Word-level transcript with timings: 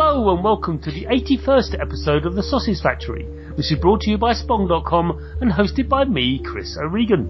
Hello 0.00 0.32
and 0.32 0.44
welcome 0.44 0.78
to 0.82 0.92
the 0.92 1.06
81st 1.06 1.82
episode 1.82 2.24
of 2.24 2.36
the 2.36 2.42
Sausage 2.44 2.80
Factory, 2.80 3.24
which 3.56 3.72
is 3.72 3.80
brought 3.80 4.00
to 4.02 4.10
you 4.10 4.16
by 4.16 4.32
Spong.com 4.32 5.38
and 5.40 5.50
hosted 5.50 5.88
by 5.88 6.04
me, 6.04 6.40
Chris 6.40 6.78
O'Regan. 6.80 7.28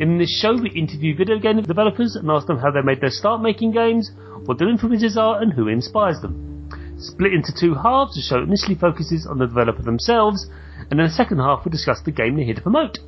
In 0.00 0.18
this 0.18 0.36
show, 0.36 0.52
we 0.60 0.70
interview 0.70 1.16
video 1.16 1.38
game 1.38 1.62
developers 1.62 2.16
and 2.16 2.28
ask 2.28 2.48
them 2.48 2.58
how 2.58 2.72
they 2.72 2.82
made 2.82 3.00
their 3.00 3.08
start 3.08 3.40
making 3.40 3.70
games, 3.70 4.10
what 4.46 4.58
their 4.58 4.68
influences 4.68 5.16
are, 5.16 5.40
and 5.40 5.52
who 5.52 5.68
inspires 5.68 6.20
them. 6.20 6.68
Split 6.98 7.34
into 7.34 7.52
two 7.56 7.74
halves, 7.74 8.16
the 8.16 8.20
show 8.20 8.42
initially 8.42 8.74
focuses 8.74 9.24
on 9.24 9.38
the 9.38 9.46
developer 9.46 9.82
themselves, 9.82 10.50
and 10.90 10.98
in 10.98 11.06
the 11.06 11.08
second 11.08 11.38
half, 11.38 11.64
we 11.64 11.70
discuss 11.70 12.02
the 12.04 12.10
game 12.10 12.34
they're 12.34 12.46
here 12.46 12.56
to 12.56 12.60
promote, 12.60 12.98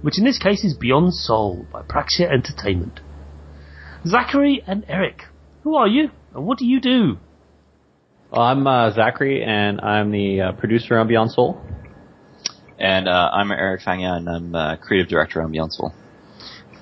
which 0.00 0.18
in 0.18 0.24
this 0.24 0.38
case 0.38 0.64
is 0.64 0.74
Beyond 0.74 1.14
Sol 1.14 1.64
by 1.72 1.82
Praxia 1.82 2.28
Entertainment. 2.28 2.98
Zachary 4.04 4.64
and 4.66 4.84
Eric, 4.88 5.26
who 5.62 5.76
are 5.76 5.86
you, 5.86 6.10
and 6.34 6.44
what 6.44 6.58
do 6.58 6.66
you 6.66 6.80
do? 6.80 7.18
Well, 8.32 8.40
I'm 8.40 8.66
uh, 8.66 8.90
Zachary, 8.94 9.44
and 9.44 9.78
I'm 9.82 10.10
the 10.10 10.40
uh, 10.40 10.52
producer 10.52 10.98
on 10.98 11.06
Beyond 11.06 11.32
Sol. 11.32 11.60
And 12.78 13.06
uh, 13.06 13.30
I'm 13.30 13.52
Eric 13.52 13.82
Fangya, 13.82 14.16
and 14.16 14.26
I'm 14.26 14.54
uh, 14.54 14.76
creative 14.76 15.10
director 15.10 15.42
on 15.42 15.52
Beyond 15.52 15.70
Sol. 15.74 15.92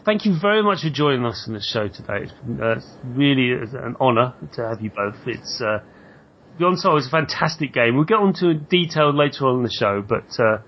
Thank 0.04 0.26
you 0.26 0.36
very 0.40 0.62
much 0.62 0.82
for 0.82 0.90
joining 0.90 1.26
us 1.26 1.46
on 1.48 1.54
the 1.54 1.60
show 1.60 1.88
today. 1.88 2.30
Uh, 2.48 2.76
it's 2.76 2.86
really 3.02 3.50
an 3.50 3.96
honour 4.00 4.34
to 4.52 4.68
have 4.68 4.80
you 4.80 4.90
both. 4.90 5.16
It's 5.26 5.60
uh, 5.60 5.80
Beyond 6.56 6.78
Sol 6.78 6.98
is 6.98 7.08
a 7.08 7.10
fantastic 7.10 7.72
game. 7.72 7.96
We'll 7.96 8.04
get 8.04 8.18
on 8.18 8.32
to 8.34 8.54
detail 8.54 9.12
later 9.12 9.48
on 9.48 9.56
in 9.56 9.62
the 9.64 9.72
show, 9.72 10.04
but 10.08 10.30
uh, 10.38 10.58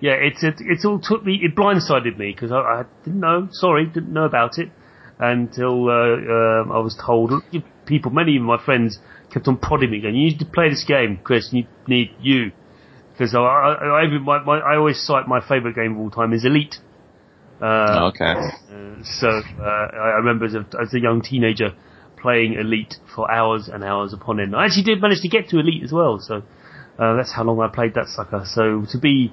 yeah, 0.00 0.14
it's 0.14 0.42
it, 0.42 0.54
it's 0.58 0.84
all 0.84 0.98
took 0.98 1.24
me. 1.24 1.38
It 1.40 1.54
blindsided 1.54 2.18
me 2.18 2.32
because 2.34 2.50
I, 2.50 2.56
I, 2.56 2.82
didn't 3.04 3.20
know. 3.20 3.46
Sorry, 3.52 3.86
didn't 3.86 4.12
know 4.12 4.24
about 4.24 4.58
it 4.58 4.70
until 5.20 5.88
uh, 5.88 6.74
I 6.74 6.80
was 6.80 7.00
told. 7.00 7.30
People, 7.92 8.10
many 8.10 8.36
of 8.36 8.42
my 8.42 8.56
friends 8.64 8.98
kept 9.32 9.46
on 9.48 9.58
prodding 9.58 9.90
me, 9.90 10.00
going, 10.00 10.14
"You 10.14 10.30
need 10.30 10.38
to 10.38 10.46
play 10.46 10.70
this 10.70 10.84
game, 10.84 11.20
Chris. 11.22 11.50
You 11.52 11.66
need 11.86 12.10
you." 12.20 12.52
Because 13.12 13.34
I, 13.34 13.40
I, 13.40 14.00
I, 14.00 14.18
my, 14.18 14.42
my, 14.42 14.58
I 14.60 14.76
always 14.76 14.98
cite 14.98 15.28
my 15.28 15.46
favourite 15.46 15.74
game 15.74 15.92
of 15.92 15.98
all 15.98 16.10
time 16.10 16.32
is 16.32 16.46
Elite. 16.46 16.76
Uh, 17.60 18.10
okay. 18.14 18.32
Uh, 18.32 19.04
so 19.04 19.28
uh, 19.28 19.62
I 19.62 20.16
remember 20.24 20.46
as 20.46 20.54
a, 20.54 20.64
as 20.80 20.94
a 20.94 21.00
young 21.00 21.20
teenager 21.20 21.72
playing 22.16 22.54
Elite 22.54 22.94
for 23.14 23.30
hours 23.30 23.68
and 23.68 23.84
hours 23.84 24.14
upon 24.14 24.40
end. 24.40 24.56
I 24.56 24.64
actually 24.64 24.84
did 24.84 25.02
manage 25.02 25.20
to 25.20 25.28
get 25.28 25.50
to 25.50 25.58
Elite 25.58 25.84
as 25.84 25.92
well, 25.92 26.18
so 26.18 26.42
uh, 26.98 27.14
that's 27.16 27.32
how 27.32 27.44
long 27.44 27.60
I 27.60 27.68
played 27.68 27.92
that 27.94 28.06
sucker. 28.06 28.44
So 28.46 28.86
to 28.90 28.98
be 28.98 29.32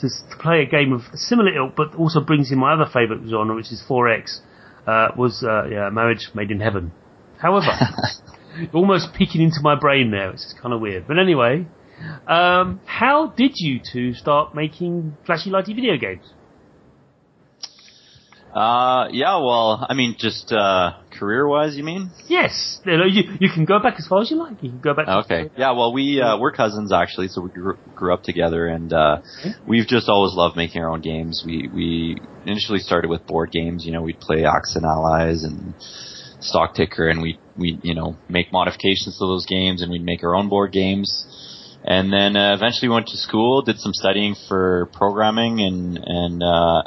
to, 0.00 0.08
to 0.08 0.36
play 0.40 0.62
a 0.62 0.66
game 0.66 0.92
of 0.92 1.02
similar 1.14 1.54
ilk, 1.54 1.76
but 1.76 1.94
also 1.94 2.20
brings 2.20 2.50
in 2.50 2.58
my 2.58 2.74
other 2.74 2.90
favourite 2.92 3.22
genre, 3.28 3.54
which 3.54 3.70
is 3.70 3.82
4X, 3.88 4.40
uh, 4.86 5.08
was 5.16 5.44
uh, 5.44 5.68
yeah, 5.70 5.90
Marriage 5.90 6.30
Made 6.34 6.50
in 6.50 6.60
Heaven. 6.60 6.92
However, 7.40 7.72
almost 8.74 9.14
peeking 9.14 9.42
into 9.42 9.60
my 9.62 9.78
brain 9.78 10.10
there, 10.10 10.28
which 10.28 10.36
is 10.36 10.54
kind 10.60 10.74
of 10.74 10.80
weird. 10.80 11.06
But 11.08 11.18
anyway, 11.18 11.66
um, 12.26 12.80
how 12.84 13.28
did 13.28 13.52
you 13.56 13.80
two 13.80 14.14
start 14.14 14.54
making 14.54 15.16
flashy 15.26 15.50
lighty 15.50 15.74
video 15.74 15.96
games? 15.96 16.24
Uh, 18.54 19.06
yeah, 19.12 19.36
well, 19.36 19.86
I 19.88 19.94
mean, 19.94 20.16
just 20.18 20.52
uh, 20.52 20.94
career-wise, 21.16 21.76
you 21.76 21.84
mean? 21.84 22.10
Yes, 22.26 22.80
you, 22.84 22.96
know, 22.96 23.04
you, 23.04 23.22
you 23.38 23.48
can 23.48 23.64
go 23.64 23.78
back 23.78 23.94
as 23.96 24.08
far 24.08 24.22
as 24.22 24.30
you 24.30 24.38
like. 24.38 24.60
You 24.60 24.70
can 24.70 24.80
go 24.80 24.92
back. 24.92 25.06
Okay, 25.06 25.50
yeah, 25.56 25.70
well, 25.70 25.92
we 25.92 26.20
uh, 26.20 26.36
we're 26.36 26.50
cousins 26.50 26.92
actually, 26.92 27.28
so 27.28 27.42
we 27.42 27.50
grew, 27.50 27.78
grew 27.94 28.12
up 28.12 28.24
together, 28.24 28.66
and 28.66 28.92
uh, 28.92 29.20
okay. 29.38 29.52
we've 29.68 29.86
just 29.86 30.08
always 30.08 30.34
loved 30.34 30.56
making 30.56 30.82
our 30.82 30.90
own 30.90 31.00
games. 31.00 31.44
We 31.46 31.68
we 31.72 32.16
initially 32.44 32.80
started 32.80 33.08
with 33.08 33.24
board 33.24 33.52
games. 33.52 33.86
You 33.86 33.92
know, 33.92 34.02
we'd 34.02 34.18
play 34.18 34.44
Axis 34.44 34.74
and 34.74 34.84
Allies 34.84 35.44
and 35.44 35.74
Stock 36.40 36.74
Ticker, 36.74 37.08
and 37.08 37.22
we 37.22 37.38
we 37.56 37.78
you 37.82 37.94
know 37.94 38.16
make 38.28 38.52
modifications 38.52 39.18
to 39.18 39.26
those 39.26 39.46
games, 39.46 39.82
and 39.82 39.90
we'd 39.90 40.04
make 40.04 40.22
our 40.24 40.34
own 40.34 40.48
board 40.48 40.72
games. 40.72 41.26
And 41.82 42.12
then 42.12 42.36
uh, 42.36 42.54
eventually 42.54 42.90
went 42.90 43.06
to 43.08 43.16
school, 43.16 43.62
did 43.62 43.78
some 43.78 43.94
studying 43.94 44.34
for 44.48 44.90
programming, 44.92 45.60
and 45.60 45.98
and 46.04 46.42
uh, 46.42 46.82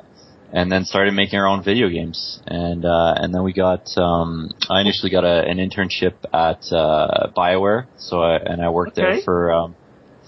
and 0.51 0.71
then 0.71 0.85
started 0.85 1.13
making 1.15 1.39
our 1.39 1.47
own 1.47 1.63
video 1.63 1.89
games. 1.89 2.39
And 2.45 2.85
uh, 2.85 3.15
and 3.17 3.33
then 3.33 3.43
we 3.43 3.53
got 3.53 3.89
um, 3.97 4.51
I 4.69 4.81
initially 4.81 5.09
got 5.11 5.23
a, 5.23 5.43
an 5.47 5.57
internship 5.57 6.13
at 6.31 6.71
uh, 6.71 7.31
Bioware, 7.35 7.87
so 7.97 8.21
I, 8.21 8.37
and 8.37 8.61
I 8.61 8.69
worked 8.69 8.97
okay. 8.97 9.01
there 9.01 9.21
for 9.23 9.51
um, 9.51 9.75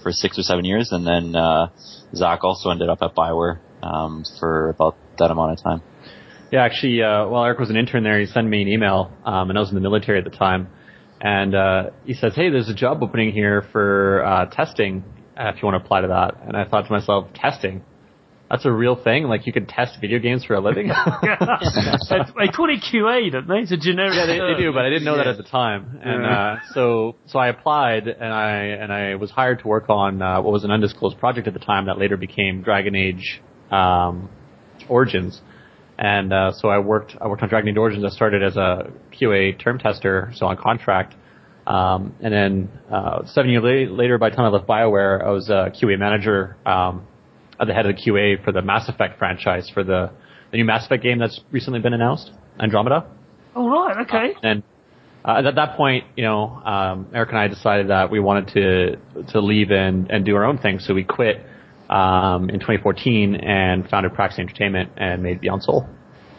for 0.01 0.11
six 0.11 0.39
or 0.39 0.43
seven 0.43 0.65
years, 0.65 0.91
and 0.91 1.05
then 1.05 1.35
uh, 1.35 1.69
Zach 2.15 2.43
also 2.43 2.69
ended 2.71 2.89
up 2.89 2.99
at 3.01 3.15
Bioware 3.15 3.59
um, 3.83 4.23
for 4.39 4.69
about 4.69 4.95
that 5.19 5.29
amount 5.31 5.51
of 5.51 5.63
time. 5.63 5.81
Yeah, 6.55 6.63
actually, 6.63 7.03
uh, 7.03 7.27
while 7.27 7.43
Eric 7.43 7.59
was 7.59 7.69
an 7.69 7.75
intern 7.75 8.05
there, 8.05 8.17
he 8.17 8.27
sent 8.27 8.47
me 8.47 8.61
an 8.61 8.69
email, 8.69 9.11
um, 9.25 9.49
and 9.49 9.57
I 9.57 9.59
was 9.59 9.67
in 9.67 9.75
the 9.75 9.81
military 9.81 10.19
at 10.19 10.23
the 10.23 10.29
time, 10.29 10.69
and 11.19 11.53
uh, 11.53 11.89
he 12.05 12.13
says, 12.13 12.31
"Hey, 12.33 12.49
there's 12.49 12.69
a 12.69 12.73
job 12.73 13.03
opening 13.03 13.33
here 13.33 13.65
for 13.73 14.23
uh, 14.23 14.45
testing. 14.45 15.03
Uh, 15.37 15.49
if 15.49 15.61
you 15.61 15.67
want 15.67 15.77
to 15.77 15.83
apply 15.83 15.99
to 15.99 16.07
that." 16.07 16.35
And 16.47 16.55
I 16.55 16.63
thought 16.63 16.83
to 16.83 16.91
myself, 16.93 17.27
"Testing? 17.33 17.83
That's 18.49 18.63
a 18.63 18.71
real 18.71 18.95
thing? 18.95 19.25
Like 19.25 19.45
you 19.45 19.51
could 19.51 19.67
test 19.67 19.97
video 19.99 20.17
games 20.17 20.45
for 20.45 20.53
a 20.53 20.61
living?" 20.61 20.87
they 22.39 22.47
call 22.55 22.69
it 22.69 22.79
QA, 22.89 23.33
don't 23.33 23.49
they? 23.49 23.55
It's 23.55 23.73
a 23.73 23.77
generic. 23.77 24.13
Yeah, 24.15 24.25
they, 24.25 24.39
they 24.39 24.57
do, 24.57 24.71
but 24.71 24.85
I 24.85 24.89
didn't 24.89 25.03
know 25.03 25.17
yeah. 25.17 25.25
that 25.25 25.31
at 25.31 25.37
the 25.37 25.43
time. 25.43 25.99
And 26.01 26.25
uh, 26.25 26.55
so, 26.73 27.17
so 27.25 27.37
I 27.37 27.49
applied, 27.49 28.07
and 28.07 28.33
I 28.33 28.51
and 28.79 28.93
I 28.93 29.15
was 29.15 29.29
hired 29.29 29.59
to 29.59 29.67
work 29.67 29.89
on 29.89 30.21
uh, 30.21 30.41
what 30.41 30.53
was 30.53 30.63
an 30.63 30.71
undisclosed 30.71 31.17
project 31.17 31.49
at 31.49 31.53
the 31.53 31.59
time 31.59 31.87
that 31.87 31.97
later 31.97 32.15
became 32.15 32.61
Dragon 32.61 32.95
Age 32.95 33.41
um, 33.71 34.29
Origins 34.87 35.41
and 35.97 36.33
uh, 36.33 36.51
so 36.53 36.67
I 36.67 36.79
worked 36.79 37.15
I 37.19 37.27
worked 37.27 37.41
on 37.41 37.49
Dragon 37.49 37.69
Age 37.69 37.77
Origins. 37.77 38.03
I 38.03 38.09
started 38.09 38.43
as 38.43 38.57
a 38.57 38.91
QA 39.13 39.57
term 39.59 39.79
tester, 39.79 40.31
so 40.35 40.47
on 40.47 40.57
contract. 40.57 41.15
Um, 41.67 42.15
and 42.21 42.33
then 42.33 42.69
uh, 42.91 43.25
seven 43.25 43.49
years 43.49 43.89
later, 43.91 44.17
by 44.17 44.29
the 44.29 44.35
time 44.35 44.45
I 44.45 44.49
left 44.49 44.67
BioWare, 44.67 45.25
I 45.25 45.31
was 45.31 45.49
a 45.49 45.71
QA 45.81 45.97
manager 45.97 46.57
um, 46.65 47.07
at 47.59 47.67
the 47.67 47.73
head 47.73 47.85
of 47.87 47.95
the 47.95 48.01
QA 48.01 48.43
for 48.43 48.51
the 48.51 48.61
Mass 48.61 48.87
Effect 48.87 49.17
franchise 49.17 49.69
for 49.73 49.83
the, 49.83 50.11
the 50.51 50.57
new 50.57 50.65
Mass 50.65 50.85
Effect 50.85 51.01
game 51.01 51.17
that's 51.17 51.41
recently 51.51 51.79
been 51.79 51.93
announced, 51.93 52.31
Andromeda. 52.59 53.07
Oh 53.55 53.67
right, 53.67 54.05
okay. 54.05 54.35
Uh, 54.35 54.39
and 54.43 54.63
uh, 55.23 55.41
at 55.47 55.55
that 55.55 55.75
point, 55.75 56.03
you 56.15 56.23
know, 56.23 56.49
um, 56.63 57.07
Eric 57.13 57.29
and 57.29 57.39
I 57.39 57.47
decided 57.47 57.89
that 57.89 58.11
we 58.11 58.19
wanted 58.19 58.47
to 58.49 59.23
to 59.31 59.39
leave 59.39 59.71
and 59.71 60.11
and 60.11 60.23
do 60.23 60.35
our 60.35 60.45
own 60.45 60.59
thing, 60.59 60.79
so 60.79 60.93
we 60.93 61.03
quit 61.03 61.43
um, 61.89 62.49
in 62.49 62.59
2014 62.59 63.35
and 63.35 63.87
founded 63.89 64.13
Praxia 64.13 64.39
Entertainment 64.39 64.91
and 64.97 65.23
made 65.23 65.41
Beyond 65.41 65.63
Sol. 65.63 65.87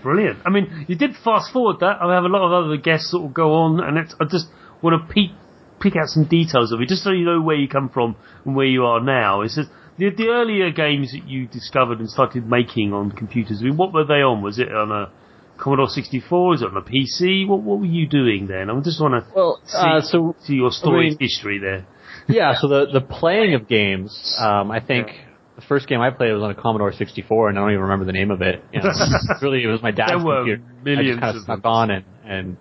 Brilliant. 0.03 0.39
I 0.45 0.51
mean, 0.51 0.87
you 0.89 0.97
did 0.97 1.13
fast 1.25 1.53
forward 1.53 1.81
that. 1.81 1.99
I 2.01 2.15
have 2.15 2.25
a 2.25 2.29
lot 2.29 2.47
of 2.47 2.65
other 2.65 2.77
guests 2.77 3.11
that 3.11 3.19
will 3.19 3.29
go 3.29 3.55
on, 3.55 3.81
and 3.81 3.99
I 3.99 4.25
just 4.31 4.47
want 4.83 5.01
to 5.01 5.13
peek, 5.13 5.33
pick 5.81 5.97
out 5.97 6.09
some 6.09 6.25
details 6.25 6.73
of 6.73 6.81
it, 6.81 6.89
just 6.89 7.03
so 7.03 7.11
you 7.11 7.25
know 7.25 7.41
where 7.41 7.57
you 7.57 7.69
come 7.69 7.89
from 7.89 8.17
and 8.45 8.55
where 8.55 8.67
you 8.67 8.85
are 8.85 9.01
now. 9.01 9.41
It's 9.41 9.57
just, 9.57 9.69
the, 9.99 10.11
the 10.11 10.29
earlier 10.29 10.71
games 10.71 11.13
that 11.13 11.27
you 11.27 11.47
discovered 11.47 11.99
and 11.99 12.09
started 12.09 12.47
making 12.49 12.93
on 12.93 13.11
computers, 13.11 13.59
I 13.61 13.65
mean, 13.65 13.77
what 13.77 13.93
were 13.93 14.05
they 14.05 14.23
on? 14.23 14.43
Was 14.43 14.59
it 14.59 14.71
on 14.71 14.93
a 14.93 15.11
Commodore 15.59 15.89
64? 15.89 16.55
Is 16.55 16.63
it 16.63 16.67
on 16.67 16.77
a 16.77 16.83
PC? 16.83 17.49
What, 17.49 17.63
what 17.63 17.81
were 17.81 17.87
you 17.87 18.07
doing 18.07 18.47
then? 18.47 18.71
I 18.71 18.79
just 18.81 19.01
want 19.01 19.25
to 19.25 19.35
well, 19.35 19.61
see, 19.65 19.77
uh, 19.77 20.01
so, 20.03 20.37
see 20.43 20.55
your 20.55 20.71
story 20.71 21.07
I 21.07 21.09
mean, 21.11 21.19
history 21.19 21.59
there. 21.59 21.87
yeah, 22.29 22.55
so 22.57 22.69
the, 22.69 22.87
the 22.93 23.01
playing 23.01 23.55
of 23.55 23.69
games, 23.69 24.37
um, 24.39 24.71
I 24.71 24.81
think 24.81 25.09
the 25.57 25.63
first 25.63 25.89
game 25.89 26.01
I 26.01 26.11
played 26.11 26.33
was 26.33 26.43
on 26.43 26.51
a 26.51 26.55
Commodore 26.55 26.93
64, 26.93 27.49
and 27.49 27.59
I 27.59 27.63
don't 27.63 27.71
even 27.71 27.83
remember 27.83 28.05
the 28.05 28.13
name 28.13 28.31
of 28.31 28.43
it. 28.43 28.63
You 28.73 28.83
know, 28.83 28.91
really, 29.43 29.65
it 29.65 29.69
was 29.69 29.83
my 29.83 29.91
dad's 29.91 30.23
computer. 30.23 30.63
I 30.87 31.03
just 31.03 31.21
kind 31.21 31.37
of 31.37 31.45
snuck 31.45 31.61
on 31.65 31.91
and 31.91 32.05
and 32.25 32.57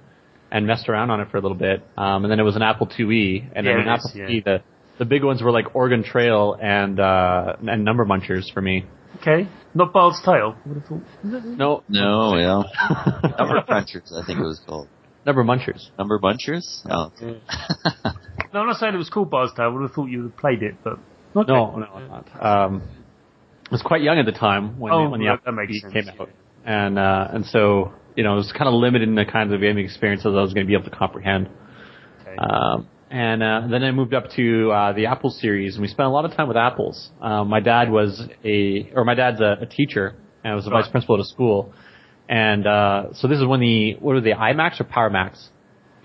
and 0.49 0.65
messed 0.65 0.87
around 0.87 1.11
on 1.11 1.19
it 1.19 1.29
for 1.29 1.37
a 1.37 1.41
little 1.41 1.57
bit. 1.57 1.83
Um, 1.97 2.23
and 2.23 2.31
then 2.31 2.39
it 2.39 2.43
was 2.43 2.55
an 2.55 2.61
Apple 2.61 2.87
IIe, 2.87 3.51
and 3.53 3.67
then 3.67 3.79
an 3.79 3.87
Apple 3.87 4.11
yeah. 4.15 4.25
IIe, 4.25 4.43
the 4.43 4.63
the 4.97 5.05
big 5.05 5.23
ones 5.23 5.43
were 5.43 5.51
like 5.51 5.75
Oregon 5.75 6.03
Trail 6.03 6.57
and 6.59 6.99
uh, 6.99 7.57
and 7.67 7.83
Number 7.83 8.05
Munchers 8.05 8.51
for 8.53 8.61
me. 8.61 8.85
Okay, 9.17 9.47
not 9.73 9.91
Bard's 9.91 10.21
Tale. 10.23 10.55
No, 11.23 11.83
no, 11.89 12.35
yeah, 12.37 12.63
Number 13.37 13.61
Munchers, 13.67 14.13
I 14.13 14.25
think 14.25 14.39
it 14.39 14.43
was 14.43 14.61
called. 14.65 14.87
Number 15.25 15.43
Munchers. 15.43 15.89
Number 15.97 16.19
Munchers? 16.19 16.81
Oh. 16.89 17.11
no, 17.19 18.59
I'm 18.59 18.67
not 18.67 18.77
saying 18.77 18.93
it 18.93 18.97
was 18.97 19.09
called 19.09 19.31
Bard's 19.31 19.53
Tale. 19.55 19.65
I 19.65 19.67
would 19.69 19.81
have 19.81 19.91
thought 19.91 20.05
you 20.05 20.19
would 20.19 20.31
have 20.31 20.37
played 20.37 20.61
it, 20.61 20.75
but 20.83 20.99
Okay. 21.35 21.51
No, 21.51 21.75
no, 21.75 21.85
I'm 21.85 22.07
not. 22.07 22.45
Um, 22.45 22.81
I 23.67 23.71
was 23.71 23.81
quite 23.81 24.01
young 24.01 24.19
at 24.19 24.25
the 24.25 24.31
time 24.31 24.79
when, 24.79 24.93
oh, 24.93 25.05
the, 25.05 25.09
when 25.09 25.19
the 25.21 25.27
Apple 25.27 25.53
came 25.91 26.09
out, 26.19 26.29
and 26.63 26.99
uh, 26.99 27.27
and 27.31 27.45
so 27.45 27.93
you 28.15 28.23
know 28.23 28.33
it 28.33 28.37
was 28.37 28.51
kind 28.51 28.67
of 28.67 28.75
limited 28.75 29.09
in 29.09 29.15
the 29.15 29.25
kinds 29.25 29.51
of 29.51 29.59
gaming 29.59 29.83
experiences 29.83 30.27
I 30.27 30.41
was 30.41 30.53
going 30.53 30.65
to 30.65 30.67
be 30.67 30.75
able 30.75 30.89
to 30.89 30.95
comprehend. 30.95 31.49
Okay. 32.21 32.35
Um, 32.37 32.87
and 33.09 33.43
uh, 33.43 33.61
then 33.69 33.83
I 33.83 33.91
moved 33.91 34.13
up 34.13 34.29
to 34.35 34.71
uh, 34.71 34.93
the 34.93 35.07
Apple 35.07 35.29
series, 35.29 35.75
and 35.75 35.81
we 35.81 35.87
spent 35.87 36.07
a 36.07 36.09
lot 36.09 36.25
of 36.25 36.35
time 36.35 36.47
with 36.47 36.57
apples. 36.57 37.11
Um, 37.21 37.49
my 37.49 37.59
dad 37.59 37.91
was 37.91 38.21
a, 38.43 38.91
or 38.93 39.05
my 39.05 39.15
dad's 39.15 39.41
a, 39.41 39.57
a 39.61 39.65
teacher, 39.65 40.15
and 40.43 40.53
I 40.53 40.55
was 40.55 40.67
a 40.67 40.69
right. 40.69 40.83
vice 40.83 40.91
principal 40.91 41.15
at 41.15 41.21
a 41.21 41.25
school. 41.25 41.73
And 42.27 42.65
uh, 42.65 43.13
so 43.13 43.27
this 43.27 43.39
is 43.39 43.45
when 43.45 43.59
the 43.59 43.93
what 43.99 44.15
were 44.15 44.21
the 44.21 44.31
iMacs 44.31 44.79
or 44.79 44.85
Power 44.85 45.09
PowerMacs? 45.09 45.47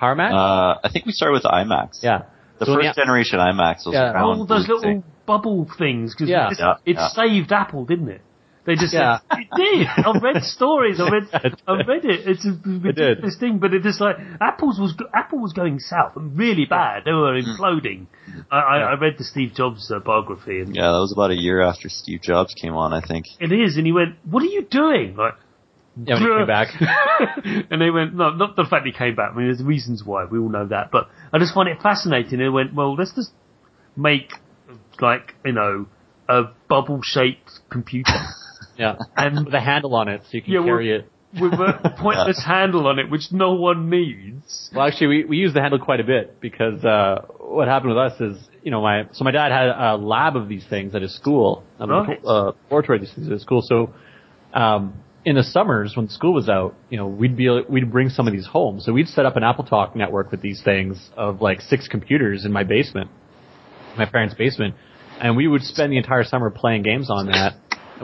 PowerMac? 0.00 0.32
Uh, 0.32 0.80
I 0.84 0.90
think 0.92 1.06
we 1.06 1.12
started 1.12 1.32
with 1.32 1.42
the 1.42 1.48
iMacs. 1.48 2.02
Yeah. 2.02 2.24
The 2.58 2.66
so 2.66 2.74
first 2.74 2.94
the, 2.94 3.02
generation 3.02 3.38
iMacs 3.38 3.86
was 3.86 3.94
yeah. 3.94 4.20
All 4.20 4.44
those 4.44 4.68
little 4.68 5.02
bubble 5.30 5.70
things 5.78 6.12
because 6.12 6.28
yeah. 6.28 6.50
it, 6.50 6.58
yeah, 6.58 6.74
it 6.84 6.96
yeah. 6.96 7.08
saved 7.08 7.52
Apple, 7.52 7.84
didn't 7.84 8.08
it? 8.08 8.22
They 8.66 8.74
just 8.74 8.92
yeah. 8.92 9.20
said, 9.30 9.38
it 9.40 9.48
did. 9.56 9.86
I've 9.86 10.22
read 10.22 10.42
stories. 10.42 11.00
I 11.00 11.08
read, 11.08 11.28
I 11.66 11.72
read 11.86 12.04
it. 12.04 12.28
It's 12.28 12.44
a 12.44 12.52
ridiculous 12.68 13.36
thing, 13.38 13.58
but 13.58 13.72
it 13.72 13.82
just 13.82 14.00
like 14.00 14.16
Apple's 14.40 14.78
was 14.78 14.92
Apple 15.14 15.38
was 15.38 15.52
going 15.52 15.78
south 15.78 16.16
and 16.16 16.36
really 16.36 16.66
bad. 16.66 17.04
They 17.04 17.12
were 17.12 17.40
imploding. 17.40 18.06
I, 18.50 18.58
I, 18.58 18.76
I 18.78 19.00
read 19.00 19.14
the 19.18 19.24
Steve 19.24 19.54
Jobs 19.54 19.90
uh, 19.90 20.00
biography, 20.00 20.60
and 20.60 20.74
yeah, 20.74 20.92
that 20.92 20.98
was 20.98 21.12
about 21.12 21.30
a 21.30 21.40
year 21.40 21.62
after 21.62 21.88
Steve 21.88 22.20
Jobs 22.22 22.52
came 22.54 22.74
on, 22.74 22.92
I 22.92 23.00
think. 23.00 23.26
It 23.38 23.52
is, 23.52 23.76
and 23.76 23.86
he 23.86 23.92
went, 23.92 24.16
"What 24.28 24.42
are 24.42 24.52
you 24.52 24.62
doing?" 24.62 25.16
Like, 25.16 25.34
yeah, 25.96 26.14
when 26.14 26.22
he 26.22 26.38
came 26.38 26.46
back. 26.46 26.68
and 27.70 27.80
they 27.80 27.90
went, 27.90 28.14
no, 28.14 28.30
not 28.30 28.56
the 28.56 28.64
fact 28.68 28.86
he 28.86 28.92
came 28.92 29.16
back. 29.16 29.32
I 29.32 29.36
mean, 29.36 29.46
there's 29.46 29.62
reasons 29.62 30.04
why. 30.04 30.24
We 30.24 30.38
all 30.38 30.48
know 30.48 30.66
that. 30.66 30.90
But 30.90 31.08
I 31.32 31.38
just 31.38 31.54
find 31.54 31.68
it 31.68 31.78
fascinating. 31.82 32.38
They 32.38 32.48
went, 32.48 32.74
well, 32.74 32.94
let's 32.94 33.14
just 33.14 33.32
make, 33.96 34.32
like, 35.02 35.34
you 35.44 35.52
know, 35.52 35.86
a 36.28 36.42
bubble-shaped 36.68 37.50
computer. 37.70 38.12
Yeah. 38.78 38.96
And 39.14 39.44
with 39.44 39.52
a 39.52 39.60
handle 39.60 39.94
on 39.94 40.08
it 40.08 40.22
so 40.22 40.28
you 40.32 40.42
can 40.42 40.52
yeah, 40.54 40.64
carry 40.64 40.90
it. 40.90 41.10
With 41.38 41.52
a 41.52 41.94
pointless 42.00 42.42
handle 42.42 42.86
on 42.86 42.98
it, 42.98 43.10
which 43.10 43.24
no 43.30 43.52
one 43.52 43.90
needs. 43.90 44.70
Well, 44.74 44.86
actually, 44.86 45.08
we, 45.08 45.24
we 45.26 45.36
use 45.36 45.52
the 45.52 45.60
handle 45.60 45.78
quite 45.78 46.00
a 46.00 46.04
bit 46.04 46.40
because, 46.40 46.82
uh, 46.82 47.26
what 47.40 47.68
happened 47.68 47.90
with 47.90 47.98
us 47.98 48.18
is, 48.20 48.38
you 48.62 48.70
know, 48.70 48.80
my, 48.80 49.02
so 49.12 49.22
my 49.22 49.32
dad 49.32 49.52
had 49.52 49.68
a 49.68 49.96
lab 49.96 50.34
of 50.34 50.48
these 50.48 50.64
things 50.66 50.94
at 50.94 51.02
his 51.02 51.14
school, 51.14 51.62
um, 51.78 51.90
right. 51.90 52.24
uh, 52.24 52.52
laboratory 52.70 52.96
of 52.96 53.02
these 53.02 53.14
things 53.14 53.26
at 53.26 53.32
his 53.34 53.42
school. 53.42 53.60
So, 53.60 53.92
um, 54.54 54.94
in 55.24 55.36
the 55.36 55.42
summers 55.42 55.94
when 55.96 56.08
school 56.08 56.32
was 56.32 56.48
out, 56.48 56.74
you 56.88 56.96
know, 56.96 57.06
we'd 57.06 57.36
be 57.36 57.48
we'd 57.68 57.92
bring 57.92 58.08
some 58.08 58.26
of 58.26 58.32
these 58.32 58.46
home. 58.46 58.80
So 58.80 58.92
we'd 58.92 59.08
set 59.08 59.26
up 59.26 59.36
an 59.36 59.42
AppleTalk 59.42 59.94
network 59.94 60.30
with 60.30 60.40
these 60.40 60.62
things 60.62 61.10
of 61.16 61.42
like 61.42 61.60
six 61.60 61.88
computers 61.88 62.44
in 62.44 62.52
my 62.52 62.64
basement, 62.64 63.10
my 63.98 64.06
parents' 64.06 64.34
basement, 64.34 64.74
and 65.20 65.36
we 65.36 65.46
would 65.46 65.62
spend 65.62 65.92
the 65.92 65.96
entire 65.96 66.24
summer 66.24 66.50
playing 66.50 66.82
games 66.82 67.10
on 67.10 67.26
that. 67.26 67.54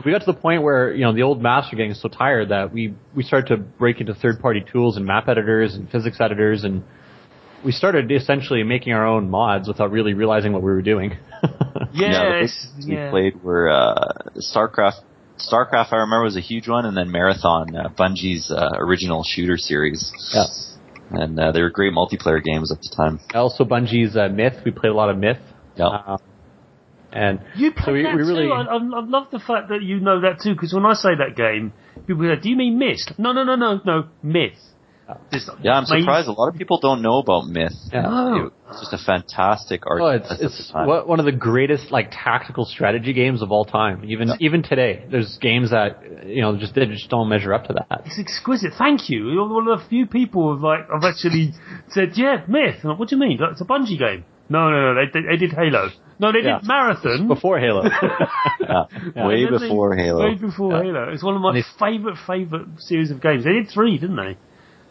we 0.05 0.11
got 0.11 0.19
to 0.19 0.25
the 0.25 0.33
point 0.33 0.63
where 0.63 0.93
you 0.93 1.01
know 1.01 1.13
the 1.13 1.23
old 1.23 1.41
maps 1.41 1.67
were 1.71 1.77
getting 1.77 1.93
so 1.93 2.07
tired 2.07 2.49
that 2.49 2.71
we 2.71 2.93
we 3.15 3.23
started 3.23 3.47
to 3.55 3.57
break 3.57 3.99
into 3.99 4.13
third-party 4.13 4.65
tools 4.71 4.97
and 4.97 5.05
map 5.05 5.27
editors 5.27 5.75
and 5.75 5.89
physics 5.89 6.19
editors, 6.21 6.63
and 6.63 6.83
we 7.65 7.71
started 7.71 8.11
essentially 8.11 8.63
making 8.63 8.93
our 8.93 9.05
own 9.05 9.29
mods 9.29 9.67
without 9.67 9.91
really 9.91 10.13
realizing 10.13 10.53
what 10.53 10.61
we 10.61 10.71
were 10.71 10.81
doing. 10.81 11.17
yes, 11.93 12.67
yeah, 12.79 13.05
we 13.05 13.09
played 13.11 13.43
were 13.43 13.69
uh, 13.69 14.13
StarCraft 14.37 15.01
StarCraft, 15.37 15.93
I 15.93 15.97
remember, 15.97 16.23
was 16.23 16.37
a 16.37 16.41
huge 16.41 16.67
one, 16.67 16.85
and 16.85 16.97
then 16.97 17.11
Marathon, 17.11 17.75
uh, 17.75 17.89
Bungie's 17.89 18.51
uh, 18.51 18.71
original 18.77 19.23
shooter 19.23 19.57
series. 19.57 20.11
Yeah. 20.33 20.45
And 21.09 21.39
uh, 21.39 21.51
they 21.51 21.61
were 21.61 21.69
great 21.69 21.93
multiplayer 21.93 22.43
games 22.43 22.71
at 22.71 22.79
the 22.81 22.93
time. 22.95 23.19
Also, 23.33 23.63
Bungie's 23.63 24.17
uh, 24.17 24.27
Myth. 24.29 24.55
We 24.65 24.71
played 24.71 24.89
a 24.89 24.95
lot 24.95 25.09
of 25.09 25.17
Myth. 25.17 25.39
Yeah. 25.75 25.85
Um, 25.87 26.19
and 27.17 27.41
you 27.55 27.71
played 27.71 27.85
so 27.85 27.93
we, 27.93 28.03
that 28.03 28.15
we 28.15 28.21
really, 28.21 28.45
too. 28.45 28.53
I, 28.53 28.75
I 28.75 29.01
love 29.03 29.27
the 29.31 29.39
fact 29.39 29.69
that 29.69 29.81
you 29.81 29.99
know 29.99 30.21
that 30.21 30.39
too. 30.41 30.53
Because 30.53 30.73
when 30.73 30.85
I 30.85 30.93
say 30.93 31.09
that 31.17 31.35
game, 31.35 31.73
people 32.05 32.23
go, 32.23 32.35
"Do 32.35 32.49
you 32.49 32.55
mean 32.55 32.77
Myst?" 32.77 33.13
No, 33.17 33.31
no, 33.31 33.43
no, 33.43 33.55
no, 33.55 33.81
no, 33.83 34.07
Myth. 34.21 34.59
Oh. 35.09 35.15
Yeah, 35.63 35.73
I'm 35.73 35.85
surprised. 35.85 36.27
A 36.27 36.33
lot 36.33 36.49
of 36.49 36.55
people 36.55 36.79
don't 36.81 37.01
know 37.01 37.19
about 37.19 37.47
Myth. 37.47 37.71
Yeah. 37.93 38.49
It's 38.69 38.81
just 38.81 38.93
a 38.93 38.97
fantastic 38.97 39.83
art. 39.87 40.01
Oh, 40.01 40.07
it's, 40.07 40.27
it's 40.41 40.71
one 40.73 41.19
of 41.19 41.25
the 41.25 41.31
greatest 41.31 41.91
like 41.91 42.11
tactical 42.11 42.65
strategy 42.65 43.13
games 43.13 43.41
of 43.41 43.51
all 43.51 43.63
time. 43.63 44.03
Even 44.05 44.27
yeah. 44.27 44.35
even 44.41 44.63
today, 44.63 45.05
there's 45.09 45.37
games 45.37 45.71
that 45.71 46.25
you 46.25 46.41
know 46.41 46.57
just 46.57 46.75
they 46.75 46.85
just 46.87 47.09
don't 47.09 47.29
measure 47.29 47.53
up 47.53 47.67
to 47.67 47.73
that. 47.73 48.01
It's 48.05 48.19
exquisite. 48.19 48.73
Thank 48.77 49.09
you. 49.09 49.31
You're 49.31 49.47
one 49.47 49.67
of 49.69 49.79
the 49.79 49.85
few 49.87 50.07
people 50.07 50.51
who've 50.51 50.61
like 50.61 50.81
I've 50.93 51.03
actually 51.03 51.53
said, 51.87 52.11
yeah, 52.15 52.43
Myth. 52.47 52.83
Like, 52.83 52.99
what 52.99 53.07
do 53.07 53.15
you 53.15 53.21
mean? 53.21 53.39
It's 53.41 53.61
a 53.61 53.65
Bungie 53.65 53.97
game. 53.97 54.25
No, 54.49 54.69
no, 54.69 54.93
no. 54.93 55.05
They, 55.05 55.21
they, 55.21 55.27
they 55.27 55.37
did 55.37 55.53
Halo. 55.53 55.89
No, 56.19 56.31
they 56.31 56.39
yeah. 56.39 56.59
did 56.59 56.67
Marathon 56.67 57.27
before 57.27 57.59
Halo. 57.59 57.83
yeah. 58.59 59.27
Way 59.27 59.45
before 59.45 59.95
they, 59.95 60.03
Halo. 60.03 60.29
Way 60.29 60.35
before 60.35 60.83
Halo. 60.83 61.09
It's 61.11 61.23
one 61.23 61.35
of 61.35 61.41
my 61.41 61.61
favorite 61.79 62.17
favorite 62.25 62.67
series 62.79 63.11
of 63.11 63.21
games. 63.21 63.43
They 63.43 63.53
did 63.53 63.69
three, 63.69 63.97
didn't 63.97 64.15
they? 64.15 64.37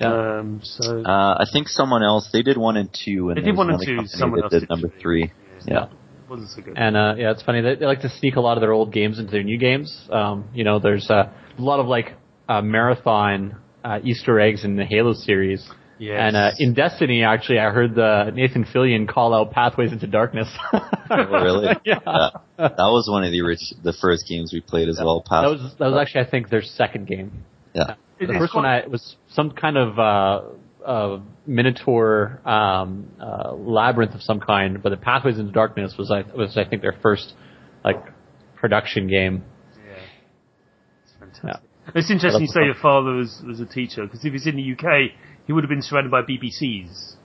Yeah. 0.00 0.38
Um, 0.38 0.60
so 0.62 1.02
uh, 1.02 1.34
I 1.38 1.44
think 1.52 1.68
someone 1.68 2.02
else 2.02 2.28
they 2.32 2.42
did 2.42 2.56
one 2.56 2.76
and 2.76 2.90
two, 2.92 3.30
and 3.30 3.38
they 3.38 3.42
did 3.42 3.56
one 3.56 3.70
and 3.70 3.82
two. 3.84 4.06
Someone 4.06 4.42
else 4.42 4.52
did 4.52 4.68
number 4.68 4.88
three. 5.00 5.32
Yeah. 5.66 5.86
Wasn't 6.28 6.50
so 6.50 6.62
good. 6.62 6.76
And 6.76 6.96
uh, 6.96 7.14
yeah, 7.16 7.30
it's 7.30 7.42
funny. 7.42 7.60
They, 7.60 7.76
they 7.76 7.86
like 7.86 8.00
to 8.00 8.08
sneak 8.08 8.36
a 8.36 8.40
lot 8.40 8.56
of 8.56 8.60
their 8.60 8.72
old 8.72 8.92
games 8.92 9.18
into 9.18 9.30
their 9.30 9.44
new 9.44 9.58
games. 9.58 10.08
Um, 10.10 10.48
you 10.54 10.64
know, 10.64 10.78
there's 10.78 11.08
uh, 11.08 11.32
a 11.58 11.62
lot 11.62 11.80
of 11.80 11.86
like 11.86 12.14
uh, 12.48 12.62
marathon 12.62 13.56
uh, 13.84 14.00
Easter 14.02 14.40
eggs 14.40 14.64
in 14.64 14.76
the 14.76 14.84
Halo 14.84 15.12
series. 15.12 15.68
Yes. 15.98 16.18
And 16.20 16.36
uh, 16.36 16.50
in 16.58 16.74
Destiny, 16.74 17.22
actually, 17.22 17.58
I 17.58 17.70
heard 17.70 17.94
the 17.94 18.30
Nathan 18.34 18.64
Fillion 18.64 19.08
call 19.08 19.34
out 19.34 19.50
Pathways 19.50 19.92
into 19.92 20.06
Darkness. 20.06 20.48
oh, 20.72 20.80
really? 21.10 21.68
yeah. 21.84 22.00
yeah. 22.06 22.30
That 22.58 22.76
was 22.78 23.08
one 23.10 23.24
of 23.24 23.32
the 23.32 23.42
rich, 23.42 23.72
the 23.82 23.94
first 23.94 24.26
games 24.28 24.52
we 24.52 24.60
played 24.60 24.88
as 24.88 24.96
yeah. 24.98 25.04
well. 25.04 25.24
Path- 25.26 25.44
that 25.44 25.50
was 25.50 25.74
that 25.78 25.86
was 25.86 25.98
actually, 26.00 26.26
I 26.26 26.30
think, 26.30 26.50
their 26.50 26.62
second 26.62 27.06
game. 27.06 27.44
Yeah. 27.74 27.94
The 28.18 28.34
first 28.38 28.54
one 28.54 28.64
I, 28.64 28.86
was 28.86 29.16
some 29.28 29.50
kind 29.50 29.76
of 29.76 29.98
uh, 29.98 30.42
uh, 30.86 31.20
Minotaur 31.46 32.40
um, 32.48 33.10
uh, 33.20 33.54
labyrinth 33.54 34.14
of 34.14 34.22
some 34.22 34.40
kind, 34.40 34.82
but 34.82 34.90
the 34.90 34.96
Pathways 34.96 35.38
into 35.38 35.52
Darkness 35.52 35.94
was 35.98 36.10
I 36.10 36.22
was 36.34 36.56
I 36.56 36.64
think 36.64 36.82
their 36.82 36.96
first 37.02 37.34
like 37.84 38.02
production 38.54 39.08
game. 39.08 39.44
Yeah, 39.76 39.94
it's 41.04 41.12
fantastic. 41.18 41.68
Yeah. 41.86 41.92
It's 41.94 42.10
interesting 42.10 42.42
you 42.42 42.48
say 42.48 42.64
your 42.64 42.74
father 42.74 43.12
was 43.12 43.42
was 43.46 43.60
a 43.60 43.66
teacher 43.66 44.04
because 44.04 44.24
if 44.24 44.32
he's 44.32 44.46
in 44.46 44.56
the 44.56 44.72
UK, 44.72 45.12
he 45.46 45.52
would 45.52 45.64
have 45.64 45.70
been 45.70 45.82
surrounded 45.82 46.10
by 46.10 46.22
BBCs 46.22 47.16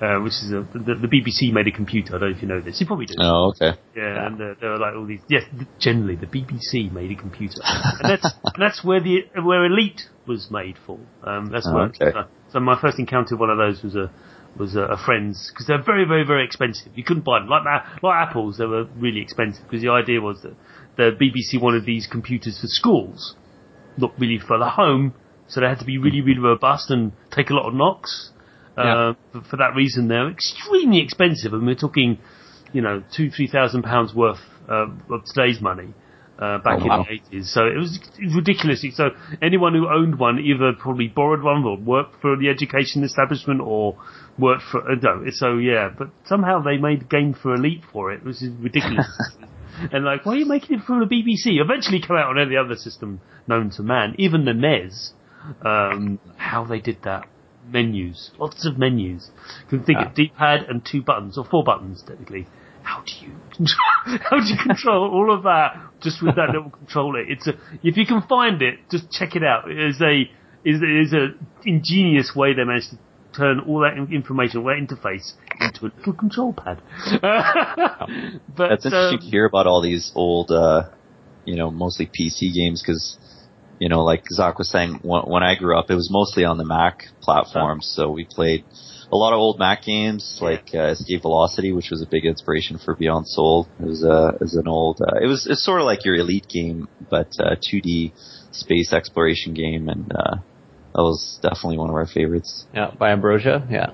uh, 0.00 0.18
which 0.20 0.32
is 0.32 0.52
a, 0.52 0.66
the, 0.74 0.94
the, 0.94 1.08
BBC 1.08 1.52
made 1.52 1.66
a 1.66 1.70
computer. 1.70 2.16
I 2.16 2.18
don't 2.18 2.30
know 2.30 2.36
if 2.36 2.42
you 2.42 2.48
know 2.48 2.60
this. 2.60 2.80
You 2.80 2.86
probably 2.86 3.06
do. 3.06 3.14
Oh, 3.18 3.52
okay. 3.54 3.78
Yeah, 3.96 4.02
yeah. 4.02 4.26
and 4.26 4.34
uh, 4.34 4.54
there 4.60 4.72
are 4.72 4.78
like 4.78 4.94
all 4.94 5.06
these. 5.06 5.20
Yes, 5.28 5.44
generally 5.78 6.16
the 6.16 6.26
BBC 6.26 6.92
made 6.92 7.10
a 7.10 7.14
computer, 7.14 7.60
and 7.64 8.10
that's 8.10 8.24
and 8.24 8.58
that's 8.58 8.84
where 8.84 9.00
the 9.00 9.20
where 9.42 9.64
Elite 9.64 10.02
was 10.26 10.48
made 10.50 10.76
for. 10.84 10.98
Um, 11.22 11.50
that's 11.50 11.66
oh, 11.70 11.74
where. 11.74 11.84
Okay. 11.86 12.12
Uh, 12.14 12.24
so 12.50 12.60
my 12.60 12.78
first 12.80 12.98
encounter 12.98 13.36
with 13.36 13.40
one 13.40 13.50
of 13.50 13.58
those 13.58 13.82
was 13.82 13.94
a 13.94 14.10
was 14.58 14.74
a, 14.74 14.82
a 14.82 14.96
friend's 14.96 15.50
because 15.52 15.66
they're 15.66 15.82
very 15.82 16.04
very 16.04 16.26
very 16.26 16.44
expensive. 16.44 16.92
You 16.94 17.04
couldn't 17.04 17.24
buy 17.24 17.38
them 17.38 17.48
like 17.48 17.64
like 18.02 18.28
apples. 18.28 18.58
They 18.58 18.66
were 18.66 18.84
really 18.96 19.20
expensive 19.22 19.64
because 19.64 19.82
the 19.82 19.90
idea 19.90 20.20
was 20.20 20.42
that 20.42 20.54
the 20.96 21.16
BBC 21.16 21.62
wanted 21.62 21.86
these 21.86 22.06
computers 22.06 22.58
for 22.60 22.66
schools, 22.66 23.34
not 23.96 24.12
really 24.18 24.38
for 24.38 24.58
the 24.58 24.68
home. 24.68 25.14
So 25.48 25.60
they 25.60 25.66
had 25.66 25.78
to 25.78 25.84
be 25.84 25.98
really 25.98 26.20
really 26.20 26.40
robust 26.40 26.90
and 26.90 27.12
take 27.30 27.50
a 27.50 27.54
lot 27.54 27.66
of 27.68 27.74
knocks. 27.74 28.30
Uh, 28.76 29.14
for, 29.32 29.40
for, 29.52 29.56
that 29.56 29.74
reason, 29.74 30.08
they're 30.08 30.30
extremely 30.30 31.00
expensive, 31.00 31.54
and 31.54 31.64
we're 31.64 31.74
talking, 31.74 32.18
you 32.74 32.82
know, 32.82 33.02
two, 33.16 33.30
three 33.30 33.46
thousand 33.46 33.82
pounds 33.82 34.14
worth 34.14 34.40
uh, 34.68 34.86
of 35.10 35.24
today's 35.24 35.62
money. 35.62 35.94
Uh, 36.38 36.58
back 36.58 36.80
oh, 36.82 36.86
wow. 36.86 37.06
in 37.08 37.20
the 37.30 37.38
80s. 37.38 37.46
So 37.46 37.64
it 37.64 37.78
was, 37.78 37.98
it 38.18 38.26
was 38.26 38.34
ridiculous. 38.34 38.84
So 38.92 39.08
anyone 39.40 39.72
who 39.72 39.88
owned 39.88 40.18
one 40.18 40.38
either 40.38 40.74
probably 40.78 41.08
borrowed 41.08 41.42
one 41.42 41.64
or 41.64 41.78
worked 41.78 42.20
for 42.20 42.36
the 42.36 42.50
education 42.50 43.04
establishment 43.04 43.62
or 43.62 43.96
worked 44.38 44.64
for, 44.70 44.82
uh, 44.82 44.96
no, 45.00 45.24
so 45.30 45.56
yeah, 45.56 45.88
but 45.96 46.08
somehow 46.26 46.60
they 46.60 46.76
made 46.76 47.08
game 47.08 47.32
for 47.32 47.54
Elite 47.54 47.84
for 47.90 48.12
it, 48.12 48.22
which 48.22 48.42
is 48.42 48.50
ridiculous. 48.60 49.06
and 49.92 50.04
like, 50.04 50.26
why 50.26 50.34
are 50.34 50.36
you 50.36 50.44
making 50.44 50.78
it 50.78 50.84
for 50.86 51.00
the 51.00 51.06
BBC? 51.06 51.58
Eventually 51.58 52.02
come 52.06 52.18
out 52.18 52.28
on 52.28 52.38
any 52.38 52.54
other 52.54 52.76
system 52.76 53.22
known 53.46 53.70
to 53.70 53.82
man, 53.82 54.14
even 54.18 54.44
the 54.44 54.52
NES. 54.52 55.12
Um, 55.62 56.18
how 56.36 56.64
they 56.64 56.80
did 56.80 57.02
that 57.04 57.26
menus, 57.70 58.30
lots 58.38 58.66
of 58.66 58.78
menus. 58.78 59.30
You 59.70 59.78
can 59.78 59.84
think 59.84 59.98
of 59.98 60.14
D-pad 60.14 60.66
and 60.68 60.84
two 60.84 61.02
buttons, 61.02 61.38
or 61.38 61.44
four 61.44 61.64
buttons 61.64 62.02
technically. 62.06 62.46
How 62.82 63.02
do 63.02 63.12
you 63.20 63.32
control, 63.54 64.20
how 64.30 64.38
do 64.38 64.46
you 64.46 64.56
control 64.62 65.10
all 65.10 65.34
of 65.34 65.42
that 65.42 65.76
just 66.00 66.22
with 66.22 66.36
that 66.36 66.50
little 66.54 66.70
controller? 66.70 67.20
It's 67.20 67.46
a, 67.48 67.54
if 67.82 67.96
you 67.96 68.06
can 68.06 68.22
find 68.22 68.62
it, 68.62 68.78
just 68.90 69.10
check 69.10 69.34
it 69.34 69.42
out. 69.42 69.70
It 69.70 69.78
is 69.78 70.00
a, 70.00 70.22
is, 70.64 70.80
is 70.80 71.12
a 71.12 71.34
ingenious 71.64 72.32
way 72.34 72.54
they 72.54 72.64
managed 72.64 72.90
to 72.90 72.98
turn 73.36 73.60
all 73.60 73.80
that 73.80 73.96
information, 74.12 74.60
all 74.60 74.66
that 74.66 74.76
interface 74.76 75.32
into 75.60 75.86
a 75.86 75.90
little 75.98 76.12
control 76.12 76.52
pad. 76.52 76.80
but, 77.20 78.68
That's 78.68 78.86
interesting 78.86 79.18
um, 79.18 79.20
to 79.20 79.26
hear 79.26 79.46
about 79.46 79.66
all 79.66 79.82
these 79.82 80.12
old, 80.14 80.50
uh, 80.50 80.84
you 81.44 81.56
know, 81.56 81.70
mostly 81.70 82.06
PC 82.06 82.54
games 82.54 82.82
because 82.82 83.16
you 83.78 83.88
know, 83.88 84.04
like 84.04 84.24
Zach 84.30 84.58
was 84.58 84.70
saying, 84.70 85.00
when, 85.02 85.22
when 85.22 85.42
I 85.42 85.54
grew 85.54 85.78
up, 85.78 85.90
it 85.90 85.94
was 85.94 86.08
mostly 86.10 86.44
on 86.44 86.58
the 86.58 86.64
Mac 86.64 87.04
platforms. 87.20 87.92
So 87.94 88.10
we 88.10 88.24
played 88.24 88.64
a 89.12 89.16
lot 89.16 89.32
of 89.32 89.38
old 89.38 89.58
Mac 89.58 89.82
games 89.82 90.38
like 90.40 90.70
uh, 90.74 90.88
Escape 90.88 91.22
Velocity, 91.22 91.72
which 91.72 91.90
was 91.90 92.02
a 92.02 92.06
big 92.06 92.24
inspiration 92.24 92.78
for 92.78 92.94
Beyond 92.94 93.28
Sol. 93.28 93.68
It 93.78 93.86
was, 93.86 94.04
uh, 94.04 94.32
it 94.34 94.40
was 94.40 94.54
an 94.54 94.66
old, 94.66 95.00
uh, 95.00 95.18
it 95.22 95.26
was 95.26 95.46
it's 95.46 95.64
sort 95.64 95.80
of 95.80 95.86
like 95.86 96.04
your 96.04 96.16
Elite 96.16 96.48
game, 96.48 96.88
but 97.10 97.28
uh, 97.38 97.56
2D 97.56 98.12
space 98.52 98.92
exploration 98.92 99.54
game, 99.54 99.88
and 99.88 100.10
uh, 100.12 100.36
that 100.94 101.02
was 101.02 101.38
definitely 101.42 101.78
one 101.78 101.90
of 101.90 101.94
our 101.94 102.06
favorites. 102.06 102.66
Yeah, 102.74 102.90
by 102.98 103.10
Ambrosia. 103.10 103.66
Yeah. 103.70 103.90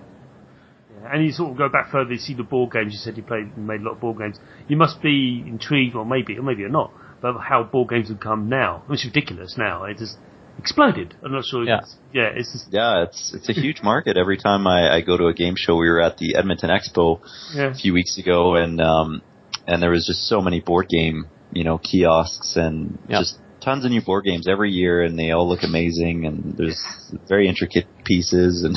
And 1.04 1.24
you 1.24 1.32
sort 1.32 1.50
of 1.50 1.58
go 1.58 1.68
back 1.68 1.90
further, 1.90 2.12
you 2.12 2.18
see 2.18 2.34
the 2.34 2.44
board 2.44 2.72
games. 2.72 2.92
You 2.92 2.98
said 2.98 3.16
you 3.16 3.24
played, 3.24 3.58
made 3.58 3.80
a 3.80 3.84
lot 3.84 3.94
of 3.94 4.00
board 4.00 4.18
games. 4.18 4.38
You 4.68 4.76
must 4.76 5.02
be 5.02 5.42
intrigued, 5.46 5.96
or 5.96 6.06
maybe, 6.06 6.38
or 6.38 6.42
maybe 6.42 6.60
you're 6.60 6.70
not, 6.70 6.92
but 7.22 7.38
how 7.38 7.62
board 7.62 7.88
games 7.90 8.08
have 8.08 8.20
come 8.20 8.48
now. 8.48 8.82
It's 8.90 9.04
ridiculous 9.04 9.54
now. 9.56 9.84
It 9.84 9.96
just 9.98 10.18
exploded. 10.58 11.14
I'm 11.24 11.32
not 11.32 11.44
sure. 11.44 11.64
Yeah, 11.64 11.78
it's, 11.78 11.96
yeah, 12.12 12.30
it's 12.34 12.52
just, 12.52 12.66
yeah, 12.70 13.04
it's 13.04 13.32
it's 13.34 13.48
a 13.48 13.52
huge 13.52 13.80
market. 13.82 14.16
Every 14.16 14.36
time 14.36 14.66
I, 14.66 14.96
I 14.96 15.00
go 15.00 15.16
to 15.16 15.26
a 15.28 15.34
game 15.34 15.54
show, 15.56 15.76
we 15.76 15.88
were 15.88 16.00
at 16.02 16.18
the 16.18 16.36
Edmonton 16.36 16.68
Expo 16.70 17.20
yeah. 17.54 17.70
a 17.70 17.74
few 17.74 17.94
weeks 17.94 18.18
ago, 18.18 18.56
and 18.56 18.80
um, 18.80 19.22
and 19.66 19.82
there 19.82 19.90
was 19.90 20.06
just 20.06 20.26
so 20.28 20.40
many 20.40 20.60
board 20.60 20.88
game, 20.88 21.26
you 21.52 21.64
know, 21.64 21.78
kiosks 21.78 22.56
and 22.56 22.98
yeah. 23.08 23.20
just 23.20 23.38
tons 23.60 23.84
of 23.84 23.90
new 23.92 24.02
board 24.02 24.24
games 24.24 24.48
every 24.48 24.70
year, 24.72 25.02
and 25.02 25.16
they 25.18 25.30
all 25.30 25.48
look 25.48 25.62
amazing, 25.62 26.26
and 26.26 26.56
there's 26.56 26.84
very 27.28 27.48
intricate 27.48 27.86
pieces, 28.04 28.64
and 28.64 28.76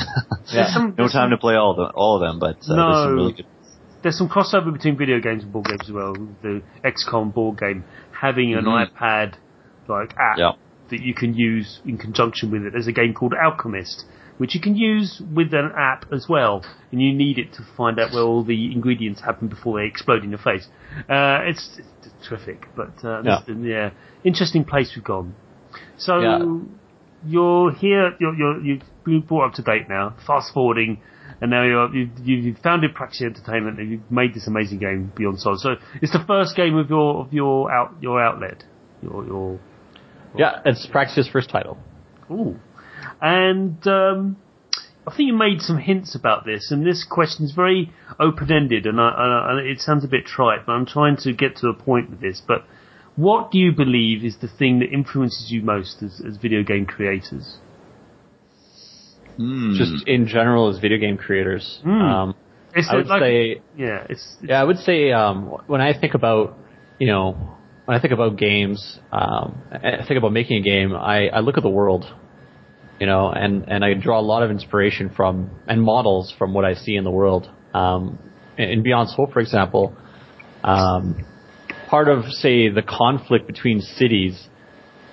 There's 0.52 0.72
some- 0.72 0.94
no 0.98 1.08
time 1.08 1.12
some- 1.24 1.30
to 1.30 1.38
play 1.38 1.56
all 1.56 1.72
of 1.72 1.76
them, 1.76 1.90
all 1.96 2.14
of 2.16 2.20
them, 2.20 2.38
but 2.38 2.56
uh, 2.70 2.76
No. 2.76 2.86
there's 2.92 3.04
some 3.04 3.14
really 3.14 3.32
good. 3.32 3.46
there's 4.02 4.16
some 4.16 4.28
crossover 4.28 4.72
between 4.72 4.96
video 4.96 5.18
games 5.18 5.42
and 5.42 5.52
board 5.52 5.66
games 5.66 5.80
as 5.84 5.90
well. 5.92 6.12
The 6.40 6.62
XCOM 6.84 7.34
board 7.34 7.58
game 7.58 7.82
having 8.20 8.54
an 8.54 8.64
Mhm. 8.64 8.88
iPad 8.90 9.34
like 9.88 10.14
app 10.18 10.38
Yeah. 10.38 10.52
that 10.90 11.00
you 11.00 11.14
can 11.14 11.34
use 11.34 11.80
in 11.84 11.98
conjunction 11.98 12.50
with 12.50 12.62
it. 12.64 12.72
There's 12.72 12.86
a 12.86 12.92
game 12.92 13.12
called 13.14 13.34
Alchemist, 13.34 14.04
which 14.38 14.54
you 14.54 14.60
can 14.60 14.74
use 14.76 15.20
with 15.34 15.52
an 15.54 15.70
app 15.76 16.04
as 16.12 16.28
well, 16.28 16.64
and 16.90 17.00
you 17.02 17.12
need 17.12 17.38
it 17.38 17.52
to 17.54 17.62
find 17.76 17.98
out 17.98 18.12
where 18.12 18.22
all 18.22 18.42
the 18.42 18.72
ingredients 18.72 19.20
happen 19.20 19.48
before 19.48 19.78
they 19.78 19.86
explode 19.86 20.22
in 20.24 20.30
your 20.30 20.38
face. 20.38 20.68
Uh, 21.08 21.40
it's, 21.44 21.78
it's 21.78 22.26
terrific, 22.28 22.68
but 22.74 22.92
uh, 23.04 23.22
Yeah. 23.24 23.40
yeah, 23.48 23.90
interesting 24.24 24.64
place 24.64 24.94
we've 24.96 25.04
gone. 25.04 25.34
So 25.96 26.20
Yeah. 26.20 26.44
You're 27.24 27.72
here, 27.72 28.14
you're, 28.20 28.34
you're 28.34 28.60
you've 28.62 28.82
been 29.04 29.20
brought 29.20 29.48
up 29.48 29.54
to 29.54 29.62
date 29.62 29.88
now. 29.88 30.14
Fast 30.26 30.52
forwarding, 30.52 31.00
and 31.40 31.50
now 31.50 31.64
you're, 31.64 31.94
you've, 31.94 32.10
you've 32.24 32.58
founded 32.58 32.94
Praxia 32.94 33.26
Entertainment, 33.26 33.78
and 33.80 33.90
you've 33.90 34.10
made 34.10 34.34
this 34.34 34.46
amazing 34.46 34.78
game 34.78 35.12
Beyond 35.16 35.40
Sols. 35.40 35.62
So 35.62 35.76
it's 36.02 36.12
the 36.12 36.24
first 36.26 36.56
game 36.56 36.76
of 36.76 36.88
your 36.90 37.22
of 37.22 37.32
your 37.32 37.72
out 37.72 37.94
your 38.00 38.22
outlet, 38.22 38.64
your 39.02 39.24
your 39.26 39.60
Yeah, 40.36 40.60
it's 40.64 40.86
Praxia's 40.86 41.28
first 41.28 41.50
title. 41.50 41.78
Ooh. 42.30 42.56
And 43.20 43.86
um, 43.86 44.36
I 45.06 45.10
think 45.16 45.28
you 45.28 45.34
made 45.36 45.60
some 45.60 45.78
hints 45.78 46.14
about 46.14 46.44
this, 46.44 46.70
and 46.70 46.84
this 46.86 47.04
question 47.08 47.44
is 47.44 47.52
very 47.52 47.92
open-ended, 48.18 48.86
and 48.86 49.00
I, 49.00 49.08
I, 49.08 49.52
I- 49.52 49.60
it 49.62 49.80
sounds 49.80 50.04
a 50.04 50.08
bit 50.08 50.26
trite, 50.26 50.66
but 50.66 50.72
I'm 50.72 50.86
trying 50.86 51.16
to 51.18 51.32
get 51.32 51.56
to 51.56 51.68
a 51.68 51.74
point 51.74 52.10
with 52.10 52.20
this. 52.20 52.42
But 52.46 52.64
what 53.16 53.50
do 53.50 53.58
you 53.58 53.72
believe 53.72 54.24
is 54.24 54.36
the 54.40 54.48
thing 54.48 54.78
that 54.80 54.92
influences 54.92 55.50
you 55.50 55.62
most 55.62 56.02
as, 56.02 56.20
as 56.26 56.36
video 56.36 56.62
game 56.62 56.86
creators? 56.86 57.56
Hmm. 59.36 59.74
Just 59.76 60.06
in 60.06 60.26
general 60.26 60.68
as 60.68 60.78
video 60.78 60.98
game 60.98 61.16
creators. 61.16 61.80
Hmm. 61.82 61.90
Um, 61.90 62.34
I 62.74 62.96
would 62.96 63.06
like- 63.06 63.20
say 63.22 63.60
yeah, 63.76 64.04
it's, 64.08 64.36
it's 64.40 64.50
Yeah, 64.50 64.60
I 64.60 64.64
would 64.64 64.78
say 64.78 65.12
um, 65.12 65.46
when 65.66 65.80
I 65.80 65.98
think 65.98 66.14
about, 66.14 66.58
you 66.98 67.06
know, 67.06 67.56
when 67.86 67.96
I 67.96 68.00
think 68.00 68.12
about 68.12 68.36
games, 68.36 68.98
um, 69.12 69.62
I 69.70 70.04
think 70.06 70.18
about 70.18 70.32
making 70.32 70.58
a 70.58 70.62
game. 70.62 70.94
I, 70.94 71.28
I 71.28 71.40
look 71.40 71.56
at 71.56 71.62
the 71.62 71.70
world, 71.70 72.04
you 72.98 73.06
know, 73.06 73.30
and 73.30 73.64
and 73.68 73.84
I 73.84 73.94
draw 73.94 74.18
a 74.18 74.26
lot 74.26 74.42
of 74.42 74.50
inspiration 74.50 75.08
from 75.14 75.50
and 75.68 75.82
models 75.82 76.34
from 76.36 76.52
what 76.52 76.64
I 76.64 76.74
see 76.74 76.96
in 76.96 77.04
the 77.04 77.10
world. 77.10 77.48
Um, 77.72 78.18
in 78.58 78.70
in 78.70 78.82
Beyond 78.82 79.10
Sol, 79.10 79.28
for 79.32 79.40
example, 79.40 79.94
um, 80.64 81.24
part 81.88 82.08
of 82.08 82.24
say 82.26 82.68
the 82.68 82.82
conflict 82.82 83.46
between 83.46 83.80
cities 83.80 84.48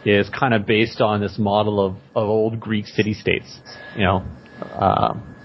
is 0.06 0.30
kind 0.30 0.54
of 0.54 0.66
based 0.66 1.02
on 1.02 1.22
this 1.22 1.38
model 1.38 1.80
of, 1.84 1.94
of 2.16 2.30
old 2.30 2.60
Greek 2.60 2.88
city 2.88 3.14
states, 3.14 3.60
you 3.96 4.04
know, 4.04 4.24
um, 4.74 5.36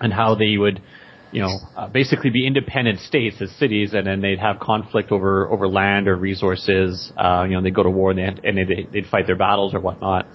and 0.00 0.12
how 0.12 0.34
they 0.34 0.56
would, 0.56 0.80
you 1.32 1.42
know, 1.42 1.50
uh, 1.76 1.88
basically 1.88 2.30
be 2.30 2.46
independent 2.46 3.00
states 3.00 3.36
as 3.40 3.50
cities, 3.56 3.94
and 3.94 4.06
then 4.06 4.20
they'd 4.20 4.38
have 4.38 4.60
conflict 4.60 5.10
over 5.10 5.48
over 5.50 5.66
land 5.66 6.06
or 6.06 6.16
resources. 6.16 7.12
Uh, 7.16 7.44
you 7.48 7.54
know, 7.54 7.62
they'd 7.62 7.74
go 7.74 7.82
to 7.82 7.90
war 7.90 8.12
and, 8.12 8.18
they, 8.18 8.48
and 8.48 8.58
they'd, 8.58 8.92
they'd 8.92 9.06
fight 9.06 9.26
their 9.26 9.36
battles 9.36 9.74
or 9.74 9.80
whatnot. 9.80 10.26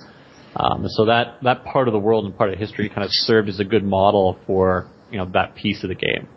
Um, 0.55 0.85
so 0.89 1.05
that 1.05 1.37
that 1.43 1.63
part 1.63 1.87
of 1.87 1.93
the 1.93 1.99
world 1.99 2.25
and 2.25 2.37
part 2.37 2.51
of 2.51 2.59
history 2.59 2.89
kind 2.89 3.03
of 3.03 3.09
served 3.11 3.47
as 3.47 3.61
a 3.61 3.63
good 3.63 3.85
model 3.85 4.37
for 4.45 4.89
you 5.09 5.17
know 5.17 5.29
that 5.33 5.55
piece 5.55 5.83
of 5.83 5.89
the 5.89 5.95
game. 5.95 6.27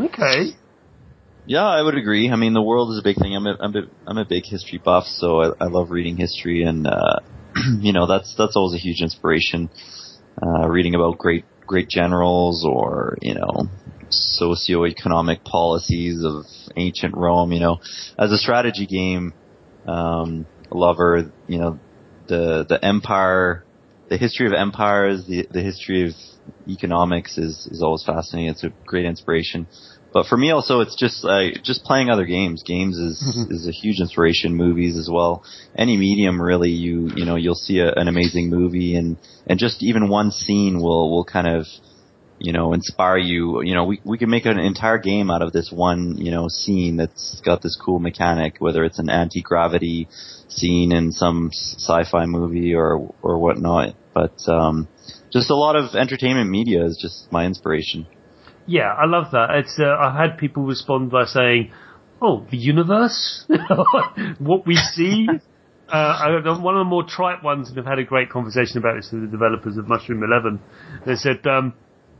okay. 0.00 0.56
Yeah, 1.46 1.66
I 1.66 1.82
would 1.82 1.96
agree. 1.96 2.30
I 2.30 2.36
mean, 2.36 2.54
the 2.54 2.62
world 2.62 2.92
is 2.92 2.98
a 2.98 3.02
big 3.02 3.16
thing. 3.16 3.36
I'm 3.36 3.46
a, 3.46 3.56
I'm 3.60 3.76
a, 3.76 3.82
I'm 4.06 4.18
a 4.18 4.24
big 4.24 4.44
history 4.46 4.80
buff, 4.82 5.04
so 5.06 5.42
I, 5.42 5.50
I 5.60 5.66
love 5.66 5.90
reading 5.90 6.16
history, 6.16 6.62
and 6.62 6.86
uh, 6.86 7.20
you 7.80 7.92
know, 7.92 8.06
that's 8.06 8.34
that's 8.36 8.56
always 8.56 8.74
a 8.74 8.82
huge 8.82 9.02
inspiration. 9.02 9.68
Uh, 10.42 10.66
reading 10.68 10.94
about 10.94 11.18
great 11.18 11.44
great 11.66 11.88
generals 11.88 12.66
or 12.66 13.16
you 13.20 13.34
know 13.34 13.68
socioeconomic 14.40 15.44
policies 15.44 16.24
of 16.24 16.44
ancient 16.76 17.14
Rome. 17.14 17.52
You 17.52 17.60
know, 17.60 17.80
as 18.18 18.32
a 18.32 18.38
strategy 18.38 18.86
game 18.86 19.34
um, 19.86 20.46
lover, 20.70 21.30
you 21.46 21.58
know, 21.58 21.78
the 22.26 22.64
the 22.66 22.82
empire, 22.82 23.64
the 24.08 24.16
history 24.16 24.46
of 24.46 24.54
empires, 24.54 25.26
the 25.26 25.46
the 25.50 25.60
history 25.62 26.08
of 26.08 26.14
economics 26.68 27.36
is 27.36 27.68
is 27.70 27.82
always 27.82 28.02
fascinating. 28.04 28.50
It's 28.50 28.64
a 28.64 28.72
great 28.86 29.04
inspiration. 29.04 29.66
But 30.14 30.26
for 30.26 30.36
me 30.36 30.52
also, 30.52 30.80
it's 30.80 30.94
just 30.94 31.24
uh, 31.24 31.50
just 31.64 31.82
playing 31.82 32.08
other 32.08 32.24
games. 32.24 32.62
Games 32.62 32.96
is 32.96 33.20
is 33.50 33.66
a 33.66 33.72
huge 33.72 33.98
inspiration. 33.98 34.54
Movies 34.54 34.96
as 34.96 35.10
well. 35.12 35.42
Any 35.76 35.96
medium 35.96 36.40
really, 36.40 36.70
you 36.70 37.10
you 37.16 37.24
know, 37.26 37.34
you'll 37.34 37.56
see 37.56 37.80
a, 37.80 37.92
an 37.92 38.06
amazing 38.06 38.48
movie, 38.48 38.94
and 38.94 39.16
and 39.48 39.58
just 39.58 39.82
even 39.82 40.08
one 40.08 40.30
scene 40.30 40.80
will 40.80 41.10
will 41.10 41.24
kind 41.24 41.48
of 41.48 41.66
you 42.38 42.52
know 42.52 42.74
inspire 42.74 43.18
you. 43.18 43.60
You 43.64 43.74
know, 43.74 43.86
we 43.86 44.00
we 44.04 44.16
can 44.16 44.30
make 44.30 44.46
an 44.46 44.60
entire 44.60 44.98
game 44.98 45.32
out 45.32 45.42
of 45.42 45.52
this 45.52 45.72
one 45.72 46.16
you 46.16 46.30
know 46.30 46.46
scene 46.48 46.96
that's 46.96 47.40
got 47.44 47.60
this 47.60 47.76
cool 47.84 47.98
mechanic, 47.98 48.60
whether 48.60 48.84
it's 48.84 49.00
an 49.00 49.10
anti 49.10 49.42
gravity 49.42 50.06
scene 50.46 50.92
in 50.92 51.10
some 51.10 51.50
sci-fi 51.52 52.26
movie 52.26 52.72
or 52.72 53.12
or 53.20 53.40
whatnot. 53.40 53.96
But 54.14 54.38
um, 54.46 54.86
just 55.32 55.50
a 55.50 55.56
lot 55.56 55.74
of 55.74 55.96
entertainment 55.96 56.50
media 56.50 56.84
is 56.84 56.96
just 57.02 57.32
my 57.32 57.46
inspiration. 57.46 58.06
Yeah, 58.66 58.92
I 58.92 59.06
love 59.06 59.30
that. 59.32 59.50
It's 59.50 59.78
uh, 59.78 59.96
I've 59.98 60.16
had 60.16 60.38
people 60.38 60.64
respond 60.64 61.10
by 61.10 61.24
saying, 61.24 61.72
"Oh, 62.22 62.46
the 62.50 62.56
universe, 62.56 63.44
what 64.38 64.66
we 64.66 64.76
see." 64.76 65.26
Uh, 65.86 65.96
I, 65.96 66.28
one 66.62 66.74
of 66.76 66.80
the 66.80 66.84
more 66.88 67.04
trite 67.06 67.42
ones, 67.44 67.68
and 67.68 67.78
I've 67.78 67.84
had 67.84 67.98
a 67.98 68.04
great 68.04 68.30
conversation 68.30 68.78
about 68.78 68.96
this 68.96 69.10
with 69.12 69.20
the 69.22 69.28
developers 69.28 69.76
of 69.76 69.86
Mushroom 69.86 70.22
Eleven. 70.22 70.60
They 71.04 71.14
said, 71.16 71.46
um, 71.46 71.74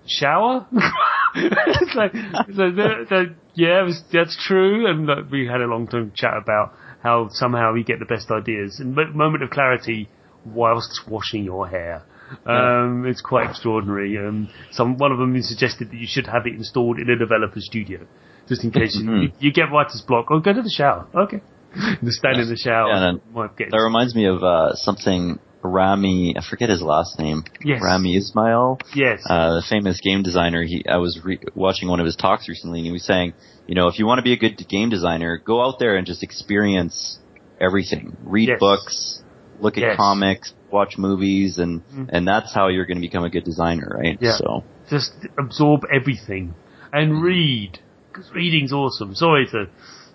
"Shower." 0.07 0.67
it's 1.35 1.95
like, 1.95 2.13
so 2.13 2.71
the- 2.71 3.07
the- 3.09 3.35
yeah, 3.55 3.89
that's 4.13 4.37
true, 4.47 4.87
and 4.91 5.09
uh, 5.09 5.15
we 5.31 5.47
had 5.47 5.61
a 5.63 5.67
long 5.67 5.87
term 5.89 6.13
chat 6.15 6.35
about 6.37 6.75
how 7.03 7.29
somehow 7.31 7.73
we 7.73 7.85
get 7.85 8.01
the 8.01 8.05
best 8.05 8.31
ideas. 8.31 8.81
And 8.81 8.95
mo- 8.95 9.13
moment 9.15 9.43
of 9.43 9.51
clarity 9.51 10.09
whilst 10.45 11.01
washing 11.09 11.45
your 11.45 11.67
hair. 11.69 12.05
Um, 12.47 13.05
it's 13.07 13.21
quite 13.21 13.51
extraordinary. 13.51 14.17
Um, 14.19 14.49
some 14.71 14.97
one 14.99 15.13
of 15.13 15.19
them 15.19 15.41
suggested 15.43 15.91
that 15.91 15.97
you 15.97 16.07
should 16.07 16.27
have 16.27 16.47
it 16.47 16.55
installed 16.55 16.99
in 16.99 17.09
a 17.11 17.17
developer 17.17 17.61
studio, 17.61 18.07
just 18.49 18.65
in 18.65 18.71
case 18.71 18.97
you, 18.97 19.05
Mhm. 19.09 19.33
you 19.39 19.53
get 19.53 19.71
writer's 19.73 20.03
block. 20.03 20.31
Or 20.31 20.41
go 20.41 20.53
to 20.53 20.63
the 20.63 20.71
shower. 20.71 21.07
Okay, 21.15 21.41
just 22.05 22.19
stand 22.19 22.41
in 22.41 22.49
the 22.49 22.57
shower. 22.57 22.89
Yeah, 22.89 23.09
and 23.11 23.21
might 23.33 23.57
get 23.57 23.71
That 23.71 23.81
reminds 23.83 24.15
me 24.15 24.27
of 24.27 24.43
uh, 24.43 24.75
something 24.75 25.39
Rami. 25.63 26.35
I 26.37 26.43
forget 26.49 26.69
his 26.69 26.83
last 26.83 27.19
name. 27.19 27.45
Yes. 27.65 27.81
Rami 27.83 28.17
Ismail, 28.17 28.79
yes. 28.95 29.23
uh, 29.29 29.55
the 29.57 29.63
famous 29.69 29.99
game 30.01 30.23
designer. 30.23 30.63
He, 30.63 30.85
I 30.87 30.99
was 30.99 31.19
re- 31.25 31.39
watching 31.55 31.89
one 31.89 32.01
of 32.01 32.07
his 32.07 32.17
talks 32.17 32.49
recently, 32.49 32.81
and 32.81 32.87
he 32.87 32.93
was 32.93 33.05
saying, 33.05 33.33
you 33.67 33.75
know, 33.75 33.89
if 33.89 33.99
you 33.99 34.07
want 34.07 34.19
to 34.19 34.23
be 34.23 34.35
a 34.35 34.37
good 34.37 34.63
game 34.69 34.91
designer, 34.91 35.39
go 35.39 35.65
out 35.65 35.79
there 35.79 35.97
and 35.97 36.07
just 36.07 36.23
experience 36.23 37.19
everything. 37.61 38.15
Read 38.25 38.51
Yes. 38.51 38.59
books, 38.61 39.23
look 39.59 39.79
at 39.79 39.83
Yes. 39.83 39.97
comics, 39.97 40.53
watch 40.75 40.99
movies, 40.99 41.59
and 41.59 41.81
Mhm. 41.87 42.07
and 42.15 42.29
that's 42.29 42.53
how 42.53 42.69
you're 42.69 42.85
going 42.91 42.99
to 43.03 43.07
become 43.11 43.25
a 43.25 43.31
good 43.31 43.45
designer, 43.45 43.89
right? 44.01 44.19
Yeah. 44.21 44.37
So 44.43 44.65
just 44.91 45.13
absorb 45.39 45.81
everything 45.99 46.55
and 46.93 47.23
read 47.23 47.79
because 48.13 48.31
reading's 48.35 48.73
awesome. 48.73 49.15
Sorry 49.15 49.47
to 49.55 49.69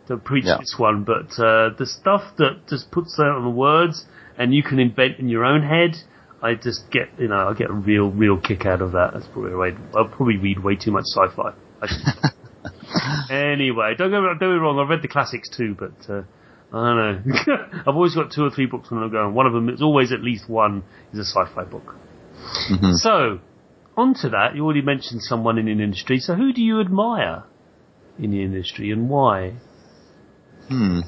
to 0.08 0.18
preach 0.18 0.46
Yeah. 0.46 0.58
this 0.60 0.74
one, 0.78 1.04
but 1.04 1.30
uh, 1.40 1.70
the 1.78 1.86
stuff 1.86 2.24
that 2.38 2.54
just 2.68 2.92
puts 2.92 3.20
out 3.20 3.36
on 3.40 3.44
the 3.44 3.56
words 3.68 4.06
and 4.38 4.54
you 4.54 4.64
can 4.64 4.80
invent 4.80 5.20
in 5.20 5.30
your 5.30 5.46
own 5.46 5.62
head. 5.64 5.96
I 6.42 6.54
just 6.56 6.90
get, 6.90 7.10
you 7.20 7.28
know, 7.28 7.50
I 7.50 7.54
get 7.54 7.70
a 7.70 7.74
real, 7.74 8.10
real 8.10 8.38
kick 8.38 8.66
out 8.66 8.82
of 8.82 8.94
that. 8.94 9.10
That's 9.14 9.28
probably 9.28 9.52
right. 9.52 9.76
I'll 9.94 10.08
probably 10.08 10.38
read 10.38 10.60
way 10.64 10.76
too 10.78 10.92
much 10.92 11.04
sci-fi. 11.14 11.52
Anyway, 13.30 13.94
don't 13.98 14.10
go, 14.10 14.22
don't 14.26 14.40
get 14.40 14.48
me 14.48 14.56
wrong. 14.56 14.80
I've 14.80 14.90
read 14.90 15.02
the 15.02 15.08
classics 15.08 15.50
too, 15.56 15.76
but 15.78 15.94
uh, 16.12 16.24
I 16.72 16.78
don't 16.78 17.26
know. 17.26 17.56
I've 17.88 17.96
always 17.96 18.14
got 18.16 18.32
two 18.32 18.44
or 18.44 18.52
three 18.52 18.68
books 18.68 18.92
when 18.92 19.02
I 19.04 19.10
go, 19.10 19.26
and 19.26 19.36
one 19.36 19.48
of 19.48 19.54
them 19.54 19.70
is 19.70 19.82
always 19.82 20.12
at 20.12 20.22
least 20.22 20.48
one 20.50 20.84
is 21.14 21.20
a 21.20 21.26
sci-fi 21.26 21.64
book. 21.64 21.96
mhm. 22.72 22.96
So, 22.96 23.40
onto 23.98 24.30
that, 24.30 24.56
you 24.56 24.64
already 24.64 24.82
mentioned 24.82 25.24
someone 25.24 25.58
in 25.58 25.66
the 25.66 25.72
industry. 25.72 26.20
So, 26.20 26.36
who 26.36 26.54
do 26.54 26.62
you 26.62 26.80
admire 26.80 27.44
in 28.20 28.32
the 28.32 28.44
industry 28.44 28.92
and 28.92 29.10
why? 29.10 29.56
hmm. 30.68 31.00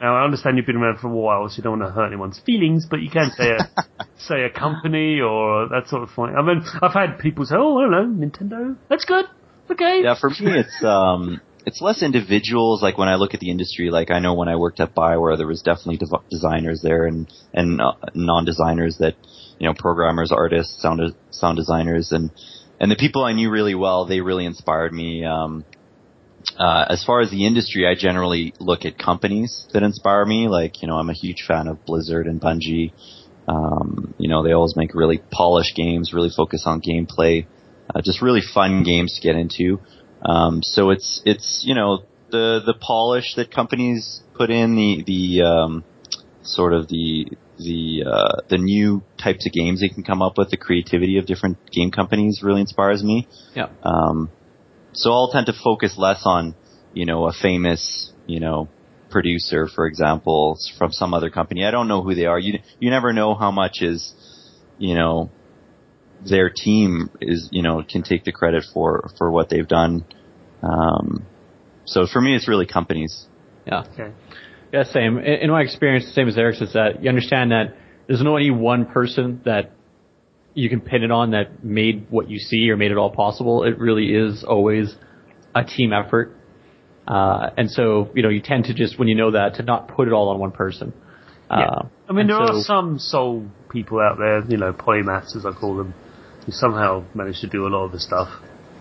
Now, 0.00 0.16
I 0.16 0.24
understand 0.24 0.58
you've 0.58 0.66
been 0.66 0.76
around 0.76 0.98
for 1.00 1.08
a 1.08 1.10
while, 1.10 1.48
so 1.48 1.56
you 1.56 1.62
don't 1.62 1.78
want 1.80 1.90
to 1.90 1.94
hurt 1.94 2.06
anyone's 2.08 2.38
feelings, 2.44 2.86
but 2.88 3.00
you 3.00 3.10
can 3.10 3.30
say 3.30 3.50
a 3.50 3.70
say 4.18 4.42
a 4.42 4.50
company 4.50 5.20
or 5.20 5.68
that 5.68 5.88
sort 5.88 6.02
of 6.02 6.10
thing. 6.10 6.34
I 6.38 6.42
mean, 6.42 6.62
I've 6.82 6.92
had 6.92 7.18
people 7.18 7.46
say, 7.46 7.54
"Oh, 7.56 7.78
I 7.78 7.82
don't 7.90 8.20
know, 8.20 8.26
Nintendo. 8.26 8.76
That's 8.90 9.06
good. 9.06 9.24
Okay." 9.70 10.02
Yeah, 10.02 10.14
for 10.20 10.28
me, 10.28 10.60
it's 10.60 10.84
um, 10.84 11.40
it's 11.66 11.80
less 11.82 12.02
individuals. 12.02 12.82
Like 12.82 12.96
when 12.96 13.08
I 13.08 13.16
look 13.16 13.34
at 13.34 13.40
the 13.40 13.50
industry, 13.50 13.90
like 13.90 14.10
I 14.10 14.20
know 14.20 14.34
when 14.34 14.48
I 14.48 14.56
worked 14.56 14.80
at 14.80 14.94
Bioware, 14.94 15.36
there 15.36 15.46
was 15.46 15.62
definitely 15.62 15.98
dev- 15.98 16.24
designers 16.30 16.80
there 16.82 17.04
and 17.06 17.30
and 17.52 17.80
uh, 17.80 17.92
non-designers 18.14 18.98
that 18.98 19.16
you 19.58 19.66
know, 19.66 19.74
programmers, 19.76 20.32
artists, 20.32 20.80
sound 20.80 21.00
sound 21.30 21.56
designers, 21.56 22.12
and 22.12 22.30
and 22.78 22.90
the 22.90 22.96
people 22.96 23.24
I 23.24 23.32
knew 23.32 23.50
really 23.50 23.74
well. 23.74 24.06
They 24.06 24.20
really 24.20 24.44
inspired 24.44 24.92
me. 24.92 25.24
Um, 25.24 25.64
uh, 26.58 26.86
as 26.88 27.04
far 27.04 27.20
as 27.20 27.30
the 27.30 27.46
industry, 27.46 27.86
I 27.86 27.94
generally 27.94 28.54
look 28.60 28.84
at 28.84 28.98
companies 28.98 29.66
that 29.72 29.82
inspire 29.82 30.24
me. 30.24 30.48
Like, 30.48 30.80
you 30.80 30.88
know, 30.88 30.96
I'm 30.96 31.10
a 31.10 31.14
huge 31.14 31.44
fan 31.46 31.66
of 31.66 31.84
Blizzard 31.84 32.26
and 32.26 32.40
Bungie. 32.40 32.92
Um, 33.48 34.14
you 34.18 34.28
know, 34.28 34.42
they 34.42 34.52
always 34.52 34.76
make 34.76 34.94
really 34.94 35.20
polished 35.30 35.74
games, 35.74 36.12
really 36.12 36.30
focus 36.34 36.64
on 36.66 36.80
gameplay, 36.80 37.46
uh, 37.92 38.00
just 38.02 38.22
really 38.22 38.42
fun 38.54 38.84
games 38.84 39.14
to 39.14 39.20
get 39.20 39.36
into. 39.36 39.80
Um, 40.22 40.62
so 40.62 40.90
it's 40.90 41.22
it's 41.24 41.62
you 41.66 41.74
know 41.74 42.04
the 42.30 42.60
the 42.64 42.74
polish 42.74 43.34
that 43.36 43.50
companies 43.50 44.22
put 44.34 44.50
in 44.50 44.74
the 44.74 45.04
the 45.06 45.42
um, 45.46 45.84
sort 46.42 46.72
of 46.72 46.88
the 46.88 47.26
the 47.58 48.04
uh, 48.06 48.42
the 48.48 48.58
new 48.58 49.02
types 49.22 49.46
of 49.46 49.52
games 49.52 49.80
they 49.80 49.88
can 49.88 50.02
come 50.02 50.22
up 50.22 50.38
with, 50.38 50.50
the 50.50 50.56
creativity 50.56 51.18
of 51.18 51.26
different 51.26 51.58
game 51.70 51.90
companies 51.90 52.40
really 52.42 52.60
inspires 52.60 53.02
me. 53.02 53.28
Yeah. 53.54 53.68
Um, 53.82 54.30
so 54.92 55.12
I'll 55.12 55.30
tend 55.30 55.46
to 55.46 55.52
focus 55.52 55.94
less 55.96 56.22
on 56.24 56.54
you 56.92 57.06
know 57.06 57.26
a 57.26 57.32
famous 57.32 58.12
you 58.26 58.40
know 58.40 58.68
producer, 59.10 59.68
for 59.68 59.86
example, 59.86 60.58
from 60.78 60.92
some 60.92 61.14
other 61.14 61.30
company. 61.30 61.64
I 61.64 61.70
don't 61.70 61.88
know 61.88 62.02
who 62.02 62.14
they 62.14 62.26
are. 62.26 62.38
You 62.38 62.58
you 62.80 62.90
never 62.90 63.12
know 63.12 63.34
how 63.34 63.50
much 63.50 63.82
is 63.82 64.14
you 64.78 64.94
know 64.94 65.30
their 66.24 66.50
team 66.50 67.10
is 67.20 67.48
you 67.50 67.62
know 67.62 67.82
can 67.88 68.02
take 68.02 68.24
the 68.24 68.32
credit 68.32 68.64
for 68.72 69.10
for 69.18 69.30
what 69.30 69.48
they've 69.48 69.68
done. 69.68 70.04
Um, 70.62 71.26
so 71.84 72.06
for 72.06 72.20
me, 72.20 72.34
it's 72.34 72.48
really 72.48 72.66
companies. 72.66 73.26
Yeah. 73.66 73.84
Okay. 73.92 74.12
Yeah, 74.72 74.84
same. 74.84 75.18
In, 75.18 75.24
in 75.24 75.50
my 75.50 75.62
experience, 75.62 76.06
the 76.06 76.12
same 76.12 76.28
as 76.28 76.36
Eric's, 76.36 76.60
is 76.60 76.72
that 76.72 77.02
you 77.02 77.08
understand 77.08 77.52
that 77.52 77.76
there's 78.06 78.22
no 78.22 78.36
any 78.36 78.50
one 78.50 78.86
person 78.86 79.40
that 79.44 79.72
you 80.54 80.68
can 80.68 80.80
pin 80.80 81.02
it 81.02 81.10
on 81.10 81.32
that 81.32 81.62
made 81.62 82.06
what 82.10 82.30
you 82.30 82.38
see 82.38 82.70
or 82.70 82.76
made 82.76 82.90
it 82.90 82.96
all 82.96 83.10
possible. 83.10 83.64
It 83.64 83.78
really 83.78 84.14
is 84.14 84.42
always 84.42 84.94
a 85.54 85.64
team 85.64 85.92
effort. 85.92 86.34
Uh, 87.06 87.50
and 87.56 87.70
so, 87.70 88.10
you 88.14 88.22
know, 88.22 88.30
you 88.30 88.40
tend 88.40 88.64
to 88.64 88.74
just, 88.74 88.98
when 88.98 89.06
you 89.06 89.14
know 89.14 89.32
that, 89.32 89.54
to 89.56 89.62
not 89.62 89.88
put 89.88 90.08
it 90.08 90.12
all 90.12 90.30
on 90.30 90.38
one 90.38 90.50
person. 90.50 90.92
Yeah. 91.50 91.58
Uh, 91.58 91.88
I 92.08 92.12
mean, 92.12 92.26
there 92.26 92.36
so, 92.38 92.54
are 92.54 92.62
some 92.62 92.98
sole 92.98 93.46
people 93.70 94.00
out 94.00 94.16
there, 94.18 94.44
you 94.46 94.56
know, 94.56 94.72
polymaths 94.72 95.36
as 95.36 95.44
I 95.44 95.52
call 95.52 95.76
them, 95.76 95.94
who 96.46 96.52
somehow 96.52 97.04
manage 97.12 97.40
to 97.40 97.48
do 97.48 97.66
a 97.66 97.68
lot 97.68 97.84
of 97.84 97.92
the 97.92 98.00
stuff. 98.00 98.28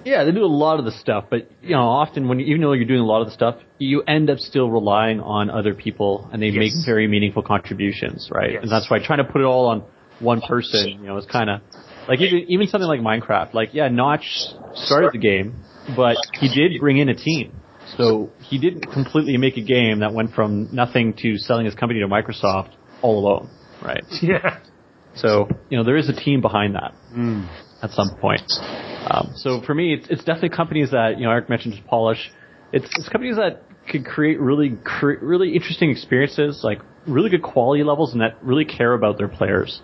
Yeah, 0.05 0.24
they 0.24 0.31
do 0.31 0.43
a 0.43 0.45
lot 0.45 0.77
of 0.77 0.86
the 0.86 0.91
stuff, 0.91 1.25
but 1.31 1.50
you 1.63 1.72
know, 1.72 1.81
often 1.81 2.27
when 2.27 2.39
you, 2.39 2.45
even 2.45 2.62
though 2.62 2.74
you're 2.74 2.86
doing 2.86 3.00
a 3.00 3.05
lot 3.05 3.22
of 3.22 3.27
the 3.27 3.34
stuff, 3.34 3.55
you 3.79 4.03
end 4.03 4.29
up 4.29 4.38
still 4.38 4.69
relying 4.69 5.19
on 5.19 5.50
other 5.50 5.74
people, 5.74 6.29
and 6.31 6.39
they 6.39 6.50
yes. 6.50 6.57
make 6.57 6.86
very 6.86 7.07
meaningful 7.07 7.41
contributions, 7.41 8.29
right? 8.31 8.51
Yes. 8.53 8.62
And 8.62 8.72
that's 8.72 8.89
why 8.89 9.03
trying 9.03 9.25
to 9.25 9.31
put 9.31 9.41
it 9.41 9.45
all 9.45 9.65
on 9.65 9.84
one 10.19 10.41
person, 10.41 10.89
you 10.89 11.07
know, 11.07 11.17
is 11.17 11.25
kind 11.25 11.50
of 11.50 11.62
like 12.07 12.22
even 12.22 12.45
even 12.50 12.67
something 12.67 12.88
like 12.88 13.00
Minecraft. 13.00 13.55
Like, 13.55 13.69
yeah, 13.74 13.88
Notch 13.88 14.27
started 14.75 15.10
the 15.12 15.17
game, 15.17 15.63
but 15.95 16.17
he 16.39 16.53
did 16.53 16.79
bring 16.79 16.98
in 16.98 17.10
a 17.10 17.15
team, 17.15 17.60
so 17.98 18.29
he 18.41 18.60
didn't 18.60 18.86
completely 18.91 19.38
make 19.38 19.57
a 19.57 19.63
game 19.63 20.01
that 20.01 20.13
went 20.13 20.34
from 20.34 20.69
nothing 20.72 21.15
to 21.23 21.38
selling 21.38 21.65
his 21.65 21.73
company 21.73 22.01
to 22.01 22.08
Microsoft 22.08 22.73
all 23.01 23.17
alone, 23.17 23.49
right? 23.84 24.04
Yeah. 24.21 24.60
So 25.15 25.47
you 25.69 25.78
know, 25.78 25.84
there 25.84 25.97
is 25.97 26.10
a 26.10 26.13
team 26.13 26.41
behind 26.41 26.75
that 26.75 26.93
mm. 27.13 27.47
at 27.82 27.91
some 27.91 28.15
point. 28.19 28.43
Um, 29.08 29.34
so 29.36 29.62
for 29.62 29.73
me, 29.73 29.93
it's, 29.93 30.08
it's 30.10 30.23
definitely 30.23 30.49
companies 30.49 30.91
that 30.91 31.17
you 31.17 31.25
know 31.25 31.32
Eric 31.32 31.49
mentioned 31.49 31.75
just 31.75 31.88
polish. 31.88 32.32
It's, 32.73 32.86
it's 32.97 33.10
companies 33.10 33.38
that 33.38 33.63
could 33.89 34.06
create 34.06 34.39
really 34.39 34.78
cre- 34.84 35.21
really 35.21 35.54
interesting 35.54 35.91
experiences, 35.91 36.62
like 36.63 36.80
really 37.08 37.30
good 37.30 37.43
quality 37.43 37.84
levels, 37.84 38.13
and 38.13 38.21
that 38.21 38.43
really 38.43 38.65
care 38.65 38.93
about 38.93 39.17
their 39.17 39.28
players. 39.28 39.82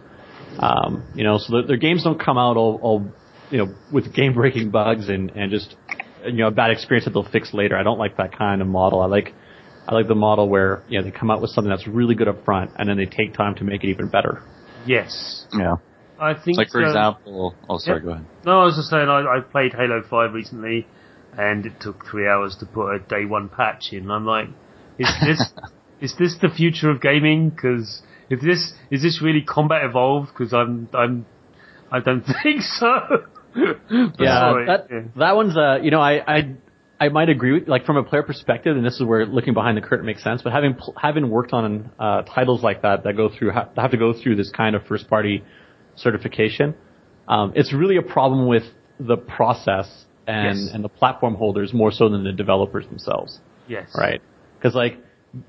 Um, 0.60 1.08
you 1.15 1.24
know, 1.24 1.38
so 1.38 1.62
their 1.62 1.78
games 1.78 2.04
don't 2.04 2.20
come 2.20 2.38
out 2.38 2.58
all, 2.58 2.80
all 2.82 3.12
you 3.50 3.60
know 3.60 3.76
with 3.91 4.13
game 4.13 4.34
breaking 4.34 4.72
bugs 4.72 5.08
and 5.08 5.30
and 5.32 5.52
just 5.52 5.76
you 6.26 6.34
know 6.34 6.48
a 6.48 6.52
bad 6.52 6.72
experience 6.72 7.06
that 7.06 7.12
they'll 7.12 7.30
fix 7.32 7.54
later. 7.54 7.78
I 7.78 7.84
don't 7.84 8.00
like 8.00 8.17
that 8.17 8.38
kind 8.38 8.62
of 8.62 8.67
model. 8.67 9.02
I 9.02 9.06
like 9.06 9.34
I 9.88 9.96
like 9.96 10.08
the 10.08 10.15
model 10.15 10.50
where 10.50 10.84
you 10.89 11.00
know 11.00 11.06
they 11.06 11.12
come 11.12 11.32
out 11.32 11.41
with 11.41 11.52
something 11.52 11.70
that's 11.70 11.88
really 11.88 12.15
good 12.15 12.28
up 12.28 12.44
front, 12.44 12.72
and 12.78 12.89
then 12.89 12.98
they 12.98 13.06
take 13.06 13.34
time 13.34 13.56
to 13.56 13.63
make 13.63 13.84
it 13.84 13.89
even 13.89 14.10
better. 14.10 14.44
Yes. 14.86 15.46
Yeah. 15.54 15.76
I 16.20 16.36
think. 16.36 16.58
Like 16.58 16.70
for 16.70 16.82
example, 16.82 17.56
oh 17.67 17.78
sorry, 17.80 18.00
yeah. 18.00 18.06
go 18.06 18.12
ahead. 18.12 18.26
No, 18.46 18.62
I 18.62 18.65
was 18.65 18.76
just 18.76 18.89
saying 18.89 19.10
I, 19.10 19.38
I 19.38 19.39
played 19.39 19.74
Halo 19.74 20.04
Five 20.08 20.34
recently, 20.34 20.86
and 21.38 21.65
it 21.65 21.74
took 21.80 22.06
three 22.06 22.28
hours 22.28 22.56
to 22.60 22.65
put 22.67 22.94
a 22.94 23.00
day 23.00 23.26
one 23.26 23.50
patch 23.50 23.89
in. 23.91 24.10
I'm 24.12 24.26
like, 24.26 24.48
is 25.00 25.10
this 25.26 25.52
is 26.02 26.15
this 26.20 26.36
the 26.39 26.50
future 26.50 26.91
of 26.91 27.02
gaming? 27.02 27.50
Because 27.50 28.04
if 28.30 28.39
this 28.39 28.74
is 28.91 29.02
this 29.02 29.20
really 29.22 29.41
combat 29.41 29.84
evolved? 29.84 30.30
Because 30.32 30.54
I'm 30.54 30.89
I'm 30.94 31.26
I 31.91 32.00
don't 32.00 32.24
think 32.44 32.62
so. 32.62 33.26
yeah, 33.56 34.54
that 34.67 34.88
yeah. 34.91 35.00
that 35.15 35.36
one's 35.36 35.58
uh 35.58 35.80
you 35.82 35.89
know 35.89 36.02
I 36.02 36.22
I 36.28 36.56
I 37.02 37.10
might 37.10 37.30
agree 37.30 37.54
with 37.54 37.68
like 37.68 37.86
from 37.88 37.98
a 37.98 38.04
player 38.04 38.22
perspective, 38.22 38.78
and 38.78 38.86
this 38.86 38.94
is 38.98 39.04
where 39.04 39.26
looking 39.26 39.56
behind 39.56 39.76
the 39.76 39.82
curtain 39.82 40.06
makes 40.06 40.24
sense. 40.24 40.44
But 40.44 40.54
having 40.54 40.78
having 40.96 41.32
worked 41.32 41.52
on 41.52 41.90
uh, 41.98 42.22
titles 42.22 42.62
like 42.62 42.84
that 42.84 43.06
that 43.06 43.18
go 43.18 43.28
through 43.28 43.54
have 43.54 43.90
to 43.90 43.98
go 43.98 44.14
through 44.14 44.36
this 44.36 44.52
kind 44.52 44.76
of 44.76 44.86
first 44.86 45.10
party 45.10 45.44
certification. 45.96 46.76
Um, 47.28 47.54
it's 47.56 47.74
really 47.74 47.98
a 47.98 48.04
problem 48.04 48.48
with 48.48 48.64
the 49.00 49.18
process 49.18 50.06
and, 50.28 50.60
yes. 50.60 50.70
and 50.76 50.84
the 50.84 50.90
platform 50.90 51.34
holders 51.34 51.74
more 51.74 51.92
so 51.92 52.08
than 52.08 52.24
the 52.24 52.34
developers 52.34 52.86
themselves. 52.86 53.40
Yes. 53.68 53.90
Right? 53.98 54.22
Because 54.60 54.76
like, 54.76 55.00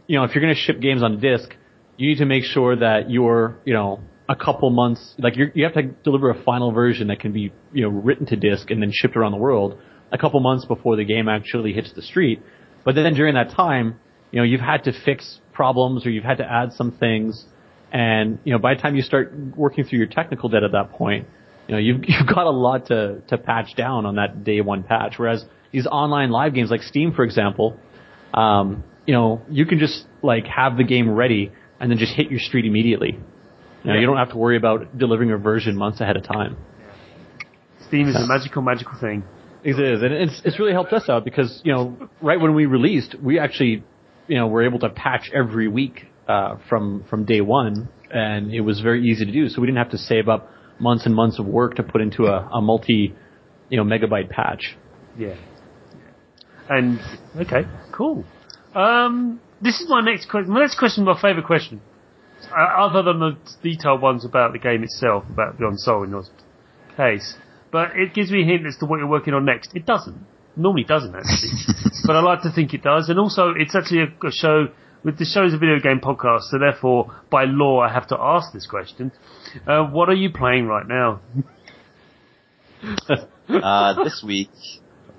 you 0.07 0.19
know, 0.19 0.25
if 0.25 0.35
you're 0.35 0.43
going 0.43 0.55
to 0.55 0.61
ship 0.61 0.81
games 0.81 1.03
on 1.03 1.21
disk, 1.21 1.55
you 1.99 2.09
need 2.09 2.19
to 2.19 2.25
make 2.25 2.45
sure 2.45 2.77
that 2.77 3.11
you're, 3.11 3.59
you 3.67 3.75
know, 3.75 4.01
a 4.27 4.37
couple 4.37 4.71
months, 4.71 5.15
like 5.19 5.37
you 5.37 5.51
you 5.55 5.65
have 5.65 5.75
to 5.75 5.83
deliver 5.83 6.31
a 6.31 6.43
final 6.45 6.73
version 6.73 7.09
that 7.09 7.21
can 7.21 7.35
be, 7.35 7.53
you 7.75 7.83
know, 7.83 7.91
written 7.91 8.25
to 8.25 8.37
disk 8.37 8.71
and 8.71 8.81
then 8.81 8.91
shipped 8.91 9.17
around 9.17 9.33
the 9.33 9.39
world 9.39 9.79
a 10.13 10.19
couple 10.19 10.39
months 10.41 10.65
before 10.65 10.97
the 10.97 11.05
game 11.05 11.29
actually 11.29 11.73
hits 11.73 11.93
the 11.93 12.03
street. 12.03 12.41
But 12.85 12.95
then 12.95 13.15
during 13.15 13.35
that 13.35 13.51
time, 13.51 13.99
you 14.31 14.39
know, 14.39 14.45
you've 14.45 14.61
had 14.61 14.85
to 14.85 14.93
fix 15.05 15.41
problems 15.53 16.07
or 16.07 16.11
you've 16.11 16.25
had 16.25 16.39
to 16.39 16.51
add 16.51 16.73
some 16.73 16.93
things 16.93 17.47
and, 17.93 18.39
you 18.43 18.53
know, 18.53 18.59
by 18.59 18.75
the 18.75 18.81
time 18.81 18.97
you 18.97 19.03
start 19.03 19.33
working 19.55 19.85
through 19.85 19.99
your 19.99 20.09
technical 20.09 20.49
debt 20.49 20.65
at 20.65 20.73
that 20.73 20.93
point, 20.93 21.29
you 21.69 21.75
know, 21.75 21.79
you've, 21.79 21.99
you've 22.09 22.27
got 22.27 22.47
a 22.47 22.51
lot 22.51 22.87
to, 22.87 23.21
to 23.29 23.39
patch 23.39 23.77
down 23.77 24.07
on 24.07 24.17
that 24.17 24.45
day 24.45 24.61
one 24.63 24.83
patch. 24.83 25.15
Whereas 25.19 25.45
these 25.71 25.87
online 25.87 26.31
live 26.31 26.55
games 26.55 26.71
like 26.71 26.83
Steam, 26.83 27.13
for 27.13 27.25
example, 27.25 27.79
um, 28.33 28.83
you 29.07 29.13
know, 29.13 29.43
you 29.51 29.67
can 29.67 29.79
just 29.79 30.07
like 30.23 30.47
have 30.47 30.77
the 30.77 30.85
game 30.85 31.11
ready 31.11 31.53
and 31.79 31.91
then 31.91 31.99
just 31.99 32.15
hit 32.15 32.31
your 32.31 32.41
street 32.41 32.65
immediately. 32.65 33.13
You 33.13 33.89
know, 33.89 33.95
yeah. 33.95 34.01
you 34.01 34.07
don't 34.07 34.17
have 34.17 34.31
to 34.31 34.37
worry 34.39 34.57
about 34.57 34.97
delivering 34.97 35.31
a 35.33 35.37
version 35.37 35.77
months 35.77 36.01
ahead 36.01 36.17
of 36.17 36.23
time. 36.23 36.57
Steam 37.89 38.09
is 38.09 38.17
a 38.17 38.27
magical, 38.27 38.63
magical 38.63 38.99
thing. 38.99 39.25
It 39.65 39.79
is, 39.79 40.03
and 40.03 40.13
it's 40.13 40.43
it's 40.45 40.59
really 40.59 40.73
helped 40.73 40.93
us 40.93 41.09
out 41.09 41.25
because 41.25 41.61
you 41.65 41.73
know, 41.73 42.09
right 42.21 42.41
when 42.41 42.55
we 42.55 42.67
released, 42.67 43.15
we 43.23 43.39
actually, 43.39 43.85
you 44.27 44.37
know, 44.37 44.49
were 44.49 44.65
able 44.65 44.81
to 44.81 44.89
patch 44.89 45.31
every 45.33 45.69
week 45.69 46.07
uh, 46.27 46.57
from 46.69 47.05
from 47.09 47.25
day 47.25 47.41
one, 47.41 47.89
and 48.11 48.53
it 48.53 48.63
was 48.63 48.81
very 48.81 49.05
easy 49.05 49.25
to 49.25 49.31
do. 49.33 49.49
So 49.49 49.61
we 49.61 49.69
didn't 49.69 49.79
have 49.79 49.91
to 49.91 49.99
save 49.99 50.29
up 50.29 50.51
months 50.81 51.07
and 51.07 51.15
months 51.15 51.39
of 51.39 51.47
work 51.47 51.77
to 51.77 51.85
put 51.85 52.01
into 52.01 52.27
a, 52.27 52.49
a 52.53 52.61
multi, 52.61 53.15
you 53.69 53.77
know, 53.77 53.85
megabyte 53.85 54.31
patch. 54.31 54.77
Yeah. 55.17 55.37
And 56.69 56.99
okay, 57.37 57.63
cool. 57.93 58.25
Um, 58.75 59.41
this 59.61 59.81
is 59.81 59.89
my 59.89 60.01
next 60.01 60.29
question. 60.29 60.53
My 60.53 60.61
next 60.61 60.79
question, 60.79 61.05
my 61.05 61.21
favorite 61.21 61.47
question, 61.47 61.81
uh, 62.51 62.55
other 62.55 63.03
than 63.03 63.21
the 63.21 63.37
detailed 63.63 64.03
ones 64.03 64.25
about 64.25 64.53
the 64.53 64.59
game 64.59 64.83
itself, 64.83 65.25
about 65.31 65.59
Beyond 65.59 65.79
Sol 65.79 66.03
in 66.03 66.11
your 66.11 66.25
case. 66.97 67.37
But 67.73 67.97
it 67.97 68.15
gives 68.15 68.31
me 68.31 68.43
a 68.43 68.45
hint 68.45 68.67
as 68.67 68.77
to 68.77 68.87
what 68.87 68.99
you're 68.99 69.09
working 69.09 69.35
on 69.35 69.45
next. 69.45 69.75
It 69.75 69.87
doesn't. 69.87 70.25
Normally 70.55 70.85
doesn't 70.85 71.15
actually, 71.15 71.53
but 72.07 72.15
I 72.15 72.21
like 72.21 72.43
to 72.43 72.53
think 72.53 72.75
it 72.75 72.83
does. 72.83 73.09
And 73.09 73.19
also, 73.19 73.55
it's 73.57 73.75
actually 73.75 74.03
a, 74.03 74.27
a 74.27 74.31
show 74.31 74.69
with 75.03 75.19
the 75.19 75.25
show 75.25 75.45
is 75.45 75.55
a 75.55 75.59
video 75.59 75.81
game 75.81 76.01
podcast, 76.01 76.43
so 76.51 76.59
therefore, 76.59 77.13
by 77.31 77.45
law, 77.45 77.81
I 77.81 77.93
have 77.93 78.07
to 78.09 78.17
ask 78.21 78.53
this 78.53 78.67
question. 78.67 79.11
Uh, 79.67 79.85
what 79.85 80.09
are 80.09 80.15
you 80.15 80.31
playing 80.31 80.67
right 80.67 80.87
now? 80.87 81.21
uh, 83.49 84.05
this 84.05 84.23
week, 84.25 84.51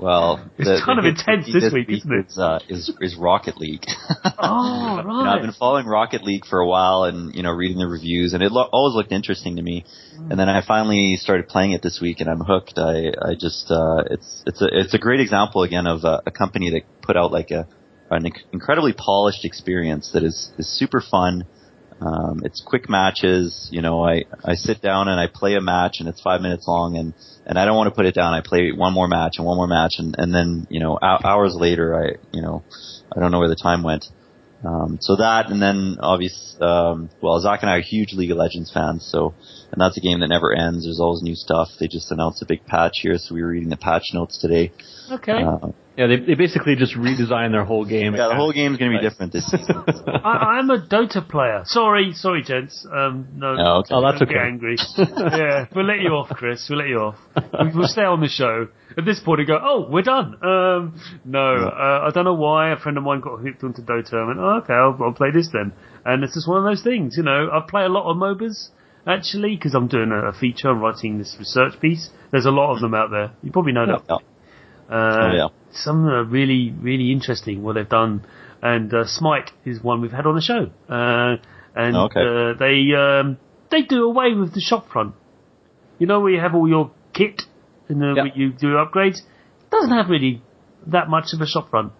well, 0.03 0.51
it's 0.57 0.67
the, 0.67 0.81
kind 0.85 0.99
the 0.99 1.07
of 1.07 1.15
intense 1.15 1.45
this, 1.45 1.63
this 1.63 1.73
week, 1.73 1.87
week, 1.87 1.99
isn't 1.99 2.11
it? 2.11 2.25
Is, 2.27 2.37
uh, 2.37 2.59
is, 2.67 2.91
is 2.99 3.15
Rocket 3.15 3.57
League. 3.57 3.85
oh, 4.37 4.97
right. 4.97 4.97
You 4.97 5.03
know, 5.07 5.31
I've 5.31 5.41
been 5.41 5.53
following 5.53 5.85
Rocket 5.85 6.23
League 6.23 6.45
for 6.45 6.59
a 6.59 6.67
while, 6.67 7.05
and 7.05 7.33
you 7.33 7.41
know, 7.41 7.51
reading 7.51 7.77
the 7.77 7.87
reviews, 7.87 8.33
and 8.33 8.43
it 8.43 8.51
lo- 8.51 8.67
always 8.73 8.95
looked 8.95 9.13
interesting 9.13 9.55
to 9.55 9.61
me. 9.61 9.85
Mm. 10.15 10.31
And 10.31 10.39
then 10.39 10.49
I 10.49 10.61
finally 10.65 11.15
started 11.15 11.47
playing 11.47 11.71
it 11.71 11.81
this 11.81 11.99
week, 12.01 12.19
and 12.19 12.29
I'm 12.29 12.41
hooked. 12.41 12.77
I, 12.77 13.13
I 13.21 13.35
just, 13.39 13.71
uh, 13.71 14.03
it's, 14.11 14.43
it's 14.45 14.61
a, 14.61 14.67
it's 14.69 14.93
a 14.93 14.99
great 14.99 15.21
example 15.21 15.63
again 15.63 15.87
of 15.87 16.03
a, 16.03 16.21
a 16.25 16.31
company 16.31 16.71
that 16.71 16.81
put 17.01 17.15
out 17.15 17.31
like 17.31 17.51
a 17.51 17.65
an 18.11 18.31
incredibly 18.51 18.93
polished 18.93 19.45
experience 19.45 20.11
that 20.13 20.23
is, 20.23 20.51
is 20.57 20.67
super 20.67 21.01
fun. 21.01 21.45
Um, 22.03 22.41
it's 22.43 22.61
quick 22.61 22.89
matches. 22.89 23.69
You 23.71 23.81
know, 23.81 24.03
I, 24.03 24.23
I 24.43 24.55
sit 24.55 24.81
down 24.81 25.07
and 25.07 25.19
I 25.19 25.27
play 25.27 25.55
a 25.55 25.61
match 25.61 25.97
and 25.99 26.09
it's 26.09 26.21
five 26.21 26.41
minutes 26.41 26.67
long 26.67 26.97
and, 26.97 27.13
and 27.45 27.57
I 27.57 27.65
don't 27.65 27.77
want 27.77 27.87
to 27.87 27.95
put 27.95 28.05
it 28.05 28.15
down. 28.15 28.33
I 28.33 28.41
play 28.41 28.71
one 28.71 28.93
more 28.93 29.07
match 29.07 29.35
and 29.37 29.45
one 29.45 29.57
more 29.57 29.67
match 29.67 29.93
and, 29.99 30.15
and 30.17 30.33
then, 30.33 30.67
you 30.69 30.79
know, 30.79 30.99
hours 31.01 31.55
later, 31.55 31.95
I, 31.95 32.15
you 32.33 32.41
know, 32.41 32.63
I 33.15 33.19
don't 33.19 33.31
know 33.31 33.39
where 33.39 33.47
the 33.47 33.55
time 33.55 33.83
went. 33.83 34.05
Um, 34.65 34.97
so 35.01 35.17
that, 35.17 35.49
and 35.49 35.61
then 35.61 35.97
obvious, 35.99 36.55
um, 36.61 37.09
well, 37.21 37.39
Zach 37.41 37.61
and 37.61 37.69
I 37.69 37.77
are 37.77 37.81
huge 37.81 38.13
League 38.13 38.31
of 38.31 38.37
Legends 38.37 38.71
fans, 38.71 39.05
so, 39.05 39.33
and 39.71 39.81
that's 39.81 39.97
a 39.97 39.99
game 39.99 40.21
that 40.21 40.29
never 40.29 40.53
ends. 40.53 40.85
There's 40.85 41.01
always 41.01 41.21
new 41.21 41.35
stuff. 41.35 41.67
They 41.79 41.87
just 41.87 42.11
announced 42.11 42.41
a 42.41 42.45
big 42.45 42.65
patch 42.65 42.99
here, 43.01 43.17
so 43.17 43.35
we 43.35 43.41
were 43.41 43.49
reading 43.49 43.67
the 43.67 43.75
patch 43.77 44.11
notes 44.13 44.37
today. 44.37 44.71
Okay. 45.11 45.43
Uh, 45.43 45.71
Yeah, 45.95 46.07
they, 46.07 46.17
they 46.17 46.33
basically 46.33 46.75
just 46.75 46.95
redesigned 46.95 47.51
their 47.51 47.65
whole 47.65 47.85
game. 47.85 48.15
Yeah, 48.15 48.29
the 48.29 48.35
whole 48.35 48.51
game's 48.51 48.77
going 48.77 48.91
to 48.93 48.97
be 48.97 49.07
different 49.07 49.31
this 49.31 49.45
season. 49.51 49.75
I, 49.87 50.57
I'm 50.57 50.69
a 50.71 50.79
Dota 50.87 51.21
player. 51.27 51.61
Sorry, 51.65 52.13
sorry, 52.13 52.41
gents. 52.41 52.83
Um, 52.91 53.27
no, 53.35 53.55
Oh, 53.59 53.77
okay. 53.81 53.93
Oh, 53.93 54.01
that's 54.01 54.17
don't 54.19 54.29
okay. 54.29 54.33
Get 54.33 54.43
angry. 54.43 54.75
yeah, 54.97 55.65
we'll 55.75 55.85
let 55.85 55.99
you 55.99 56.09
off, 56.09 56.29
Chris. 56.29 56.65
We'll 56.67 56.79
let 56.79 56.87
you 56.87 56.97
off. 56.99 57.15
We- 57.35 57.77
We'll 57.77 57.87
stay 57.87 58.03
on 58.05 58.21
the 58.21 58.27
show. 58.27 58.69
At 58.97 59.05
this 59.05 59.19
point, 59.19 59.39
we 59.39 59.45
go, 59.45 59.59
oh, 59.61 59.87
we're 59.89 60.01
done. 60.03 60.35
Um, 60.43 60.99
no, 61.25 61.39
uh, 61.67 62.07
I 62.07 62.09
don't 62.13 62.25
know 62.25 62.33
why. 62.33 62.71
A 62.71 62.77
friend 62.77 62.97
of 62.97 63.03
mine 63.03 63.19
got 63.21 63.39
hooked 63.39 63.63
onto 63.63 63.81
Dota. 63.83 64.13
I 64.15 64.27
went, 64.27 64.39
oh, 64.39 64.61
okay, 64.63 64.73
I'll, 64.73 64.97
I'll 65.03 65.13
play 65.13 65.29
this 65.31 65.49
then. 65.53 65.73
And 66.05 66.23
it's 66.23 66.33
just 66.33 66.47
one 66.47 66.57
of 66.57 66.63
those 66.63 66.81
things, 66.83 67.17
you 67.17 67.23
know. 67.23 67.49
I 67.51 67.61
play 67.69 67.83
a 67.83 67.89
lot 67.89 68.09
of 68.09 68.17
MOBAs 68.17 68.69
actually 69.05 69.55
because 69.55 69.73
I'm 69.75 69.87
doing 69.87 70.11
a, 70.11 70.29
a 70.29 70.33
feature. 70.33 70.69
I'm 70.69 70.79
writing 70.79 71.17
this 71.19 71.35
research 71.37 71.79
piece. 71.81 72.09
There's 72.31 72.45
a 72.45 72.51
lot 72.51 72.73
of 72.73 72.81
them 72.81 72.93
out 72.95 73.09
there. 73.11 73.31
You 73.43 73.51
probably 73.51 73.73
know 73.73 73.85
that. 73.85 74.01
Yeah. 74.09 74.15
Uh, 74.15 74.19
Oh, 75.29 75.31
yeah. 75.35 75.47
Some 75.73 76.05
are 76.07 76.23
really, 76.23 76.71
really 76.79 77.11
interesting 77.11 77.63
what 77.63 77.73
they've 77.75 77.87
done. 77.89 78.25
And 78.61 78.93
uh, 78.93 79.05
Smite 79.05 79.51
is 79.65 79.83
one 79.83 80.01
we've 80.01 80.11
had 80.11 80.25
on 80.25 80.35
the 80.35 80.41
show. 80.41 80.69
Uh, 80.87 81.37
and 81.75 81.95
Okay. 81.95 82.21
uh, 82.21 82.53
they 82.57 82.93
um, 82.95 83.37
they 83.71 83.81
do 83.81 84.05
away 84.05 84.33
with 84.33 84.53
the 84.53 84.61
shop 84.61 84.87
front. 84.89 85.15
You 85.99 86.07
know 86.07 86.19
where 86.21 86.31
you 86.31 86.39
have 86.39 86.55
all 86.55 86.67
your 86.67 86.91
kit 87.13 87.41
and 87.89 88.01
then 88.01 88.15
Yeah. 88.15 88.23
where 88.23 88.31
you 88.35 88.51
do 88.53 88.67
upgrades. 88.75 89.19
Doesn't 89.71 89.91
have 89.91 90.09
really 90.09 90.41
that 90.87 91.09
much 91.09 91.33
of 91.33 91.41
a 91.41 91.47
shop 91.47 91.69
front. 91.71 91.91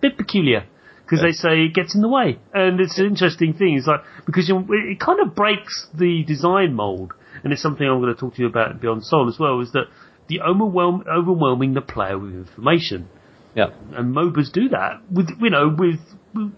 Bit 0.00 0.16
peculiar 0.16 0.64
because 1.04 1.20
Yeah. 1.20 1.26
they 1.26 1.32
say 1.32 1.64
it 1.64 1.74
gets 1.74 1.94
in 1.94 2.00
the 2.02 2.08
way, 2.08 2.38
and 2.54 2.80
it's 2.80 2.98
an 2.98 3.06
interesting 3.06 3.52
thing. 3.54 3.74
It's 3.76 3.86
like 3.86 4.02
because 4.24 4.48
you, 4.48 4.64
it 4.70 5.00
kind 5.00 5.20
of 5.20 5.34
breaks 5.34 5.88
the 5.92 6.22
design 6.24 6.74
mold, 6.74 7.12
and 7.42 7.52
it's 7.52 7.62
something 7.62 7.86
I'm 7.86 8.00
going 8.00 8.14
to 8.14 8.18
talk 8.20 8.34
to 8.36 8.42
you 8.42 8.48
about 8.48 8.72
in 8.72 8.78
Beyond 8.78 9.04
Sol 9.04 9.28
as 9.28 9.38
well. 9.38 9.60
Is 9.60 9.72
that 9.72 9.86
the 10.28 10.40
overwhelm, 10.40 11.04
overwhelming 11.08 11.74
the 11.74 11.80
player 11.80 12.18
with 12.18 12.32
information 12.34 13.08
Yeah. 13.56 13.68
and 13.96 14.14
MOBAs 14.14 14.52
do 14.52 14.68
that 14.68 15.00
with 15.10 15.30
you 15.40 15.48
know 15.48 15.74
with 15.76 15.98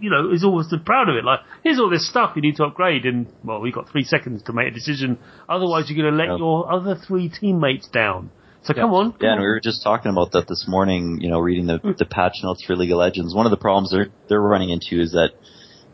you 0.00 0.10
know 0.10 0.32
is 0.32 0.42
always 0.44 0.66
proud 0.84 1.08
of 1.08 1.14
it. 1.14 1.24
Like 1.24 1.40
here's 1.62 1.78
all 1.78 1.88
this 1.88 2.08
stuff 2.08 2.32
you 2.34 2.42
need 2.42 2.56
to 2.56 2.64
upgrade, 2.64 3.06
and 3.06 3.28
well 3.44 3.60
we've 3.60 3.72
got 3.72 3.88
three 3.88 4.02
seconds 4.02 4.42
to 4.44 4.52
make 4.52 4.66
a 4.66 4.70
decision. 4.72 5.18
Otherwise 5.48 5.88
you're 5.88 6.02
going 6.02 6.12
to 6.12 6.18
let 6.18 6.32
Yeah. 6.32 6.38
your 6.38 6.70
other 6.70 6.96
three 6.96 7.28
teammates 7.28 7.86
down. 7.88 8.30
So 8.62 8.74
Yeah. 8.74 8.82
come 8.82 8.94
on, 8.94 9.12
come 9.12 9.20
Yeah, 9.20 9.32
and 9.34 9.40
we 9.40 9.46
were 9.46 9.60
just 9.60 9.84
talking 9.84 10.10
about 10.10 10.32
that 10.32 10.48
this 10.48 10.66
morning. 10.66 11.20
You 11.20 11.30
know, 11.30 11.38
reading 11.38 11.66
the 11.66 11.78
mm. 11.78 11.96
the 11.96 12.04
patch 12.04 12.34
notes 12.42 12.64
for 12.64 12.74
League 12.74 12.90
of 12.90 12.98
Legends. 12.98 13.32
One 13.32 13.46
of 13.46 13.50
the 13.50 13.56
problems 13.56 13.92
they're 13.92 14.08
they're 14.28 14.40
running 14.40 14.70
into 14.70 15.00
is 15.00 15.12
that 15.12 15.30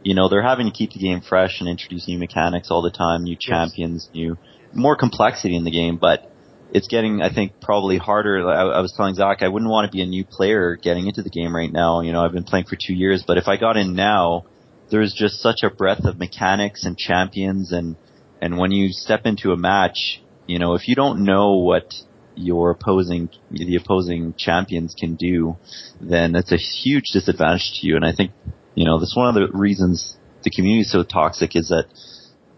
you 0.03 0.14
know 0.14 0.31
they're 0.31 0.43
having 0.43 0.67
to 0.67 0.73
keep 0.73 0.93
the 0.93 1.01
game 1.01 1.21
fresh 1.21 1.61
and 1.61 1.69
introduce 1.69 2.09
new 2.09 2.19
mechanics 2.19 2.71
all 2.71 2.81
the 2.81 2.90
time, 2.90 3.25
new 3.25 3.37
champions, 3.38 4.09
new 4.14 4.38
more 4.73 4.97
complexity 4.97 5.55
in 5.55 5.64
the 5.64 5.71
game. 5.71 5.99
But 5.99 6.31
it's 6.75 6.89
getting, 6.89 7.23
I 7.23 7.33
think, 7.33 7.61
probably 7.61 7.99
harder. 7.99 8.47
I, 8.49 8.63
I 8.63 8.81
was 8.81 8.93
telling 8.93 9.15
Zach, 9.15 9.43
I 9.43 9.49
wouldn't 9.49 9.71
want 9.71 9.91
to 9.91 9.97
be 9.97 10.03
a 10.03 10.07
new 10.07 10.25
player 10.25 10.77
getting 10.77 11.07
into 11.07 11.23
the 11.23 11.31
game 11.31 11.55
right 11.55 11.73
now. 11.73 12.01
You 12.01 12.13
know, 12.13 12.25
I've 12.25 12.33
been 12.33 12.45
playing 12.45 12.67
for 12.67 12.77
two 12.77 12.95
years, 12.95 13.23
but 13.25 13.39
if 13.39 13.47
I 13.47 13.57
got 13.57 13.77
in 13.77 13.95
now, 13.95 14.45
there's 14.91 15.15
just 15.15 15.41
such 15.41 15.63
a 15.63 15.71
breadth 15.71 16.05
of 16.05 16.19
mechanics 16.19 16.85
and 16.85 16.99
champions 16.99 17.73
and 17.73 17.97
and 18.41 18.59
when 18.59 18.73
you 18.73 18.91
step 18.91 19.23
into 19.25 19.53
a 19.53 19.57
match, 19.57 20.21
you 20.47 20.59
know, 20.59 20.75
if 20.75 20.87
you 20.87 20.95
don't 20.95 21.25
know 21.25 21.55
what 21.55 21.95
your 22.35 22.71
opposing 22.71 23.31
the 23.51 23.77
opposing 23.77 24.35
champions 24.37 24.95
can 24.99 25.15
do, 25.15 25.57
then 26.01 26.33
that's 26.33 26.53
a 26.53 26.59
huge 26.59 27.05
disadvantage 27.13 27.73
to 27.75 27.87
you. 27.87 27.97
And 27.97 28.05
I 28.05 28.13
think, 28.13 28.33
you 28.75 28.85
know, 28.85 28.99
that's 28.99 29.17
one 29.17 29.29
of 29.29 29.35
the 29.35 29.57
reasons 29.57 30.17
the 30.43 30.51
community 30.51 30.83
is 30.83 30.93
so 30.93 31.05
toxic 31.05 31.57
is 31.57 31.69
that, 31.69 31.87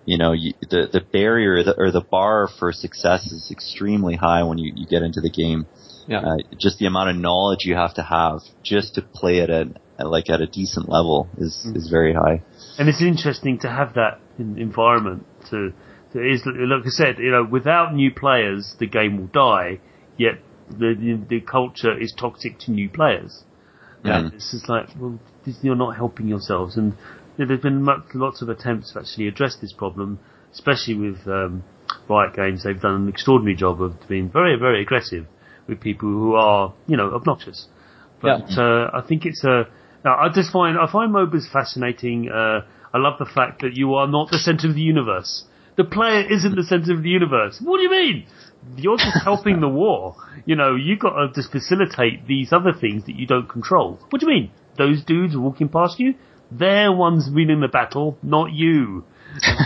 you 0.07 0.17
know, 0.19 0.33
you, 0.33 0.55
the 0.61 0.89
the 0.91 1.03
barrier 1.13 1.63
the, 1.63 1.75
or 1.77 1.91
the 1.91 2.01
bar 2.01 2.49
for 2.59 2.73
success 2.73 3.27
is 3.27 3.51
extremely 3.51 4.17
high 4.17 4.43
when 4.45 4.57
you, 4.59 4.73
you 4.75 4.87
get 4.87 5.03
into 5.03 5.21
the 5.21 5.31
game. 5.31 5.67
Yeah. 6.09 6.21
Uh, 6.21 6.37
just 6.57 6.79
the 6.79 6.87
amount 6.87 7.11
of 7.11 7.17
knowledge 7.17 7.65
you 7.65 7.75
have 7.75 7.95
to 7.95 8.03
have 8.03 8.39
just 8.63 8.95
to 8.95 9.03
play 9.03 9.39
it 9.39 9.51
at, 9.51 9.67
at 9.99 10.07
like 10.09 10.31
at 10.31 10.41
a 10.41 10.47
decent 10.47 10.89
level 10.89 11.29
is 11.37 11.67
is 11.75 11.89
very 11.91 12.15
high. 12.15 12.43
and 12.79 12.89
it's 12.89 13.03
interesting 13.03 13.59
to 13.61 13.69
have 13.69 13.95
that 13.95 14.21
in, 14.39 14.57
environment 14.59 15.27
to. 15.51 15.73
to 16.13 16.21
is 16.33 16.43
like 16.47 16.87
I 16.87 16.91
said, 16.91 17.19
you 17.19 17.33
know, 17.33 17.45
without 17.45 17.93
new 17.93 18.13
players, 18.15 18.77
the 18.79 18.87
game 18.87 19.19
will 19.19 19.27
die. 19.27 19.81
Yet 20.17 20.35
the 20.71 20.95
the, 20.99 21.21
the 21.29 21.41
culture 21.41 22.01
is 22.01 22.15
toxic 22.17 22.61
to 22.61 22.71
new 22.71 22.89
players. 22.89 23.43
Yeah. 24.05 24.19
And 24.19 24.35
it's 24.35 24.53
just 24.53 24.69
like, 24.69 24.89
well, 25.01 25.19
this- 25.45 25.59
you're 25.63 25.75
not 25.75 25.97
helping 25.97 26.29
yourselves. 26.29 26.77
And 26.77 26.95
you 27.37 27.45
know, 27.45 27.49
there's 27.49 27.61
been 27.61 27.83
much, 27.83 28.03
lots 28.15 28.43
of 28.43 28.49
attempts 28.49 28.93
to 28.93 29.01
actually 29.01 29.29
address 29.29 29.57
this 29.61 29.73
problem, 29.73 30.19
especially 30.53 30.95
with 30.95 31.27
um, 31.27 31.65
Riot 32.09 32.35
Games. 32.35 32.65
They've 32.65 32.81
done 32.81 33.03
an 33.03 33.09
extraordinary 33.09 33.57
job 33.57 33.83
of 33.83 33.95
being 34.09 34.31
very, 34.31 34.57
very 34.59 34.83
aggressive 34.83 35.27
with 35.69 35.81
people 35.81 36.09
who 36.09 36.35
are, 36.35 36.75
you 36.87 36.97
know, 36.97 37.13
obnoxious. 37.15 37.67
But 38.21 38.57
uh, 38.57 38.91
I 38.95 39.03
think 39.07 39.27
it's 39.27 39.45
a. 39.45 39.65
now, 40.05 40.17
I 40.17 40.29
just 40.35 40.51
find 40.51 40.79
I 40.79 40.91
find 40.91 41.13
MOBAs 41.15 41.51
fascinating. 41.53 42.31
Uh, 42.31 42.61
I 42.95 42.99
love 42.99 43.19
the 43.19 43.27
fact 43.27 43.61
that 43.61 43.77
you 43.77 43.95
are 43.95 44.09
not 44.09 44.31
the 44.31 44.39
center 44.39 44.69
of 44.69 44.75
the 44.75 44.81
universe. 44.81 45.45
The 45.77 45.85
player 45.85 46.25
isn't 46.33 46.57
the 46.57 46.65
center 46.65 46.95
of 46.95 47.03
the 47.03 47.11
universe. 47.11 47.61
What 47.63 47.77
do 47.77 47.83
you 47.83 47.91
mean? 47.91 48.27
You're 48.77 48.97
just 48.97 49.23
helping 49.23 49.61
the 49.61 49.69
war. 49.69 50.17
You 50.47 50.57
know, 50.57 50.75
you've 50.75 50.99
got 50.99 51.11
to 51.11 51.31
just 51.35 51.53
facilitate 51.53 52.27
these 52.27 52.53
other 52.53 52.73
things 52.73 53.05
that 53.05 53.17
you 53.17 53.27
don't 53.27 53.49
control. 53.49 54.01
What 54.09 54.21
do 54.21 54.27
you 54.27 54.33
mean? 54.33 54.51
Those 54.79 55.05
dudes 55.05 55.37
walking 55.37 55.69
past 55.69 56.01
you, 56.01 56.15
they're 56.51 56.93
ones 56.93 57.29
winning 57.31 57.61
the 57.61 57.69
battle, 57.69 58.19
not 58.23 58.53
you. 58.53 59.05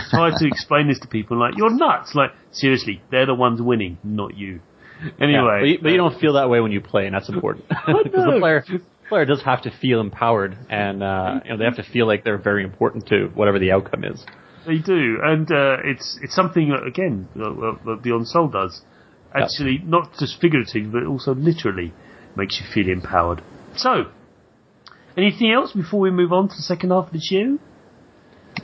Try 0.09 0.31
to 0.35 0.47
explain 0.47 0.87
this 0.87 0.99
to 0.99 1.07
people 1.07 1.37
like 1.37 1.53
you're 1.57 1.73
nuts. 1.73 2.13
Like 2.13 2.31
seriously, 2.51 3.01
they're 3.09 3.25
the 3.25 3.35
ones 3.35 3.61
winning, 3.61 3.97
not 4.03 4.35
you. 4.35 4.59
Anyway, 5.19 5.31
Yeah, 5.31 5.59
but, 5.59 5.67
you, 5.67 5.79
but 5.81 5.89
you 5.89 5.97
don't 5.97 6.19
feel 6.19 6.33
that 6.33 6.49
way 6.49 6.59
when 6.59 6.71
you 6.71 6.81
play, 6.81 7.05
and 7.05 7.15
that's 7.15 7.29
important 7.29 7.67
because 7.69 8.03
the 8.13 8.37
player 8.39 8.63
player 9.09 9.25
does 9.25 9.41
have 9.43 9.61
to 9.63 9.71
feel 9.71 9.99
empowered, 9.99 10.57
and 10.69 11.03
uh, 11.03 11.39
you 11.43 11.51
know 11.51 11.57
they 11.57 11.65
have 11.65 11.77
to 11.77 11.83
feel 11.83 12.07
like 12.07 12.23
they're 12.23 12.37
very 12.37 12.63
important 12.63 13.07
to 13.07 13.27
whatever 13.33 13.59
the 13.59 13.71
outcome 13.71 14.03
is. 14.03 14.23
They 14.65 14.77
do, 14.77 15.17
and 15.23 15.51
uh, 15.51 15.77
it's 15.83 16.19
it's 16.21 16.35
something 16.35 16.69
that, 16.69 16.85
again 16.85 17.27
uh, 17.35 17.75
that 17.85 18.01
Beyond 18.03 18.27
Sol 18.27 18.47
does. 18.47 18.81
Actually, 19.33 19.79
not 19.85 20.11
just 20.19 20.41
figuratively, 20.41 20.89
but 20.89 21.05
also 21.05 21.33
literally 21.33 21.93
makes 22.35 22.59
you 22.59 22.65
feel 22.73 22.91
empowered. 22.91 23.41
So, 23.77 24.11
anything 25.17 25.51
else 25.51 25.71
before 25.73 25.99
we 25.99 26.11
move 26.11 26.31
on 26.33 26.49
to 26.49 26.55
the 26.55 26.61
second 26.61 26.91
half 26.91 27.07
of 27.07 27.13
the 27.13 27.19
show? 27.21 27.57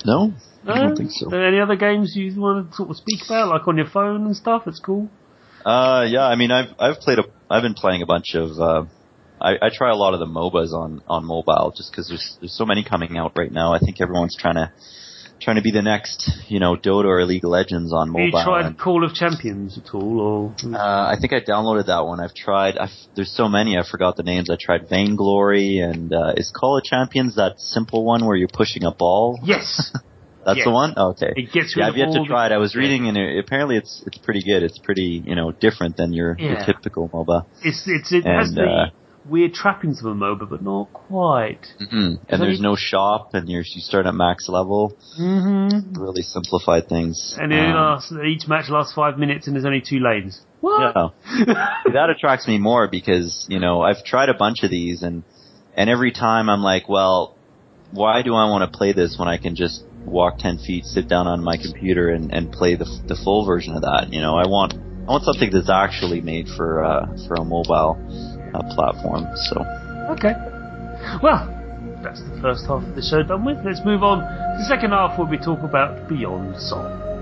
No, 0.06 0.34
I 0.66 0.76
No? 0.76 0.88
don't 0.88 0.96
think 0.98 1.12
so. 1.12 1.32
Uh, 1.32 1.36
Any 1.38 1.60
other 1.60 1.76
games 1.76 2.14
you 2.16 2.40
want 2.40 2.70
to 2.72 2.76
sort 2.76 2.90
of 2.90 2.98
speak 2.98 3.22
about, 3.26 3.50
like 3.50 3.68
on 3.68 3.78
your 3.78 3.88
phone 3.88 4.26
and 4.26 4.36
stuff? 4.36 4.64
It's 4.68 4.80
cool. 4.80 5.10
Uh, 5.66 6.06
yeah, 6.08 6.26
I 6.26 6.36
mean, 6.36 6.52
I've 6.52 6.70
I've 6.80 6.98
played 7.00 7.20
a 7.20 7.24
I've 7.50 7.64
been 7.64 7.74
playing 7.74 8.02
a 8.02 8.06
bunch 8.06 8.36
of. 8.36 8.52
Uh, 8.60 8.86
I, 9.40 9.54
I 9.62 9.70
try 9.72 9.92
a 9.92 9.96
lot 9.96 10.14
of 10.14 10.20
the 10.20 10.26
MOBAs 10.26 10.74
on 10.74 11.02
on 11.08 11.26
mobile 11.26 11.74
just 11.76 11.92
because 11.92 12.08
there's 12.08 12.38
there's 12.40 12.56
so 12.58 12.66
many 12.66 12.84
coming 12.84 13.18
out 13.18 13.34
right 13.38 13.52
now. 13.52 13.74
I 13.74 13.80
think 13.80 14.00
everyone's 14.02 14.36
trying 14.38 14.56
to 14.56 14.72
trying 15.48 15.56
to 15.56 15.62
be 15.64 15.72
the 15.72 15.82
next 15.82 16.30
you 16.50 16.60
know 16.60 16.76
Dota 16.76 17.06
or 17.06 17.24
League 17.24 17.46
of 17.46 17.52
Legends 17.52 17.94
on 17.94 18.08
Have 18.10 18.14
mobile. 18.14 18.26
you 18.26 18.32
tried 18.32 18.66
and, 18.66 18.78
Call 18.78 19.06
of 19.06 19.14
Champions 19.14 19.78
at 19.78 19.94
all, 19.94 20.20
or 20.20 20.56
uh, 20.76 20.78
I 21.14 21.16
think 21.22 21.32
I 21.32 21.40
downloaded 21.40 21.86
that 21.86 22.04
one. 22.06 22.20
I've 22.20 22.34
tried. 22.34 22.78
I've, 22.78 22.90
there's 23.16 23.32
so 23.32 23.48
many. 23.48 23.78
I 23.78 23.84
forgot 23.90 24.18
the 24.18 24.24
names. 24.24 24.50
I 24.50 24.58
tried 24.60 24.90
Vainglory 24.90 25.78
and 25.80 26.12
uh, 26.14 26.34
is 26.36 26.52
Call 26.54 26.78
of 26.78 26.84
Champions 26.84 27.36
that 27.36 27.54
simple 27.60 28.04
one 28.04 28.26
where 28.26 28.36
you're 28.36 28.50
pushing 28.62 28.84
a 28.84 28.92
ball. 28.92 29.40
yes, 29.42 29.92
That's 30.46 30.58
Yes. 30.60 30.66
the 30.66 30.72
one. 30.72 30.94
Okay. 30.98 31.32
It 31.36 31.52
gets 31.54 31.76
rid 31.76 31.84
yeah, 31.84 31.88
I've 31.90 31.98
yet 31.98 32.12
to 32.12 32.26
try 32.26 32.46
it. 32.48 32.52
I 32.52 32.58
was 32.58 32.74
Yeah. 32.76 32.82
reading 32.82 33.08
and 33.08 33.16
it, 33.18 33.40
apparently 33.40 33.78
it's 33.78 34.04
it's 34.06 34.18
pretty 34.18 34.44
good. 34.44 34.64
It's 34.64 34.80
pretty 34.80 35.22
you 35.26 35.36
know 35.36 35.52
different 35.52 35.96
than 35.98 36.12
your, 36.14 36.36
your 36.40 36.58
typical 36.66 37.10
MOBA. 37.10 37.44
it's 37.64 37.84
it's 37.88 38.12
it 38.12 38.26
has 38.26 38.54
the 38.54 38.64
uh, 38.64 38.90
weird 39.30 39.54
trappings 39.54 40.00
of 40.00 40.06
a 40.08 40.16
MOBA, 40.16 40.50
but 40.50 40.62
not 40.62 40.92
quite. 40.94 41.66
hmm 41.78 42.16
And 42.30 42.42
there's 42.42 42.62
no 42.62 42.76
shop, 42.76 43.34
and 43.34 43.50
you're, 43.50 43.62
you 43.62 43.82
start 43.82 44.06
at 44.06 44.14
max 44.14 44.50
level. 44.50 44.98
Mm-hmm. 45.20 46.02
Really 46.02 46.22
simplified 46.22 46.88
things. 46.88 47.36
And 47.40 47.54
Um, 47.54 47.74
lasts, 47.74 48.14
each 48.26 48.48
match 48.48 48.70
lasts 48.70 48.94
five 48.94 49.18
minutes, 49.18 49.48
and 49.48 49.56
there's 49.56 49.66
only 49.66 49.82
two 49.82 50.00
lanes. 50.00 50.42
What? 50.62 50.94
yeah. 50.96 51.10
that 51.94 52.10
attracts 52.10 52.48
me 52.48 52.58
more 52.58 52.88
because 52.88 53.46
you 53.48 53.60
know 53.60 53.82
I've 53.82 54.04
tried 54.04 54.30
a 54.30 54.34
bunch 54.34 54.64
of 54.64 54.72
these, 54.72 55.04
and 55.04 55.24
and 55.76 55.90
every 55.90 56.12
time 56.12 56.50
I'm 56.50 56.62
like, 56.62 56.90
well, 56.90 57.36
why 57.92 58.22
do 58.24 58.34
I 58.34 58.50
want 58.50 58.70
to 58.72 58.78
play 58.78 58.92
this 58.94 59.18
when 59.20 59.28
I 59.28 59.38
can 59.38 59.56
just 59.56 59.84
walk 60.06 60.40
ten 60.40 60.58
feet, 60.58 60.86
sit 60.86 61.08
down 61.08 61.28
on 61.28 61.44
my 61.44 61.58
computer, 61.58 62.10
and 62.10 62.34
and 62.34 62.52
play 62.52 62.76
the 62.76 62.86
the 63.08 63.16
full 63.16 63.46
version 63.46 63.76
of 63.76 63.82
that? 63.84 64.08
You 64.12 64.22
know, 64.22 64.36
I 64.36 64.48
want 64.48 64.74
I 64.74 65.12
want 65.12 65.24
something 65.24 65.52
that's 65.52 65.70
actually 65.70 66.22
made 66.22 66.48
for 66.50 66.84
uh, 66.84 67.06
for 67.28 67.36
a 67.36 67.44
mobile 67.46 67.96
uh, 68.54 68.64
platform. 68.74 69.28
So. 69.36 69.62
Okay. 70.12 70.34
Well, 71.22 71.48
that's 72.04 72.22
the 72.22 72.40
first 72.42 72.66
half 72.68 72.84
of 72.84 72.96
the 72.96 73.02
show 73.02 73.24
done 73.24 73.46
with. 73.46 73.58
Let's 73.66 73.82
move 73.84 74.04
on 74.04 74.20
the 74.58 74.66
second 74.68 74.92
half 74.92 75.18
where 75.18 75.28
we 75.28 75.38
talk 75.38 75.64
about 75.64 76.08
Beyond 76.08 76.56
Sol. 76.62 77.17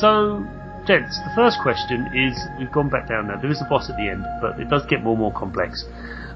So, 0.00 0.46
gents, 0.86 1.18
the 1.18 1.32
first 1.34 1.58
question 1.62 2.06
is 2.14 2.38
we've 2.58 2.70
gone 2.72 2.88
back 2.88 3.08
down 3.08 3.28
now. 3.28 3.40
There 3.40 3.50
is 3.50 3.60
a 3.60 3.68
boss 3.68 3.90
at 3.90 3.96
the 3.96 4.08
end, 4.08 4.24
but 4.40 4.60
it 4.60 4.68
does 4.70 4.86
get 4.86 5.02
more 5.02 5.12
and 5.12 5.20
more 5.20 5.32
complex. 5.32 5.84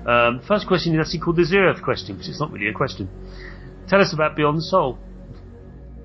Um, 0.07 0.43
first 0.47 0.67
question 0.67 0.95
is 0.95 1.01
actually 1.07 1.21
called 1.21 1.37
the 1.37 1.43
zeroth 1.43 1.83
question, 1.83 2.19
which 2.19 2.29
it's 2.29 2.41
not 2.41 2.51
really 2.51 2.69
a 2.69 2.73
question. 2.73 3.09
Tell 3.89 4.01
us 4.01 4.13
about 4.13 4.35
Beyond 4.37 4.63
Sol. 4.63 4.99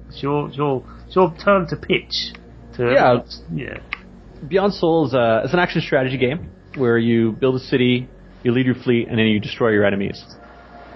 It's 0.09 0.21
your, 0.21 0.47
it's 0.47 0.57
your, 0.57 0.83
it's 1.07 1.15
your 1.15 1.33
turn 1.43 1.67
to 1.69 1.75
pitch. 1.75 2.33
To 2.75 2.91
Yeah. 2.93 3.21
yeah. 3.51 3.79
Beyond 4.47 4.73
Sol 4.73 5.07
is 5.07 5.13
a, 5.13 5.41
it's 5.45 5.53
an 5.53 5.59
action 5.59 5.81
strategy 5.81 6.17
game 6.17 6.51
where 6.75 6.97
you 6.97 7.31
build 7.31 7.55
a 7.55 7.59
city, 7.59 8.07
you 8.43 8.51
lead 8.51 8.67
your 8.67 8.75
fleet, 8.75 9.07
and 9.07 9.17
then 9.17 9.25
you 9.25 9.39
destroy 9.39 9.69
your 9.69 9.83
enemies. 9.83 10.23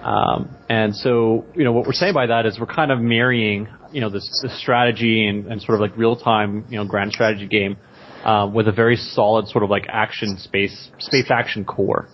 Um, 0.02 0.56
and 0.68 0.94
so, 0.94 1.44
you 1.54 1.64
know, 1.64 1.72
what 1.72 1.86
we're 1.86 1.92
saying 1.92 2.14
by 2.14 2.26
that 2.26 2.46
is 2.46 2.58
we're 2.58 2.66
kind 2.66 2.90
of 2.92 3.00
marrying, 3.00 3.68
you 3.92 4.00
know, 4.00 4.10
this, 4.10 4.40
this 4.42 4.58
strategy 4.60 5.26
and, 5.26 5.46
and 5.46 5.60
sort 5.62 5.74
of 5.74 5.80
like 5.80 5.96
real 5.96 6.16
time, 6.16 6.64
you 6.68 6.76
know, 6.78 6.84
grand 6.86 7.12
strategy 7.12 7.46
game, 7.46 7.76
uh, 8.24 8.50
with 8.52 8.68
a 8.68 8.72
very 8.72 8.96
solid 8.96 9.48
sort 9.48 9.64
of 9.64 9.70
like 9.70 9.86
action 9.88 10.36
space, 10.38 10.90
space 10.98 11.30
action 11.30 11.64
core. 11.64 12.08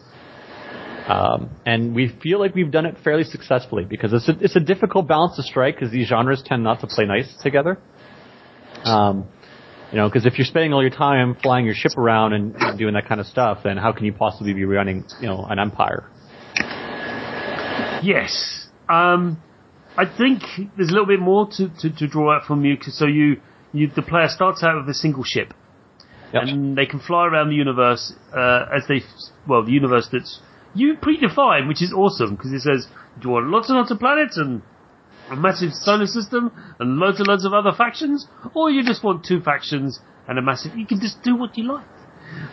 Um, 1.08 1.50
and 1.64 1.94
we 1.94 2.14
feel 2.22 2.38
like 2.38 2.54
we've 2.54 2.70
done 2.70 2.84
it 2.84 2.96
fairly 3.02 3.24
successfully 3.24 3.84
because 3.84 4.12
it's 4.12 4.28
a, 4.28 4.44
it's 4.44 4.56
a 4.56 4.60
difficult 4.60 5.08
balance 5.08 5.36
to 5.36 5.42
strike 5.42 5.76
because 5.76 5.90
these 5.90 6.06
genres 6.06 6.42
tend 6.44 6.62
not 6.62 6.80
to 6.80 6.86
play 6.86 7.06
nice 7.06 7.34
together. 7.42 7.78
Um, 8.84 9.26
you 9.90 9.96
know, 9.96 10.08
because 10.08 10.26
if 10.26 10.36
you're 10.36 10.44
spending 10.44 10.74
all 10.74 10.82
your 10.82 10.90
time 10.90 11.34
flying 11.42 11.64
your 11.64 11.74
ship 11.74 11.96
around 11.96 12.34
and, 12.34 12.54
and 12.56 12.78
doing 12.78 12.92
that 12.92 13.08
kind 13.08 13.20
of 13.20 13.26
stuff, 13.26 13.60
then 13.64 13.78
how 13.78 13.92
can 13.92 14.04
you 14.04 14.12
possibly 14.12 14.52
be 14.52 14.64
running, 14.66 15.04
you 15.20 15.28
know, 15.28 15.46
an 15.48 15.58
empire? 15.58 16.10
Yes. 18.02 18.68
Um, 18.88 19.42
I 19.98 20.04
think 20.06 20.42
there's 20.76 20.90
a 20.90 20.92
little 20.92 21.06
bit 21.06 21.20
more 21.20 21.48
to, 21.56 21.68
to, 21.80 21.90
to 21.90 22.06
draw 22.06 22.36
out 22.36 22.46
from 22.46 22.64
you. 22.64 22.76
So 22.80 23.06
you, 23.06 23.40
you, 23.72 23.88
the 23.88 24.02
player 24.02 24.28
starts 24.28 24.62
out 24.62 24.76
with 24.76 24.88
a 24.88 24.94
single 24.94 25.24
ship, 25.24 25.52
Yep. 26.32 26.42
and 26.44 26.76
they 26.78 26.86
can 26.86 27.00
fly 27.00 27.26
around 27.26 27.48
the 27.48 27.56
universe 27.56 28.12
uh, 28.36 28.66
as 28.76 28.86
they, 28.86 29.00
well, 29.48 29.64
the 29.64 29.72
universe 29.72 30.08
that's 30.12 30.40
you 30.74 30.94
predefine, 30.94 31.66
which 31.66 31.82
is 31.82 31.92
awesome 31.92 32.36
because 32.36 32.52
it 32.52 32.60
says, 32.60 32.86
do 33.18 33.28
you 33.28 33.34
want 33.34 33.46
lots 33.46 33.68
and 33.70 33.78
lots 33.78 33.90
of 33.90 33.98
planets 33.98 34.36
and 34.36 34.60
a 35.30 35.36
massive 35.36 35.72
solar 35.72 36.06
system 36.06 36.52
and 36.78 36.98
loads 36.98 37.18
and 37.18 37.26
loads 37.28 37.44
of 37.44 37.52
other 37.52 37.72
factions, 37.72 38.26
or 38.54 38.70
you 38.70 38.84
just 38.84 39.02
want 39.02 39.24
two 39.24 39.40
factions 39.40 40.00
and 40.28 40.38
a 40.38 40.42
massive. 40.42 40.76
You 40.76 40.86
can 40.86 41.00
just 41.00 41.22
do 41.22 41.34
what 41.34 41.56
you 41.56 41.64
like, 41.64 41.86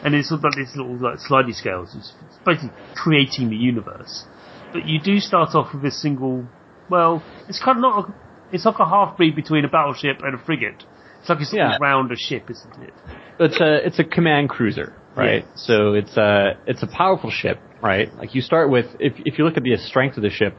and 0.04 0.16
it's 0.16 0.30
sort 0.30 0.40
of 0.40 0.44
like 0.46 0.56
this 0.56 0.76
little 0.76 0.98
like 0.98 1.20
slidey 1.20 1.54
scales. 1.54 1.94
It's, 1.96 2.14
it's 2.26 2.38
basically 2.46 2.72
creating 2.96 3.50
the 3.50 3.56
universe, 3.56 4.26
but 4.74 4.86
you 4.86 5.00
do 5.02 5.20
start 5.20 5.54
off 5.54 5.74
with 5.74 5.86
a 5.86 5.92
single. 5.92 6.46
Well, 6.90 7.24
it's 7.48 7.62
kind 7.64 7.78
of 7.78 7.82
not. 7.82 8.10
A, 8.10 8.14
it's 8.52 8.66
like 8.66 8.80
a 8.80 8.86
half 8.88 9.18
breed 9.18 9.36
between 9.36 9.66
a 9.66 9.68
battleship 9.70 10.18
and 10.24 10.36
a 10.40 10.44
frigate. 10.44 10.84
It's 11.20 11.30
like 11.30 11.40
a 11.40 11.46
sort 11.46 11.58
Yeah. 11.60 11.76
of 11.76 11.82
rounder 11.82 12.16
ship, 12.18 12.50
isn't 12.50 12.84
it? 12.84 12.94
It's 13.40 13.60
a 13.60 13.86
it's 13.86 14.00
a 14.00 14.04
command 14.04 14.50
cruiser, 14.50 14.94
right? 15.16 15.44
Yeah. 15.44 15.52
So 15.56 15.94
it's 15.94 16.16
a 16.18 16.58
it's 16.68 16.84
a 16.84 16.88
powerful 16.88 17.32
ship, 17.32 17.60
right? 17.82 18.14
Like 18.16 18.36
you 18.36 18.42
start 18.42 18.70
with 18.70 18.86
if 19.00 19.14
if 19.26 19.38
you 19.40 19.46
look 19.46 19.58
at 19.58 19.64
the 19.64 19.76
strength 19.78 20.18
of 20.18 20.24
the 20.24 20.30
ship, 20.30 20.56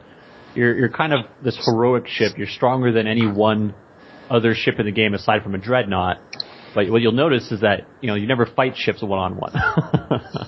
you're 0.53 0.75
you're 0.77 0.89
kind 0.89 1.13
of 1.13 1.21
this 1.43 1.57
heroic 1.65 2.07
ship. 2.07 2.37
You're 2.37 2.47
stronger 2.47 2.91
than 2.91 3.07
any 3.07 3.25
one 3.25 3.73
other 4.29 4.53
ship 4.53 4.75
in 4.79 4.85
the 4.85 4.91
game 4.91 5.13
aside 5.13 5.41
from 5.43 5.55
a 5.55 5.57
dreadnought. 5.57 6.17
But 6.75 6.91
what 6.91 7.01
you'll 7.01 7.13
notice 7.13 7.49
is 7.51 7.61
that 7.61 7.87
you 8.01 8.07
know 8.09 8.15
you 8.15 8.27
never 8.27 8.45
fight 8.45 8.75
ships 8.75 9.01
one 9.01 9.17
on 9.17 9.37
one. 9.37 9.53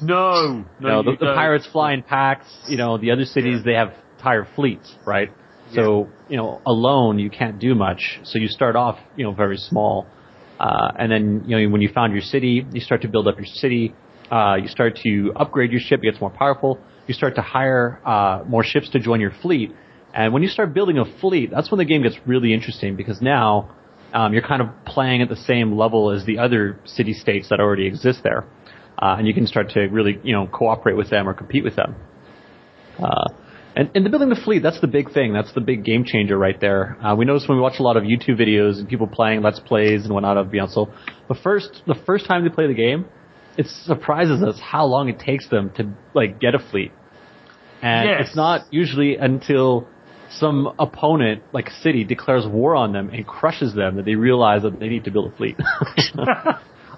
No, 0.01 0.65
no, 0.79 0.79
You 0.79 0.87
know, 0.87 1.03
the, 1.03 1.11
the 1.19 1.33
pirates 1.33 1.65
fly 1.67 1.93
in 1.93 2.03
packs. 2.03 2.45
You 2.67 2.77
know, 2.77 2.97
the 2.97 3.11
other 3.11 3.25
cities 3.25 3.63
they 3.63 3.73
have 3.73 3.93
entire 4.17 4.45
fleets, 4.55 4.93
right? 5.05 5.29
So 5.73 6.09
you 6.27 6.37
know, 6.37 6.61
alone 6.65 7.19
you 7.19 7.29
can't 7.29 7.59
do 7.59 7.75
much. 7.75 8.19
So 8.23 8.39
you 8.39 8.47
start 8.47 8.75
off, 8.75 8.97
you 9.15 9.23
know, 9.23 9.31
very 9.31 9.57
small, 9.57 10.07
uh, 10.59 10.91
and 10.97 11.11
then 11.11 11.43
you 11.45 11.59
know 11.59 11.69
when 11.69 11.81
you 11.81 11.89
found 11.93 12.13
your 12.13 12.21
city, 12.21 12.65
you 12.71 12.81
start 12.81 13.01
to 13.03 13.07
build 13.07 13.27
up 13.27 13.37
your 13.37 13.45
city. 13.45 13.93
Uh, 14.31 14.55
you 14.61 14.67
start 14.67 14.95
to 15.03 15.31
upgrade 15.35 15.71
your 15.71 15.81
ship; 15.81 16.01
it 16.03 16.11
gets 16.11 16.21
more 16.21 16.29
powerful. 16.29 16.79
You 17.07 17.13
start 17.13 17.35
to 17.35 17.41
hire 17.41 17.99
uh, 18.05 18.43
more 18.47 18.63
ships 18.63 18.89
to 18.91 18.99
join 18.99 19.19
your 19.19 19.33
fleet, 19.41 19.71
and 20.13 20.33
when 20.33 20.43
you 20.43 20.49
start 20.49 20.73
building 20.73 20.97
a 20.97 21.05
fleet, 21.19 21.51
that's 21.51 21.71
when 21.71 21.77
the 21.77 21.85
game 21.85 22.03
gets 22.03 22.15
really 22.25 22.53
interesting 22.53 22.95
because 22.95 23.21
now 23.21 23.75
um, 24.13 24.33
you're 24.33 24.47
kind 24.47 24.61
of 24.61 24.69
playing 24.85 25.21
at 25.21 25.29
the 25.29 25.35
same 25.35 25.77
level 25.77 26.11
as 26.11 26.25
the 26.25 26.39
other 26.39 26.79
city 26.85 27.13
states 27.13 27.49
that 27.49 27.59
already 27.59 27.85
exist 27.85 28.21
there, 28.23 28.45
uh, 29.01 29.15
and 29.17 29.27
you 29.27 29.33
can 29.33 29.45
start 29.45 29.69
to 29.71 29.81
really 29.87 30.19
you 30.23 30.33
know 30.33 30.47
cooperate 30.47 30.97
with 30.97 31.09
them 31.09 31.27
or 31.27 31.33
compete 31.33 31.63
with 31.63 31.75
them. 31.75 31.95
Uh, 32.97 33.29
and, 33.79 33.89
and 33.95 34.05
the 34.05 34.09
building 34.09 34.27
the 34.27 34.35
fleet, 34.35 34.61
that's 34.61 34.81
the 34.81 34.87
big 34.87 35.13
thing. 35.13 35.31
That's 35.31 35.53
the 35.53 35.61
big 35.61 35.85
game 35.85 36.03
changer 36.05 36.37
right 36.37 36.59
there. 36.59 36.97
Uh, 37.01 37.15
we 37.15 37.23
notice 37.23 37.47
when 37.47 37.57
we 37.57 37.61
watch 37.61 37.79
a 37.79 37.83
lot 37.83 37.95
of 37.95 38.03
YouTube 38.03 38.37
videos 38.37 38.77
and 38.77 38.89
people 38.89 39.07
playing 39.07 39.41
Let's 39.41 39.61
Plays 39.61 40.03
and 40.03 40.13
whatnot 40.13 40.35
of 40.35 40.51
Beyond 40.51 40.71
Sol, 40.71 40.89
the 41.29 41.35
first, 41.35 41.81
the 41.87 41.95
first 42.05 42.25
time 42.27 42.43
they 42.43 42.49
play 42.49 42.67
the 42.67 42.73
game, 42.73 43.05
it 43.57 43.67
surprises 43.67 44.43
us 44.43 44.59
how 44.61 44.85
long 44.85 45.07
it 45.07 45.17
takes 45.17 45.47
them 45.47 45.71
to, 45.77 45.93
like, 46.13 46.41
get 46.41 46.55
a 46.55 46.59
fleet. 46.59 46.91
And 47.81 48.09
Yes. 48.09 48.27
it's 48.27 48.35
not 48.35 48.65
usually 48.69 49.15
until 49.15 49.87
some 50.29 50.73
opponent, 50.77 51.43
like 51.53 51.69
a 51.69 51.73
city, 51.81 52.03
declares 52.03 52.45
war 52.45 52.75
on 52.75 52.91
them 52.91 53.09
and 53.13 53.25
crushes 53.25 53.73
them 53.73 53.95
that 53.95 54.03
they 54.03 54.15
realize 54.15 54.63
that 54.63 54.77
they 54.77 54.89
need 54.89 55.05
to 55.05 55.11
build 55.11 55.31
a 55.31 55.35
fleet. 55.37 55.55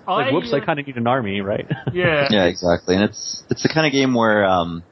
like, 0.08 0.34
whoops, 0.34 0.52
I 0.52 0.58
uh, 0.58 0.66
kind 0.66 0.80
of 0.80 0.88
need 0.88 0.98
an 0.98 1.06
army, 1.06 1.42
right? 1.42 1.68
yeah, 1.94 2.28
Yeah, 2.32 2.46
exactly. 2.46 2.96
And 2.96 3.04
it's 3.04 3.44
it's 3.52 3.62
the 3.62 3.70
kind 3.70 3.86
of 3.86 3.94
game 3.94 4.16
where 4.16 4.46
um 4.46 4.84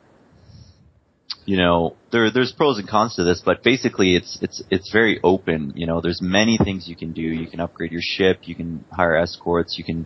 you 1.45 1.57
know, 1.57 1.95
there 2.11 2.31
there's 2.31 2.51
pros 2.51 2.77
and 2.77 2.87
cons 2.87 3.15
to 3.15 3.23
this, 3.23 3.41
but 3.43 3.63
basically 3.63 4.15
it's 4.15 4.37
it's 4.41 4.61
it's 4.69 4.91
very 4.91 5.19
open, 5.23 5.73
you 5.75 5.87
know, 5.87 6.01
there's 6.01 6.21
many 6.21 6.57
things 6.57 6.87
you 6.87 6.95
can 6.95 7.11
do. 7.11 7.21
You 7.21 7.47
can 7.47 7.59
upgrade 7.59 7.91
your 7.91 8.01
ship, 8.03 8.41
you 8.43 8.55
can 8.55 8.85
hire 8.91 9.15
escorts, 9.15 9.77
you 9.77 9.83
can 9.83 10.05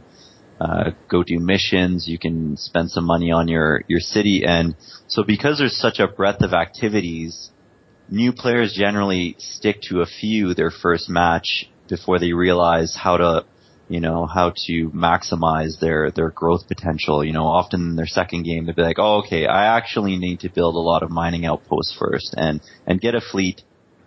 uh, 0.62 0.92
go 1.10 1.24
do 1.24 1.40
missions, 1.40 2.08
you 2.08 2.18
can 2.18 2.56
spend 2.58 2.92
some 2.92 3.06
money 3.06 3.32
on 3.32 3.48
your 3.48 3.84
your 3.88 4.00
city 4.00 4.44
and 4.46 4.76
so 5.08 5.24
because 5.24 5.58
there's 5.58 5.78
such 5.78 6.00
a 6.00 6.08
breadth 6.08 6.42
of 6.42 6.54
activities, 6.54 7.52
new 8.10 8.32
players 8.32 8.74
generally 8.74 9.36
stick 9.40 9.82
to 9.90 10.02
a 10.02 10.06
few 10.06 10.54
their 10.54 10.72
first 10.72 11.10
match 11.10 11.70
before 11.90 12.20
they 12.20 12.34
realize 12.34 12.96
how 12.96 13.18
to 13.18 13.46
you 13.90 14.00
know, 14.00 14.26
how 14.26 14.54
to 14.68 14.90
maximize 14.92 15.80
their, 15.80 16.12
their 16.12 16.30
growth 16.30 16.68
potential. 16.68 17.24
You 17.24 17.34
know, 17.34 17.46
often 17.46 17.82
in 17.82 17.96
their 17.96 18.08
second 18.08 18.44
game, 18.44 18.66
they'll 18.66 18.76
be 18.76 18.82
like, 18.82 19.00
oh, 19.00 19.24
okay, 19.26 19.46
I 19.46 19.78
actually 19.78 20.18
need 20.18 20.42
to 20.42 20.50
build 20.50 20.76
a 20.76 20.80
lot 20.80 21.04
of 21.04 21.12
mining 21.12 21.46
outposts 21.46 21.96
first 21.98 22.34
and, 22.38 22.62
and 22.88 23.02
get 23.02 23.16
a 23.16 23.22
fleet 23.22 23.62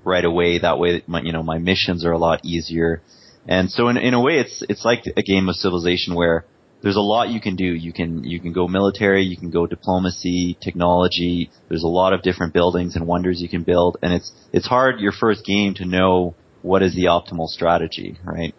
right 0.05 0.25
away. 0.25 0.59
That 0.59 0.79
way, 0.79 1.03
my, 1.07 1.21
you 1.21 1.33
know, 1.33 1.43
my 1.43 1.59
missions 1.59 2.05
are 2.05 2.13
a 2.13 2.19
lot 2.19 2.45
easier. 2.45 3.03
And 3.47 3.71
so 3.71 3.89
in, 3.89 3.97
in 3.97 4.15
a 4.15 4.21
way, 4.21 4.39
it's, 4.39 4.63
it's 4.69 4.85
like 4.85 5.05
a 5.17 5.23
game 5.23 5.49
of 5.49 5.57
civilization 5.57 6.15
where 6.15 6.45
there's 6.83 6.97
a 6.97 7.01
lot 7.01 7.29
you 7.29 7.41
can 7.41 7.57
do. 7.57 7.65
You 7.65 7.93
can, 7.93 8.25
you 8.25 8.41
can 8.41 8.53
go 8.53 8.67
military, 8.69 9.23
you 9.23 9.37
can 9.37 9.51
go 9.51 9.67
diplomacy, 9.67 10.57
technology. 10.61 11.51
There's 11.69 11.85
a 11.85 11.89
lot 11.89 12.13
of 12.13 12.23
different 12.23 12.55
buildings 12.55 12.97
and 12.97 13.07
wonders 13.07 13.41
you 13.41 13.49
can 13.49 13.63
build. 13.63 13.99
And 14.03 14.13
it's, 14.13 14.33
it's 14.53 14.67
hard 14.67 15.01
your 15.01 15.13
first 15.13 15.45
game 15.45 15.75
to 15.75 15.85
know 15.85 16.35
what 16.63 16.83
is 16.83 16.95
the 16.95 17.05
optimal 17.05 17.47
strategy, 17.47 18.19
right? 18.25 18.55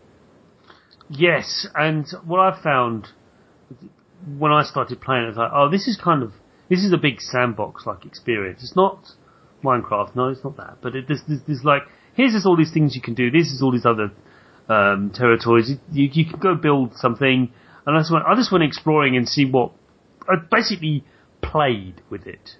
Yes, 1.09 1.67
and 1.75 2.05
what 2.25 2.39
I 2.39 2.61
found 2.61 3.07
when 4.37 4.51
I 4.51 4.63
started 4.63 4.99
playing, 5.01 5.23
it 5.23 5.27
was 5.27 5.37
like, 5.37 5.51
oh, 5.53 5.69
this 5.69 5.87
is 5.87 5.99
kind 6.01 6.23
of 6.23 6.33
this 6.69 6.79
is 6.79 6.91
a 6.91 6.97
big 6.97 7.21
sandbox 7.21 7.85
like 7.85 8.05
experience. 8.05 8.61
It's 8.61 8.75
not 8.75 9.05
Minecraft, 9.63 10.15
no, 10.15 10.27
it's 10.29 10.43
not 10.43 10.57
that. 10.57 10.77
But 10.81 10.95
it, 10.95 11.05
there's, 11.07 11.21
there's, 11.27 11.41
there's 11.47 11.63
like 11.63 11.83
here's 12.15 12.33
just 12.33 12.45
all 12.45 12.57
these 12.57 12.71
things 12.71 12.95
you 12.95 13.01
can 13.01 13.13
do. 13.13 13.31
This 13.31 13.47
is 13.51 13.61
all 13.61 13.71
these 13.71 13.85
other 13.85 14.11
um, 14.69 15.11
territories. 15.13 15.69
You, 15.69 15.77
you, 15.91 16.09
you 16.11 16.29
can 16.29 16.39
go 16.39 16.55
build 16.55 16.95
something, 16.95 17.51
and 17.85 17.95
I 17.95 17.99
just 17.99 18.11
went 18.11 18.25
I 18.25 18.35
just 18.35 18.51
went 18.51 18.63
exploring 18.63 19.15
and 19.15 19.27
see 19.27 19.45
what 19.45 19.71
I 20.27 20.35
basically 20.51 21.05
played 21.41 22.01
with 22.09 22.27
it 22.27 22.51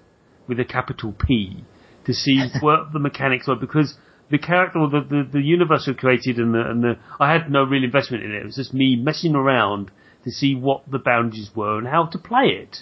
with 0.48 0.60
a 0.60 0.66
capital 0.66 1.14
P 1.14 1.66
to 2.06 2.14
see 2.14 2.48
what 2.62 2.94
the 2.94 3.00
mechanics 3.00 3.48
were 3.48 3.56
because 3.56 3.96
the 4.30 4.38
character 4.38 4.80
or 4.80 4.90
the, 4.90 5.02
the, 5.02 5.30
the 5.34 5.42
universe 5.42 5.86
we 5.88 5.94
created 5.94 6.38
and 6.38 6.54
the, 6.54 6.62
and 6.62 6.84
the 6.84 7.00
I 7.20 7.32
had 7.32 7.50
no 7.50 7.64
real 7.64 7.84
investment 7.84 8.24
in 8.24 8.32
it. 8.32 8.42
It 8.42 8.46
was 8.46 8.56
just 8.56 8.74
me 8.74 8.96
messing 8.96 9.36
around 9.36 9.92
to 10.24 10.32
see 10.32 10.56
what 10.56 10.90
the 10.90 11.00
boundaries 11.00 11.52
were 11.56 11.78
and 11.78 11.88
how 11.88 12.08
to 12.08 12.18
play 12.18 12.48
it. 12.62 12.78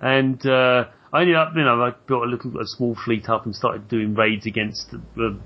And 0.00 0.44
uh, 0.46 0.84
I 1.12 1.22
ended 1.22 1.36
up, 1.36 1.52
you 1.56 1.64
know, 1.64 1.82
I 1.82 1.92
built 2.06 2.22
a 2.22 2.26
little 2.26 2.60
a 2.60 2.66
small 2.66 2.96
fleet 3.04 3.28
up 3.28 3.46
and 3.46 3.54
started 3.54 3.88
doing 3.88 4.14
raids 4.14 4.46
against 4.46 4.90
the, 4.90 5.38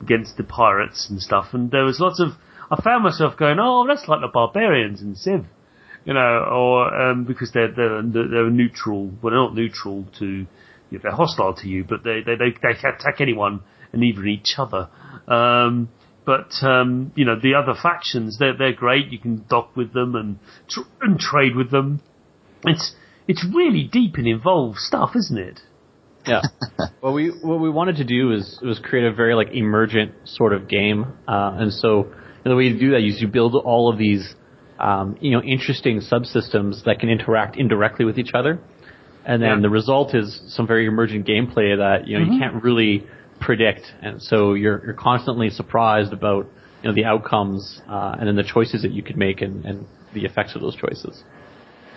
against 0.00 0.36
the 0.36 0.44
pirates 0.44 1.08
and 1.10 1.20
stuff. 1.20 1.48
And 1.52 1.70
there 1.70 1.84
was 1.84 2.00
lots 2.00 2.20
of 2.20 2.30
I 2.70 2.80
found 2.82 3.04
myself 3.04 3.36
going, 3.36 3.58
oh, 3.60 3.86
that's 3.86 4.08
like 4.08 4.20
the 4.20 4.28
barbarians 4.32 5.02
in 5.02 5.14
Civ 5.14 5.46
you 6.04 6.14
know, 6.14 6.44
or 6.50 6.94
um, 6.94 7.24
because 7.24 7.52
they're 7.52 7.72
they're 7.72 8.02
they're 8.02 8.50
neutral. 8.50 9.10
Well, 9.22 9.30
they're 9.30 9.40
not 9.40 9.54
neutral 9.54 10.06
to. 10.18 10.26
You 10.26 10.98
know, 10.98 11.00
they're 11.02 11.12
hostile 11.12 11.54
to 11.54 11.68
you, 11.68 11.84
but 11.84 12.02
they 12.02 12.20
they 12.24 12.34
they, 12.36 12.50
they 12.50 12.74
can 12.80 12.94
attack 12.94 13.20
anyone 13.20 13.60
and 13.92 14.02
even 14.04 14.28
each 14.28 14.54
other. 14.58 14.88
Um, 15.28 15.88
but 16.24 16.52
um, 16.62 17.12
you 17.16 17.24
know, 17.24 17.38
the 17.40 17.54
other 17.54 17.74
factions, 17.80 18.38
they're 18.38 18.56
they're 18.56 18.72
great. 18.74 19.10
You 19.10 19.18
can 19.18 19.44
dock 19.48 19.74
with 19.76 19.92
them 19.92 20.14
and 20.14 20.38
tr- 20.68 20.88
and 21.00 21.18
trade 21.18 21.56
with 21.56 21.70
them. 21.70 22.00
It's 22.64 22.94
it's 23.26 23.44
really 23.54 23.84
deep 23.90 24.14
and 24.16 24.26
involved 24.26 24.78
stuff, 24.78 25.10
isn't 25.16 25.38
it? 25.38 25.60
Yeah. 26.26 26.42
what 27.00 27.14
we 27.14 27.28
what 27.28 27.60
we 27.60 27.70
wanted 27.70 27.96
to 27.96 28.04
do 28.04 28.32
is 28.32 28.60
was 28.62 28.78
create 28.78 29.06
a 29.06 29.12
very 29.12 29.34
like 29.34 29.48
emergent 29.52 30.12
sort 30.24 30.52
of 30.52 30.68
game, 30.68 31.04
uh, 31.26 31.56
and 31.58 31.72
so 31.72 32.12
And 32.44 32.50
the 32.52 32.56
way 32.56 32.64
you 32.64 32.78
do 32.78 32.90
that 32.90 33.00
is 33.00 33.20
you 33.20 33.28
build 33.28 33.54
all 33.54 33.90
of 33.92 33.98
these, 33.98 34.34
um, 34.78 35.16
you 35.20 35.30
know, 35.32 35.42
interesting 35.42 36.00
subsystems 36.00 36.84
that 36.84 36.98
can 37.00 37.08
interact 37.08 37.56
indirectly 37.56 38.04
with 38.04 38.18
each 38.18 38.32
other. 38.34 38.60
And 39.26 39.42
then 39.42 39.56
Yeah. 39.56 39.60
the 39.62 39.70
result 39.70 40.14
is 40.14 40.40
some 40.48 40.66
very 40.66 40.86
emergent 40.86 41.26
gameplay 41.26 41.76
that, 41.76 42.06
you 42.06 42.18
know, 42.18 42.24
you 42.32 42.38
can't 42.38 42.62
really 42.62 43.06
predict. 43.40 43.92
And 44.02 44.22
so 44.22 44.54
you're, 44.54 44.84
you're 44.84 44.94
constantly 44.94 45.50
surprised 45.50 46.12
about, 46.12 46.46
you 46.82 46.88
know, 46.88 46.94
the 46.94 47.04
outcomes, 47.04 47.80
uh, 47.88 48.16
and 48.18 48.28
then 48.28 48.36
the 48.36 48.44
choices 48.44 48.82
that 48.82 48.92
you 48.92 49.02
could 49.02 49.16
make 49.16 49.40
and, 49.40 49.64
and 49.64 49.86
the 50.14 50.24
effects 50.24 50.54
of 50.54 50.60
those 50.60 50.76
choices. 50.76 51.22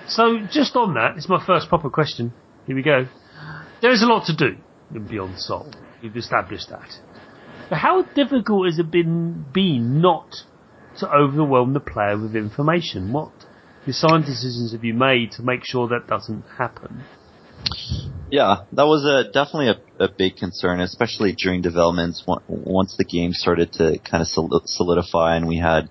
So, 0.07 0.39
just 0.51 0.75
on 0.75 0.95
that, 0.95 1.15
it's 1.15 1.29
my 1.29 1.43
first 1.45 1.69
proper 1.69 1.89
question. 1.89 2.33
Here 2.65 2.75
we 2.75 2.83
go. 2.83 3.07
There 3.81 3.91
is 3.91 4.01
a 4.01 4.05
lot 4.05 4.25
to 4.25 4.35
do 4.35 4.57
in 4.93 5.07
Beyond 5.07 5.39
Sol. 5.39 5.71
We've 6.01 6.15
established 6.15 6.69
that. 6.69 6.89
But 7.69 7.77
how 7.77 8.03
difficult 8.03 8.67
has 8.67 8.79
it 8.79 8.91
been, 8.91 9.45
been 9.53 10.01
not 10.01 10.35
to 10.99 11.09
overwhelm 11.09 11.73
the 11.73 11.79
player 11.79 12.17
with 12.17 12.35
information? 12.35 13.13
What 13.13 13.31
design 13.85 14.21
decisions 14.21 14.73
have 14.73 14.83
you 14.83 14.93
made 14.93 15.31
to 15.33 15.41
make 15.41 15.63
sure 15.63 15.87
that 15.87 16.07
doesn't 16.07 16.43
happen? 16.57 17.03
Yeah, 18.29 18.63
that 18.71 18.87
was 18.87 19.05
a 19.05 19.31
definitely 19.31 19.69
a, 19.69 20.05
a 20.05 20.09
big 20.09 20.37
concern, 20.37 20.79
especially 20.81 21.33
during 21.33 21.61
developments. 21.61 22.23
Once 22.47 22.95
the 22.97 23.05
game 23.05 23.31
started 23.31 23.71
to 23.73 23.99
kind 23.99 24.21
of 24.21 24.27
solidify, 24.65 25.35
and 25.35 25.47
we 25.47 25.57
had 25.57 25.89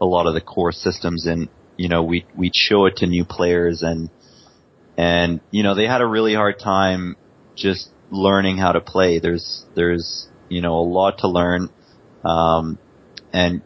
a 0.00 0.06
lot 0.06 0.26
of 0.26 0.32
the 0.32 0.40
core 0.40 0.72
systems, 0.72 1.26
and 1.26 1.48
you 1.76 1.88
know, 1.88 2.02
we 2.02 2.24
we'd 2.34 2.54
show 2.54 2.86
it 2.86 2.96
to 2.96 3.06
new 3.06 3.26
players, 3.26 3.82
and 3.82 4.08
and 4.96 5.40
you 5.50 5.62
know, 5.62 5.74
they 5.74 5.86
had 5.86 6.00
a 6.00 6.06
really 6.06 6.34
hard 6.34 6.58
time 6.58 7.16
just 7.54 7.90
learning 8.10 8.56
how 8.56 8.72
to 8.72 8.80
play. 8.80 9.18
There's 9.18 9.66
there's 9.74 10.28
you 10.48 10.62
know 10.62 10.76
a 10.76 10.86
lot 10.86 11.18
to 11.18 11.28
learn, 11.28 11.68
um, 12.24 12.78
and 13.34 13.60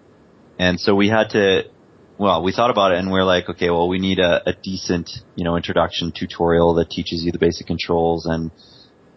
and 0.58 0.80
so 0.80 0.94
we 0.94 1.08
had 1.08 1.30
to 1.30 1.64
well, 2.18 2.42
we 2.42 2.52
thought 2.52 2.70
about 2.70 2.92
it 2.92 2.98
and 2.98 3.10
we're 3.10 3.24
like, 3.24 3.48
okay, 3.48 3.70
well, 3.70 3.88
we 3.88 3.98
need 3.98 4.18
a, 4.18 4.48
a 4.48 4.54
decent, 4.62 5.10
you 5.34 5.44
know, 5.44 5.56
introduction 5.56 6.12
tutorial 6.12 6.74
that 6.74 6.90
teaches 6.90 7.22
you 7.22 7.32
the 7.32 7.38
basic 7.38 7.66
controls 7.66 8.26
and, 8.26 8.50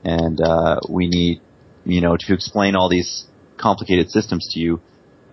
and, 0.03 0.41
uh, 0.41 0.79
we 0.89 1.07
need, 1.07 1.41
you 1.85 2.01
know, 2.01 2.17
to 2.19 2.33
explain 2.33 2.75
all 2.75 2.89
these 2.89 3.25
complicated 3.57 4.09
systems 4.09 4.47
to 4.51 4.59
you. 4.59 4.81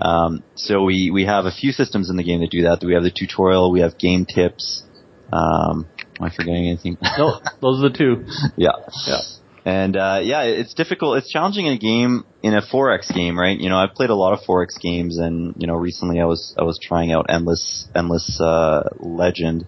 Um, 0.00 0.44
so 0.54 0.84
we, 0.84 1.10
we 1.12 1.24
have 1.24 1.46
a 1.46 1.50
few 1.50 1.72
systems 1.72 2.10
in 2.10 2.16
the 2.16 2.22
game 2.22 2.40
that 2.40 2.50
do 2.50 2.62
that. 2.62 2.84
We 2.84 2.94
have 2.94 3.02
the 3.02 3.10
tutorial, 3.10 3.72
we 3.72 3.80
have 3.80 3.98
game 3.98 4.26
tips, 4.26 4.84
um, 5.32 5.88
am 6.20 6.26
I 6.26 6.30
forgetting 6.30 6.68
anything? 6.68 6.98
No, 7.18 7.40
those 7.60 7.82
are 7.82 7.88
the 7.88 7.96
two. 7.96 8.26
yeah. 8.56 8.70
Yeah. 9.06 9.20
And 9.66 9.96
uh, 9.96 10.20
yeah, 10.22 10.42
it's 10.42 10.74
difficult. 10.74 11.18
It's 11.18 11.28
challenging 11.28 11.66
in 11.66 11.72
a 11.72 11.78
game 11.78 12.24
in 12.40 12.54
a 12.54 12.62
4X 12.62 13.12
game, 13.12 13.36
right? 13.36 13.58
You 13.58 13.68
know, 13.68 13.76
I've 13.76 13.94
played 13.94 14.10
a 14.10 14.14
lot 14.14 14.32
of 14.32 14.38
4X 14.48 14.80
games, 14.80 15.18
and 15.18 15.54
you 15.58 15.66
know, 15.66 15.74
recently 15.74 16.20
I 16.20 16.24
was 16.24 16.54
I 16.56 16.62
was 16.62 16.78
trying 16.80 17.10
out 17.10 17.26
Endless 17.28 17.88
Endless 17.92 18.40
uh, 18.40 18.88
Legend, 19.00 19.66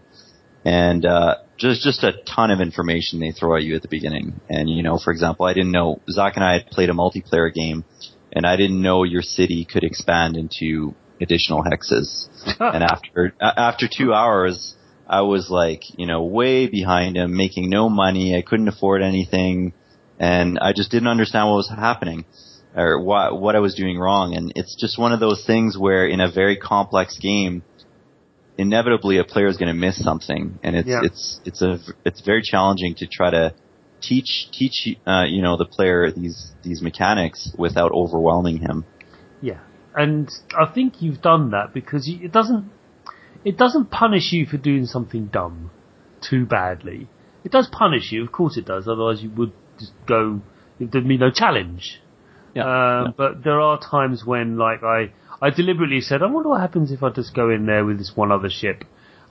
and 0.65 1.05
uh, 1.05 1.39
just 1.57 1.83
just 1.83 2.05
a 2.05 2.13
ton 2.33 2.53
of 2.53 2.61
information 2.61 3.19
they 3.19 3.33
throw 3.33 3.57
at 3.57 3.65
you 3.65 3.75
at 3.75 3.83
the 3.83 3.89
beginning. 3.89 4.41
And 4.49 4.71
you 4.71 4.85
know, 4.85 5.01
for 5.03 5.11
example, 5.11 5.47
I 5.47 5.53
didn't 5.53 5.73
know 5.73 6.01
Zach 6.09 6.37
and 6.37 6.45
I 6.45 6.53
had 6.53 6.69
played 6.69 6.91
a 6.91 6.95
multiplayer 6.95 7.53
game, 7.53 7.85
and 8.33 8.47
I 8.47 8.55
didn't 8.55 8.81
know 8.81 9.03
your 9.03 9.23
city 9.23 9.65
could 9.65 9.83
expand 9.83 10.37
into 10.37 10.95
additional 11.21 11.65
hexes. 11.65 12.29
and 12.61 12.85
after 12.85 13.35
after 13.41 13.89
two 13.93 14.15
hours, 14.15 14.77
I 15.09 15.23
was 15.23 15.51
like, 15.51 15.83
you 15.99 16.07
know, 16.07 16.23
way 16.23 16.69
behind 16.69 17.17
him, 17.17 17.37
making 17.37 17.69
no 17.69 17.89
money. 17.89 18.37
I 18.37 18.43
couldn't 18.43 18.69
afford 18.69 19.03
anything, 19.03 19.73
and 20.19 20.59
I 20.59 20.73
just 20.73 20.91
didn't 20.91 21.09
understand 21.09 21.49
what 21.49 21.57
was 21.57 21.69
happening 21.69 22.25
or 22.77 23.01
what 23.01 23.41
what 23.41 23.57
I 23.57 23.61
was 23.61 23.75
doing 23.75 23.99
wrong. 23.99 24.35
And 24.35 24.53
it's 24.57 24.77
just 24.77 24.99
one 24.99 25.13
of 25.13 25.21
those 25.21 25.45
things 25.47 25.77
where 25.79 26.07
in 26.07 26.21
a 26.21 26.31
very 26.31 26.57
complex 26.57 27.19
game, 27.19 27.63
inevitably 28.57 29.19
a 29.19 29.25
player 29.25 29.47
is 29.47 29.57
going 29.57 29.69
to 29.69 29.79
miss 29.79 30.03
something, 30.03 30.59
and 30.63 30.77
it's 30.77 30.89
Yeah. 30.89 31.01
it's 31.03 31.41
it's 31.45 31.63
a 31.63 31.79
it's 32.05 32.21
very 32.21 32.43
challenging 32.43 32.95
to 32.97 33.07
try 33.07 33.31
to 33.31 33.55
teach 34.01 34.49
teach 34.53 34.97
uh, 35.07 35.25
you 35.29 35.43
know 35.43 35.57
the 35.57 35.65
player 35.65 36.11
these 36.11 36.53
these 36.63 36.83
mechanics 36.83 37.53
without 37.57 37.93
overwhelming 37.93 38.59
him. 38.59 38.85
Yeah, 39.41 39.61
and 39.95 40.29
I 40.59 40.67
think 40.67 41.01
you've 41.01 41.23
done 41.23 41.51
that 41.51 41.73
because 41.73 42.09
it 42.09 42.33
doesn't 42.33 42.71
it 43.45 43.57
doesn't 43.57 43.91
punish 43.91 44.33
you 44.33 44.47
for 44.47 44.57
doing 44.57 44.87
something 44.87 45.27
dumb 45.27 45.71
too 46.21 46.45
badly. 46.45 47.09
It 47.45 47.53
does 47.53 47.69
punish 47.71 48.11
you, 48.11 48.25
of 48.25 48.33
course 48.33 48.57
it 48.57 48.67
does. 48.67 48.89
Otherwise, 48.89 49.23
you 49.23 49.31
would 49.31 49.53
just 49.79 49.93
go. 50.07 50.41
It 50.81 50.93
there'd 50.93 51.07
be 51.09 51.19
no 51.19 51.31
challenge. 51.31 52.01
Yeah. 52.55 52.63
Um, 52.63 53.07
yeah. 53.07 53.13
But 53.17 53.45
there 53.45 53.61
are 53.61 53.79
times 53.81 54.25
when, 54.25 54.57
like, 54.57 54.83
I 54.83 55.13
I 55.41 55.51
deliberately 55.51 56.01
said, 56.01 56.23
I 56.23 56.27
wonder 56.27 56.49
what 56.51 56.61
happens 56.61 56.91
if 56.93 57.03
I 57.03 57.11
just 57.11 57.35
go 57.35 57.51
in 57.51 57.67
there 57.67 57.85
with 57.85 57.99
this 57.99 58.13
one 58.15 58.33
other 58.33 58.49
ship. 58.51 58.85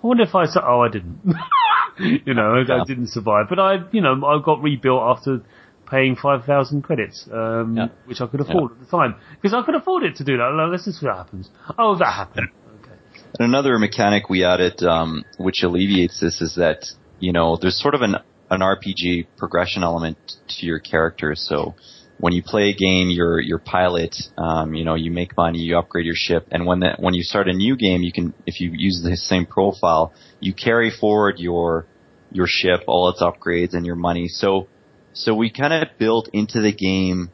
I 0.04 0.08
wonder 0.08 0.24
if 0.24 0.36
I 0.36 0.46
said, 0.46 0.64
oh, 0.66 0.82
I 0.82 0.90
didn't. 0.90 1.20
you 2.26 2.34
know, 2.34 2.56
I, 2.56 2.82
I 2.82 2.84
didn't 2.86 3.08
survive. 3.10 3.48
But 3.50 3.60
I, 3.60 3.78
you 3.92 4.02
know, 4.02 4.14
I 4.26 4.42
got 4.44 4.62
rebuilt 4.62 5.02
after 5.02 5.42
paying 5.90 6.16
5,000 6.16 6.82
credits, 6.82 7.28
um, 7.32 7.76
Yeah. 7.76 7.88
which 8.06 8.22
I 8.22 8.28
could 8.28 8.42
afford 8.42 8.74
at 8.74 8.80
the 8.80 8.86
time. 8.86 9.16
Because 9.42 9.54
I 9.54 9.66
could 9.66 9.76
afford 9.76 10.04
it 10.04 10.16
to 10.18 10.24
do 10.24 10.38
that. 10.38 10.50
Like, 10.54 10.72
Let's 10.72 10.86
just 10.86 11.00
see 11.00 11.06
what 11.08 11.18
happens. 11.18 11.50
Oh, 11.78 11.98
that 11.98 12.12
happened. 12.14 12.50
Okay. 12.84 12.92
And 13.40 13.50
another 13.50 13.78
mechanic 13.80 14.30
we 14.30 14.44
added, 14.44 14.84
um, 14.84 15.24
which 15.38 15.64
alleviates 15.64 16.20
this, 16.20 16.42
is 16.42 16.56
that 16.56 16.86
you 17.20 17.32
know 17.34 17.58
there's 17.60 17.82
sort 17.82 17.96
of 17.96 18.02
an 18.02 18.16
an 18.50 18.62
RPG 18.62 19.28
progression 19.38 19.84
element 19.84 20.18
to 20.48 20.66
your 20.66 20.80
character. 20.80 21.36
So 21.36 21.76
when 22.20 22.34
you 22.34 22.42
play 22.44 22.70
a 22.70 22.74
game, 22.74 23.10
you're 23.10 23.40
your 23.40 23.60
pilot. 23.60 24.16
Um, 24.38 24.74
you 24.74 24.84
know, 24.84 24.96
you 24.96 25.12
make 25.12 25.38
money, 25.38 25.60
you 25.60 25.78
upgrade 25.78 26.06
your 26.06 26.16
ship, 26.16 26.48
and 26.52 26.66
when 26.66 26.80
that 26.80 27.00
when 27.00 27.14
you 27.14 27.24
start 27.24 27.48
a 27.48 27.54
new 27.54 27.76
game, 27.76 28.02
you 28.02 28.12
can 28.12 28.34
if 28.46 28.60
you 28.60 28.72
use 28.74 29.02
the 29.04 29.16
same 29.16 29.46
profile, 29.46 30.14
you 30.40 30.54
carry 30.54 30.90
forward 30.90 31.36
your 31.38 31.86
your 32.32 32.48
ship, 32.48 32.82
all 32.88 33.10
its 33.10 33.22
upgrades, 33.22 33.74
and 33.74 33.86
your 33.86 33.96
money. 33.96 34.28
So 34.28 34.68
so 35.14 35.36
we 35.36 35.52
kind 35.52 35.74
of 35.74 35.98
built 35.98 36.30
into 36.34 36.62
the 36.62 36.74
game. 36.74 37.32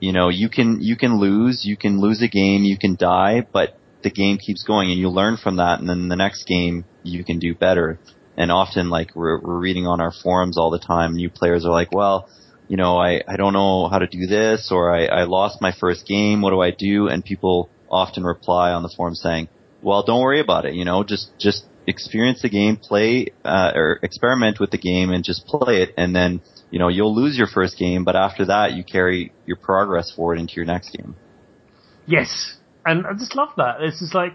You 0.00 0.12
know, 0.12 0.28
you 0.28 0.48
can 0.48 0.80
you 0.82 0.96
can 0.96 1.18
lose, 1.18 1.64
you 1.64 1.76
can 1.76 2.00
lose 2.00 2.22
a 2.22 2.28
game, 2.28 2.64
you 2.64 2.76
can 2.76 2.96
die, 2.96 3.46
but 3.52 3.78
the 4.02 4.10
game 4.10 4.36
keeps 4.36 4.64
going 4.64 4.90
and 4.90 4.98
you 4.98 5.08
learn 5.08 5.36
from 5.36 5.56
that 5.56 5.78
and 5.78 5.88
then 5.88 6.08
the 6.08 6.16
next 6.16 6.44
game 6.44 6.84
you 7.04 7.24
can 7.24 7.38
do 7.38 7.54
better. 7.54 7.98
And 8.36 8.50
often 8.50 8.88
like 8.88 9.14
we're, 9.14 9.40
we're 9.40 9.58
reading 9.58 9.86
on 9.86 10.00
our 10.00 10.12
forums 10.12 10.56
all 10.56 10.70
the 10.70 10.78
time, 10.78 11.14
new 11.14 11.30
players 11.30 11.64
are 11.64 11.72
like, 11.72 11.92
well, 11.92 12.28
you 12.68 12.76
know, 12.76 12.96
I, 12.96 13.20
I 13.28 13.36
don't 13.36 13.52
know 13.52 13.88
how 13.88 13.98
to 13.98 14.06
do 14.06 14.26
this 14.26 14.70
or 14.72 14.94
I, 14.94 15.04
I 15.04 15.24
lost 15.24 15.60
my 15.60 15.72
first 15.78 16.06
game. 16.06 16.40
What 16.40 16.50
do 16.50 16.60
I 16.60 16.70
do? 16.70 17.08
And 17.08 17.22
people 17.24 17.68
often 17.90 18.24
reply 18.24 18.72
on 18.72 18.82
the 18.82 18.92
forum 18.96 19.14
saying, 19.14 19.48
well, 19.82 20.02
don't 20.02 20.22
worry 20.22 20.40
about 20.40 20.64
it. 20.64 20.74
You 20.74 20.84
know, 20.86 21.04
just, 21.04 21.30
just 21.38 21.66
experience 21.86 22.40
the 22.40 22.48
game, 22.48 22.76
play, 22.76 23.26
uh, 23.44 23.72
or 23.74 23.98
experiment 24.02 24.60
with 24.60 24.70
the 24.70 24.78
game 24.78 25.10
and 25.10 25.22
just 25.22 25.44
play 25.46 25.82
it. 25.82 25.92
And 25.98 26.16
then, 26.16 26.40
you 26.70 26.78
know, 26.78 26.88
you'll 26.88 27.14
lose 27.14 27.36
your 27.36 27.48
first 27.48 27.76
game, 27.76 28.04
but 28.04 28.16
after 28.16 28.46
that 28.46 28.72
you 28.72 28.84
carry 28.84 29.32
your 29.44 29.56
progress 29.58 30.10
forward 30.10 30.38
into 30.38 30.54
your 30.54 30.64
next 30.64 30.96
game. 30.96 31.16
Yes. 32.06 32.56
And 32.86 33.06
I 33.06 33.12
just 33.12 33.36
love 33.36 33.50
that. 33.58 33.80
It's 33.80 34.00
just 34.00 34.14
like, 34.14 34.32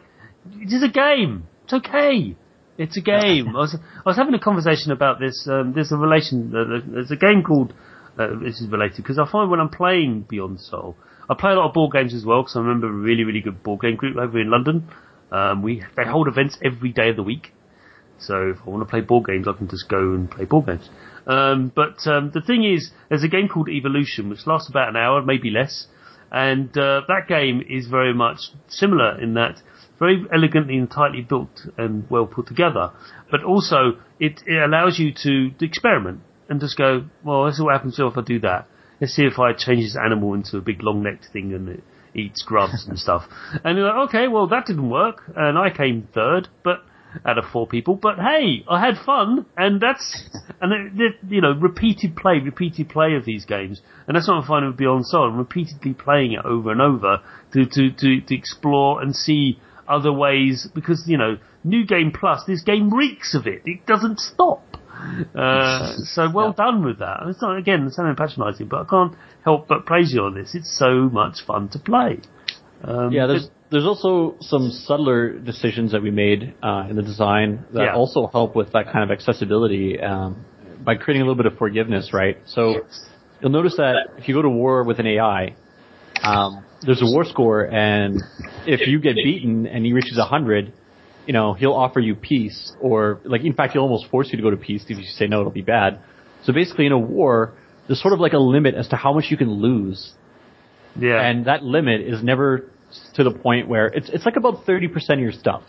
it's 0.52 0.84
a 0.84 0.90
game. 0.90 1.48
It's 1.64 1.74
okay. 1.74 2.36
It's 2.78 2.96
a 2.98 3.02
game. 3.02 3.50
I 3.50 3.60
was, 3.60 3.76
I 3.76 4.10
was 4.10 4.18
having 4.18 4.34
a 4.34 4.40
conversation 4.40 4.92
about 4.92 5.20
this. 5.20 5.48
Um, 5.50 5.74
there's 5.74 5.92
a 5.92 5.98
relation. 5.98 6.54
Uh, 6.56 6.80
there's 6.86 7.12
a 7.12 7.16
game 7.16 7.44
called. 7.44 7.74
Uh, 8.18 8.40
this 8.44 8.62
is 8.62 8.68
related 8.70 8.98
because 8.98 9.20
I 9.20 9.30
find 9.32 9.50
when 9.52 9.60
I'm 9.60 9.70
playing 9.70 10.26
Beyond 10.28 10.60
Sol, 10.60 10.96
I 11.30 11.36
play 11.36 11.52
a 11.52 11.56
lot 11.56 11.68
of 11.68 11.74
board 11.74 11.94
games 11.94 12.14
as 12.14 12.26
well. 12.26 12.42
Because 12.42 12.56
I 12.56 12.60
remember 12.60 12.88
a 12.88 12.92
really, 12.92 13.24
really 13.24 13.42
good 13.42 13.64
board 13.64 13.82
game 13.82 13.96
group 13.96 14.18
over 14.18 14.40
in 14.40 14.50
London. 14.50 14.90
Um, 15.32 15.62
we 15.62 15.84
they 15.96 16.06
hold 16.06 16.28
events 16.28 16.58
every 16.64 16.92
day 16.92 17.10
of 17.10 17.16
the 17.16 17.24
week. 17.24 17.52
So 18.20 18.52
if 18.52 18.58
I 18.66 18.70
want 18.70 18.82
to 18.82 18.90
play 18.90 19.02
board 19.02 19.26
games, 19.28 19.48
I 19.48 19.54
can 19.54 19.68
just 19.68 19.90
go 19.90 19.98
and 20.14 20.30
play 20.30 20.46
board 20.46 20.66
games. 20.68 20.90
Um, 21.28 21.72
but 21.76 22.08
um, 22.08 22.32
the 22.34 22.42
thing 22.42 22.64
is, 22.64 22.92
there's 23.10 23.24
a 23.24 23.28
game 23.28 23.48
called 23.48 23.70
Evolution, 23.70 24.30
which 24.30 24.48
lasts 24.48 24.70
about 24.70 24.90
an 24.90 24.96
hour, 24.96 25.22
maybe 25.22 25.50
less, 25.50 25.88
and 26.32 26.70
uh, 26.78 27.02
that 27.08 27.28
game 27.28 27.62
is 27.68 27.88
very 27.88 28.14
much 28.14 28.40
similar 28.68 29.22
in 29.22 29.34
that 29.36 29.62
very 30.00 30.26
elegantly 30.34 30.78
and 30.78 30.90
tightly 30.90 31.22
built 31.22 31.68
and 31.78 32.10
well 32.10 32.26
put 32.26 32.48
together. 32.48 32.92
But 33.32 33.44
also, 33.44 34.00
it, 34.20 34.42
it 34.46 34.64
allows 34.64 35.00
you 35.00 35.14
to, 35.24 35.52
to 35.52 35.66
experiment 35.66 36.22
and 36.50 36.60
just 36.60 36.78
go, 36.78 37.06
well, 37.24 37.44
let's 37.44 37.58
see 37.58 37.64
what 37.64 37.74
happens 37.74 38.00
if 38.00 38.18
I 38.18 38.22
do 38.22 38.40
that. 38.42 38.68
Let's 39.02 39.14
see 39.14 39.26
if 39.26 39.38
I 39.40 39.54
change 39.54 39.84
this 39.84 39.98
animal 39.98 40.34
into 40.34 40.58
a 40.58 40.62
big 40.62 40.82
long-necked 40.82 41.28
thing 41.32 41.54
and 41.54 41.70
it 41.70 41.84
eats 42.16 42.44
grubs 42.44 42.86
and 42.88 42.98
stuff. 43.06 43.24
And 43.64 43.78
you're 43.78 43.88
like, 43.88 44.10
okay, 44.10 44.28
well, 44.28 44.48
that 44.48 44.66
didn't 44.66 44.90
work, 44.90 45.24
and 45.36 45.58
I 45.58 45.70
came 45.76 46.08
third, 46.14 46.48
but 46.64 46.84
out 47.26 47.38
of 47.38 47.46
four 47.52 47.68
people. 47.68 47.96
But 47.96 48.18
hey, 48.18 48.64
I 48.70 48.84
had 48.84 48.98
fun, 49.04 49.46
and 49.56 49.82
that's 49.82 50.30
and 50.62 51.00
it, 51.00 51.02
it, 51.02 51.16
you 51.30 51.42
know 51.42 51.54
repeated 51.54 52.16
play, 52.16 52.40
repeated 52.44 52.90
play 52.90 53.16
of 53.16 53.26
these 53.26 53.46
games, 53.46 53.82
and 54.08 54.16
that's 54.16 54.28
what 54.28 54.36
I'm 54.36 54.48
finding 54.48 54.72
with 54.72 54.78
Beyond 54.78 55.06
Sol. 55.06 55.30
I'm 55.30 55.38
repeatedly 55.38 55.94
playing 55.94 56.34
it 56.34 56.46
over 56.46 56.72
and 56.72 56.82
over 56.82 57.22
to 57.54 57.66
to 57.66 57.92
to, 57.92 58.22
to 58.22 58.36
explore 58.36 59.02
and 59.02 59.16
see 59.16 59.60
other 59.88 60.12
ways 60.12 60.68
because 60.74 61.04
you 61.08 61.18
know 61.18 61.38
New 61.64 61.86
Game 61.86 62.12
Plus, 62.12 62.44
this 62.46 62.62
game 62.64 62.94
reeks 62.94 63.36
of 63.36 63.48
it. 63.48 63.62
It 63.66 63.86
doesn't 63.86 64.20
stop. 64.20 64.64
Uh, 65.36 65.94
so 66.06 66.30
well 66.34 66.54
done 66.54 66.84
with 66.84 67.00
that. 67.00 67.20
It's 67.28 67.42
not 67.42 67.58
again 67.58 67.86
it's 67.86 67.96
sounding 67.96 68.16
patronising, 68.16 68.68
but 68.68 68.82
I 68.82 68.90
can't 68.90 69.14
help 69.44 69.68
but 69.68 69.86
praise 69.86 70.12
you 70.14 70.22
on 70.24 70.34
this. 70.34 70.56
It's 70.56 70.76
so 70.76 71.10
much 71.10 71.46
fun 71.46 71.70
to 71.70 71.80
play. 71.80 72.20
Um, 72.84 73.12
yeah, 73.12 73.28
there's 73.28 73.50
there's 73.70 73.86
also 73.86 74.38
some 74.42 74.72
subtler 74.72 75.38
decisions 75.38 75.92
that 75.92 76.02
we 76.02 76.10
made 76.12 76.56
uh, 76.64 76.88
in 76.90 76.96
the 76.96 77.02
design 77.04 77.66
that 77.74 77.84
Yeah. 77.84 77.96
also 77.96 78.28
help 78.28 78.56
with 78.56 78.72
that 78.74 78.86
kind 78.92 79.04
of 79.04 79.12
accessibility 79.12 80.00
um, 80.00 80.46
by 80.84 80.96
creating 80.96 81.22
a 81.22 81.26
little 81.26 81.36
bit 81.42 81.52
of 81.52 81.58
forgiveness, 81.58 82.12
right? 82.14 82.38
So 82.46 82.86
you'll 83.42 83.52
notice 83.52 83.76
that 83.78 84.14
if 84.18 84.28
you 84.28 84.34
go 84.36 84.42
to 84.42 84.50
war 84.50 84.84
with 84.84 85.00
an 85.00 85.08
AI, 85.08 85.56
um, 86.24 86.64
there's 86.82 87.02
a 87.02 87.06
war 87.06 87.26
score, 87.26 87.64
and 87.64 88.22
if 88.66 88.88
you 88.88 89.00
get 89.00 89.16
beaten 89.16 89.66
and 89.68 89.86
he 89.86 89.94
reaches 89.94 90.18
a 90.18 90.22
100, 90.22 90.74
you 91.26 91.34
know, 91.34 91.54
he'll 91.54 91.74
offer 91.74 92.00
you 92.00 92.16
peace, 92.16 92.74
or 92.80 93.20
like 93.26 93.44
in 93.44 93.54
fact, 93.54 93.74
he'll 93.74 93.84
almost 93.84 94.10
force 94.10 94.30
you 94.32 94.38
to 94.38 94.44
go 94.44 94.50
to 94.50 94.58
peace 94.58 94.84
if 94.88 94.98
you 94.98 95.04
say 95.04 95.28
no, 95.28 95.42
it'll 95.42 95.52
be 95.52 95.62
bad. 95.62 96.00
So 96.44 96.54
basically, 96.54 96.86
in 96.86 96.92
a 96.92 97.00
war, 97.00 97.54
there's 97.88 98.02
sort 98.02 98.14
of 98.14 98.20
like 98.20 98.34
a 98.34 98.40
limit 98.40 98.76
as 98.76 98.88
to 98.90 98.96
how 98.96 99.14
much 99.14 99.26
you 99.30 99.38
can 99.38 99.52
lose 99.52 100.14
yeah, 101.00 101.22
and 101.22 101.46
that 101.46 101.64
limit 101.64 102.02
is 102.02 102.24
never 102.24 102.70
to 103.16 103.24
the 103.24 103.32
point 103.32 103.68
where 103.68 103.88
it's 103.88 104.10
it's 104.10 104.26
like 104.26 104.36
about 104.36 104.66
thirty 104.66 104.88
percent 104.88 105.20
of 105.20 105.24
your 105.24 105.32
stuff. 105.32 105.64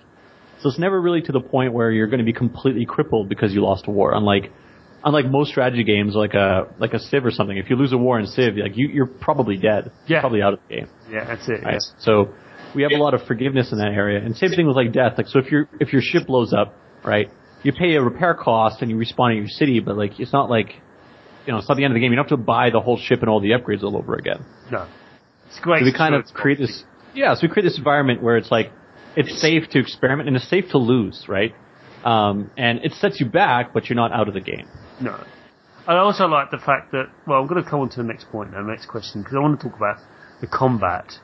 So 0.61 0.68
it's 0.68 0.78
never 0.78 1.00
really 1.00 1.20
to 1.22 1.32
the 1.32 1.40
point 1.40 1.72
where 1.72 1.90
you're 1.90 2.06
going 2.09 2.18
to 2.18 2.24
be 2.24 2.32
completely 2.32 2.84
crippled 2.84 3.28
because 3.28 3.52
you 3.52 3.62
lost 3.62 3.86
a 3.86 3.90
war. 3.90 4.12
Unlike 4.14 4.50
unlike 5.05 5.26
most 5.26 5.51
strategy 5.51 5.84
games, 5.84 6.14
like 6.14 6.34
a 6.34 6.66
like 6.78 6.92
a 6.94 6.99
Civ 6.99 7.24
or 7.24 7.30
something, 7.30 7.57
if 7.57 7.70
you 7.70 7.76
lose 7.76 7.92
a 7.92 7.99
war 7.99 8.18
in 8.18 8.26
Civ, 8.26 8.57
like 8.57 8.76
you 8.76 8.88
you're 8.88 9.07
probably 9.07 9.57
dead. 9.57 9.90
Yeah. 10.07 10.16
You're 10.16 10.20
probably 10.20 10.42
out 10.42 10.55
of 10.55 10.61
the 10.68 10.74
game. 10.76 10.88
yeah, 11.11 11.24
that's 11.24 11.49
it. 11.49 11.62
Right. 11.64 11.80
So 11.99 12.34
we 12.74 12.82
have 12.82 12.92
a 12.92 13.03
lot 13.03 13.14
of 13.14 13.22
forgiveness 13.26 13.72
in 13.72 13.78
that 13.78 13.92
area. 13.92 14.24
And 14.24 14.36
same 14.36 14.51
thing 14.51 14.66
with 14.66 14.76
like 14.76 14.92
death. 14.92 15.14
Like 15.16 15.28
so 15.28 15.38
if 15.38 15.51
your 15.51 15.68
if 15.80 15.92
your 15.92 16.03
ship 16.03 16.26
blows 16.26 16.53
up, 16.53 16.74
right, 17.05 17.28
you 17.62 17.72
pay 17.72 17.94
a 17.94 18.03
repair 18.03 18.34
cost 18.34 18.82
and 18.82 18.90
you 18.90 18.96
respawn 18.96 19.32
in 19.32 19.38
your 19.38 19.49
city, 19.49 19.80
but 19.80 19.96
like 19.96 20.18
it's 20.18 20.32
not 20.32 20.51
like 20.51 20.74
you 21.46 21.53
know, 21.53 21.59
it's 21.59 21.68
not 21.68 21.76
the 21.76 21.84
end 21.84 21.92
of 21.92 21.94
the 21.94 22.01
game. 22.01 22.12
You 22.12 22.16
don't 22.16 22.28
have 22.28 22.38
to 22.38 22.44
buy 22.44 22.70
the 22.70 22.80
whole 22.80 22.99
ship 22.99 23.20
and 23.20 23.30
all 23.30 23.40
the 23.40 23.51
upgrades 23.51 23.82
all 23.82 23.96
over 23.96 24.14
again. 24.14 24.44
Yeah. 24.66 24.70
No, 24.70 24.88
it's 25.46 25.59
great. 25.61 25.80
So 25.80 25.86
we 25.86 25.92
kind 25.94 26.14
of 26.14 26.24
create 26.34 26.59
this, 26.59 26.84
yeah. 27.14 27.34
So 27.34 27.40
we 27.42 27.49
create 27.49 27.64
this 27.64 27.78
environment 27.78 28.22
where 28.22 28.36
it's 28.36 28.51
like 28.51 28.70
it's 29.16 29.40
safe 29.40 29.68
to 29.70 29.78
experiment 29.78 30.28
and 30.28 30.36
it's 30.36 30.49
safe 30.49 30.66
to 30.72 30.78
lose, 30.78 31.24
right? 31.26 31.55
Um, 32.05 32.51
and 32.57 32.80
it 32.84 32.92
sets 32.92 33.18
you 33.18 33.26
back, 33.26 33.72
but 33.72 33.88
you're 33.88 33.96
not 33.96 34.12
out 34.12 34.28
of 34.28 34.34
the 34.34 34.40
game. 34.40 34.68
No. 35.01 35.24
I 35.86 35.96
also 35.96 36.26
like 36.26 36.51
the 36.51 36.59
fact 36.59 36.92
that, 36.92 37.07
well, 37.26 37.40
I'm 37.40 37.46
going 37.46 37.62
to 37.62 37.68
come 37.68 37.80
on 37.80 37.88
to 37.90 37.96
the 37.96 38.03
next 38.03 38.30
point 38.30 38.53
now, 38.53 38.61
next 38.61 38.86
question, 38.86 39.22
because 39.22 39.36
I 39.36 39.40
want 39.40 39.59
to 39.59 39.68
talk 39.68 39.76
about 39.76 39.99
the 40.40 40.46
combat. 40.46 41.14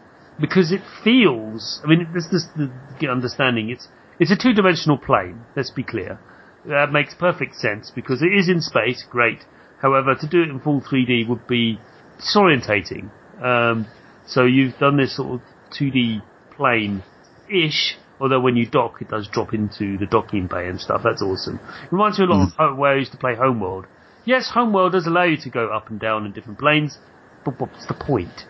Because 0.41 0.72
it 0.72 0.81
feels, 1.05 1.81
I 1.85 1.89
mean, 1.89 2.09
this 2.14 2.27
is 2.33 2.49
the 2.57 3.09
understanding, 3.09 3.70
it's, 3.70 3.89
it's 4.18 4.31
a 4.31 4.37
two-dimensional 4.37 4.99
plane, 4.99 5.45
let's 5.55 5.70
be 5.70 5.83
clear. 5.83 6.18
That 6.66 6.93
makes 6.93 7.14
perfect 7.14 7.57
sense, 7.57 7.93
because 7.95 8.22
it 8.22 8.33
is 8.33 8.49
in 8.49 8.62
space, 8.62 9.05
great. 9.09 9.41
However, 9.83 10.14
to 10.14 10.27
do 10.27 10.43
it 10.43 10.49
in 10.49 10.61
full 10.61 10.81
3D 10.81 11.29
would 11.29 11.47
be 11.47 11.79
disorientating. 12.18 13.11
Um, 13.43 13.87
so 14.27 14.45
you've 14.45 14.79
done 14.79 14.97
this 14.97 15.16
sort 15.16 15.35
of 15.35 15.41
2D 15.79 16.22
plane-ish, 16.57 17.99
although 18.21 18.41
when 18.41 18.57
you 18.57 18.67
dock, 18.67 19.01
it 19.01 19.09
does 19.09 19.29
drop 19.29 19.55
into 19.55 19.99
the 19.99 20.07
docking 20.07 20.47
bay 20.47 20.69
and 20.69 20.81
stuff. 20.81 21.03
That's 21.05 21.23
awesome. 21.23 21.61
It 21.83 21.93
reminds 21.93 22.19
me 22.19 22.27
a 22.27 22.29
lot 22.29 22.53
of 22.59 22.73
uh, 22.73 22.77
where 22.77 22.93
I 22.93 22.99
used 22.99 23.12
to 23.12 23.19
play 23.19 23.35
Homeworld. 23.35 23.87
Yes, 24.25 24.51
Homeworld 24.53 24.93
does 24.93 25.07
allow 25.07 25.25
you 25.25 25.37
to 25.39 25.51
go 25.51 25.69
up 25.69 25.91
and 25.91 26.01
down 26.01 26.25
in 26.25 26.33
different 26.33 26.59
planes, 26.59 26.99
but 27.45 27.61
what's 27.61 27.87
the 27.87 27.95
point? 27.95 28.47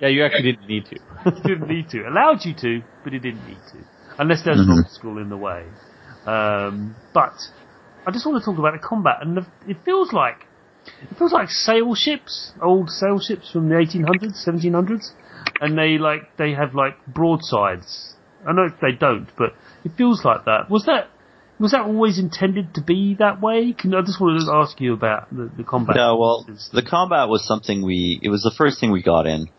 Yeah, 0.00 0.08
you 0.08 0.24
actually 0.24 0.52
didn't 0.52 0.66
need 0.66 0.86
to. 0.86 0.96
it 1.26 1.42
didn't 1.42 1.68
need 1.68 1.88
to. 1.90 2.08
Allowed 2.08 2.44
you 2.44 2.54
to, 2.60 2.82
but 3.04 3.12
it 3.12 3.20
didn't 3.20 3.46
need 3.46 3.60
to. 3.72 3.78
Unless 4.18 4.44
there's 4.44 4.60
an 4.60 4.70
obstacle 4.70 5.18
in 5.18 5.28
the 5.28 5.36
way. 5.36 5.64
Um, 6.26 6.94
but 7.14 7.34
I 8.06 8.10
just 8.10 8.26
want 8.26 8.42
to 8.42 8.44
talk 8.44 8.58
about 8.58 8.72
the 8.72 8.86
combat, 8.86 9.16
and 9.20 9.36
the, 9.36 9.46
it 9.66 9.78
feels 9.84 10.12
like 10.12 10.46
it 11.02 11.18
feels 11.18 11.32
like 11.32 11.50
sail 11.50 11.94
ships, 11.94 12.52
old 12.62 12.90
sail 12.90 13.18
ships 13.18 13.50
from 13.50 13.68
the 13.68 13.74
1800s, 13.74 14.46
1700s, 14.46 15.10
and 15.60 15.76
they 15.76 15.98
like 15.98 16.36
they 16.36 16.52
have 16.52 16.74
like 16.74 16.94
broadsides. 17.06 18.14
I 18.46 18.52
know 18.52 18.68
they 18.80 18.92
don't, 18.92 19.28
but 19.36 19.54
it 19.84 19.92
feels 19.96 20.24
like 20.24 20.44
that. 20.46 20.70
Was 20.70 20.84
that 20.86 21.08
was 21.60 21.72
that 21.72 21.82
always 21.82 22.18
intended 22.18 22.74
to 22.74 22.80
be 22.80 23.16
that 23.18 23.42
way? 23.42 23.74
Can 23.74 23.94
I 23.94 24.00
just 24.00 24.18
wanted 24.18 24.46
to 24.46 24.52
ask 24.52 24.80
you 24.80 24.94
about 24.94 25.28
the, 25.30 25.50
the 25.58 25.62
combat? 25.62 25.96
Yeah, 25.96 26.12
well, 26.12 26.46
the 26.72 26.82
combat 26.82 27.28
was 27.28 27.46
something 27.46 27.84
we, 27.84 28.18
it 28.22 28.30
was 28.30 28.42
the 28.42 28.54
first 28.56 28.80
thing 28.80 28.90
we 28.90 29.02
got 29.02 29.26
in. 29.26 29.50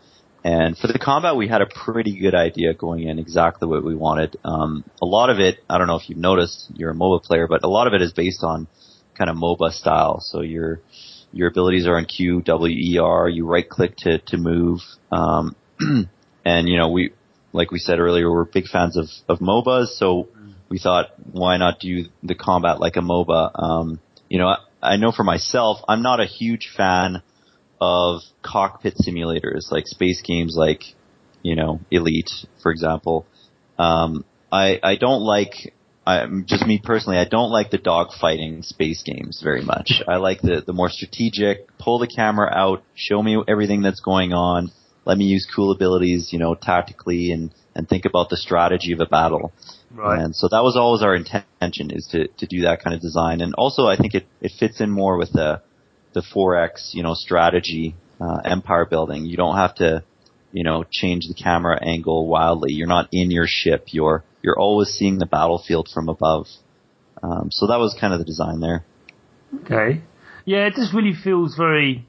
And 0.42 0.76
for 0.76 0.88
the 0.88 0.98
combat, 0.98 1.36
we 1.36 1.46
had 1.46 1.62
a 1.62 1.66
pretty 1.66 2.18
good 2.18 2.34
idea 2.34 2.74
going 2.74 3.04
in, 3.06 3.20
exactly 3.20 3.68
what 3.68 3.84
we 3.84 3.94
wanted. 3.94 4.36
Um, 4.44 4.82
a 5.00 5.06
lot 5.06 5.30
of 5.30 5.38
it, 5.38 5.58
I 5.70 5.78
don't 5.78 5.86
know 5.86 5.94
if 5.94 6.08
you've 6.08 6.18
noticed, 6.18 6.72
you're 6.74 6.90
a 6.90 6.94
MOBA 6.94 7.22
player, 7.22 7.46
but 7.46 7.62
a 7.62 7.68
lot 7.68 7.86
of 7.86 7.94
it 7.94 8.02
is 8.02 8.12
based 8.12 8.42
on 8.42 8.66
kind 9.16 9.30
of 9.30 9.36
MOBA 9.36 9.70
style. 9.70 10.18
So 10.20 10.40
your, 10.40 10.80
your 11.30 11.46
abilities 11.46 11.86
are 11.86 11.96
on 11.96 12.06
Q, 12.06 12.42
W, 12.42 12.76
E, 12.76 12.98
R, 12.98 13.28
you 13.28 13.46
right 13.46 13.68
click 13.68 13.94
to, 13.98 14.18
to 14.18 14.36
move. 14.36 14.80
Um, 15.12 15.54
and 16.44 16.68
you 16.68 16.76
know, 16.76 16.88
we, 16.88 17.12
like 17.52 17.70
we 17.70 17.78
said 17.78 17.98
earlier, 17.98 18.30
we're 18.30 18.44
big 18.44 18.66
fans 18.66 18.96
of, 18.96 19.08
of 19.28 19.38
MOBAs, 19.40 19.88
so 19.98 20.28
we 20.68 20.78
thought, 20.78 21.10
why 21.30 21.58
not 21.58 21.80
do 21.80 22.06
the 22.22 22.34
combat 22.34 22.80
like 22.80 22.96
a 22.96 23.00
MOBA? 23.00 23.50
Um, 23.54 24.00
you 24.28 24.38
know, 24.38 24.48
I, 24.48 24.56
I 24.82 24.96
know 24.96 25.12
for 25.12 25.24
myself, 25.24 25.78
I'm 25.86 26.02
not 26.02 26.20
a 26.20 26.24
huge 26.24 26.70
fan 26.74 27.22
of 27.80 28.22
cockpit 28.42 28.94
simulators, 28.96 29.70
like 29.70 29.86
space 29.86 30.22
games 30.22 30.54
like, 30.56 30.82
you 31.42 31.56
know, 31.56 31.80
Elite, 31.90 32.30
for 32.62 32.72
example. 32.72 33.26
Um, 33.78 34.24
I, 34.50 34.78
I 34.82 34.96
don't 34.96 35.22
like, 35.22 35.74
I'm 36.06 36.46
just 36.46 36.66
me 36.66 36.80
personally, 36.82 37.18
I 37.18 37.26
don't 37.28 37.50
like 37.50 37.70
the 37.70 37.78
dogfighting 37.78 38.64
space 38.64 39.02
games 39.02 39.40
very 39.42 39.62
much. 39.62 40.02
I 40.08 40.16
like 40.16 40.40
the, 40.40 40.62
the 40.66 40.72
more 40.72 40.88
strategic, 40.88 41.76
pull 41.78 41.98
the 41.98 42.06
camera 42.06 42.50
out, 42.50 42.82
show 42.94 43.22
me 43.22 43.42
everything 43.46 43.82
that's 43.82 44.00
going 44.00 44.32
on, 44.32 44.70
let 45.04 45.18
me 45.18 45.24
use 45.24 45.46
cool 45.54 45.72
abilities, 45.72 46.32
you 46.32 46.38
know, 46.38 46.54
tactically 46.54 47.32
and, 47.32 47.52
and 47.74 47.88
think 47.88 48.04
about 48.04 48.28
the 48.30 48.36
strategy 48.36 48.92
of 48.92 49.00
a 49.00 49.06
battle. 49.06 49.52
right. 49.90 50.20
And 50.20 50.34
so 50.34 50.48
that 50.48 50.62
was 50.62 50.76
always 50.76 51.02
our 51.02 51.14
intention 51.14 51.90
is 51.90 52.06
to, 52.12 52.28
to 52.28 52.46
do 52.46 52.62
that 52.62 52.82
kind 52.82 52.94
of 52.94 53.00
design. 53.00 53.40
And 53.40 53.54
also 53.54 53.86
I 53.86 53.96
think 53.96 54.14
it, 54.14 54.26
it 54.40 54.52
fits 54.58 54.80
in 54.80 54.90
more 54.90 55.16
with 55.16 55.32
the, 55.32 55.62
the 56.12 56.22
4X, 56.34 56.94
you 56.94 57.02
know, 57.02 57.14
strategy, 57.14 57.94
uh, 58.20 58.40
empire 58.44 58.84
building. 58.84 59.26
You 59.26 59.36
don't 59.36 59.56
have 59.56 59.74
to, 59.76 60.04
you 60.52 60.62
know, 60.62 60.84
change 60.90 61.26
the 61.26 61.34
camera 61.34 61.78
angle 61.82 62.28
wildly. 62.28 62.72
You're 62.72 62.86
not 62.86 63.08
in 63.10 63.30
your 63.30 63.46
ship. 63.48 63.86
You're, 63.88 64.22
you're 64.42 64.58
always 64.58 64.88
seeing 64.88 65.18
the 65.18 65.26
battlefield 65.26 65.88
from 65.92 66.08
above. 66.08 66.46
Um, 67.22 67.48
so 67.50 67.66
that 67.68 67.78
was 67.78 67.96
kind 67.98 68.12
of 68.12 68.18
the 68.18 68.24
design 68.24 68.60
there. 68.60 68.84
Okay. 69.62 70.02
Yeah, 70.44 70.66
it 70.66 70.74
just 70.74 70.92
really 70.92 71.14
feels 71.14 71.56
very 71.56 72.06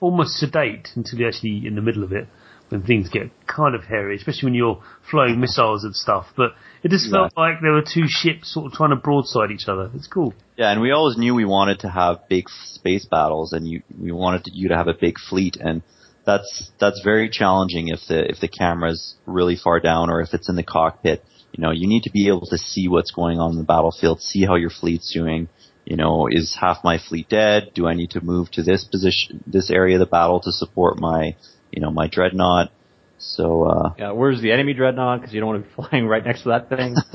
almost 0.00 0.38
sedate 0.38 0.88
until 0.94 1.18
you're 1.18 1.28
actually 1.28 1.66
in 1.66 1.74
the 1.74 1.82
middle 1.82 2.04
of 2.04 2.12
it 2.12 2.28
when 2.68 2.82
things 2.82 3.08
get 3.08 3.30
kind 3.46 3.74
of 3.74 3.84
hairy, 3.84 4.16
especially 4.16 4.46
when 4.46 4.54
you're 4.54 4.82
flying 5.10 5.40
missiles 5.40 5.84
and 5.84 5.94
stuff. 5.94 6.26
But 6.36 6.52
it 6.82 6.90
just 6.90 7.10
felt 7.10 7.32
like 7.36 7.60
there 7.62 7.72
were 7.72 7.82
two 7.82 8.06
ships 8.06 8.52
sort 8.52 8.66
of 8.66 8.72
trying 8.72 8.90
to 8.90 8.96
broadside 8.96 9.50
each 9.50 9.68
other. 9.68 9.90
It's 9.94 10.08
cool. 10.08 10.34
Yeah, 10.56 10.72
and 10.72 10.80
we 10.80 10.90
always 10.90 11.16
knew 11.16 11.34
we 11.34 11.44
wanted 11.44 11.80
to 11.80 11.90
have 11.90 12.28
big 12.28 12.48
space 12.48 13.06
battles, 13.06 13.52
and 13.52 13.68
you 13.68 13.82
we 13.98 14.10
wanted 14.10 14.44
to, 14.44 14.50
you 14.52 14.68
to 14.68 14.76
have 14.76 14.88
a 14.88 14.94
big 14.94 15.16
fleet, 15.18 15.56
and 15.56 15.82
that's 16.24 16.70
that's 16.80 17.00
very 17.04 17.30
challenging 17.30 17.88
if 17.88 18.00
the 18.08 18.28
if 18.28 18.40
the 18.40 18.48
camera's 18.48 19.14
really 19.26 19.56
far 19.56 19.78
down 19.80 20.10
or 20.10 20.20
if 20.20 20.34
it's 20.34 20.48
in 20.48 20.56
the 20.56 20.64
cockpit. 20.64 21.22
You 21.52 21.62
know, 21.62 21.70
you 21.70 21.88
need 21.88 22.02
to 22.02 22.10
be 22.10 22.28
able 22.28 22.46
to 22.48 22.58
see 22.58 22.88
what's 22.88 23.12
going 23.12 23.38
on 23.38 23.52
in 23.52 23.58
the 23.58 23.64
battlefield, 23.64 24.20
see 24.20 24.44
how 24.44 24.56
your 24.56 24.70
fleet's 24.70 25.12
doing. 25.14 25.48
You 25.86 25.96
know, 25.96 26.26
is 26.30 26.56
half 26.60 26.82
my 26.82 26.98
fleet 26.98 27.28
dead? 27.28 27.70
Do 27.74 27.86
I 27.86 27.94
need 27.94 28.10
to 28.10 28.20
move 28.20 28.50
to 28.52 28.62
this 28.62 28.84
position, 28.84 29.42
this 29.46 29.70
area 29.70 29.94
of 29.94 30.00
the 30.00 30.06
battle 30.06 30.40
to 30.40 30.50
support 30.50 30.98
my, 30.98 31.36
you 31.70 31.80
know, 31.80 31.90
my 31.90 32.08
dreadnought? 32.08 32.70
So, 33.18 33.62
uh, 33.62 33.94
Yeah, 33.96 34.10
where's 34.10 34.42
the 34.42 34.52
enemy 34.52 34.74
dreadnought? 34.74 35.20
Because 35.20 35.32
you 35.32 35.40
don't 35.40 35.48
want 35.48 35.62
to 35.62 35.68
be 35.68 35.74
flying 35.88 36.06
right 36.06 36.24
next 36.24 36.42
to 36.42 36.48
that 36.50 36.68
thing. 36.68 36.96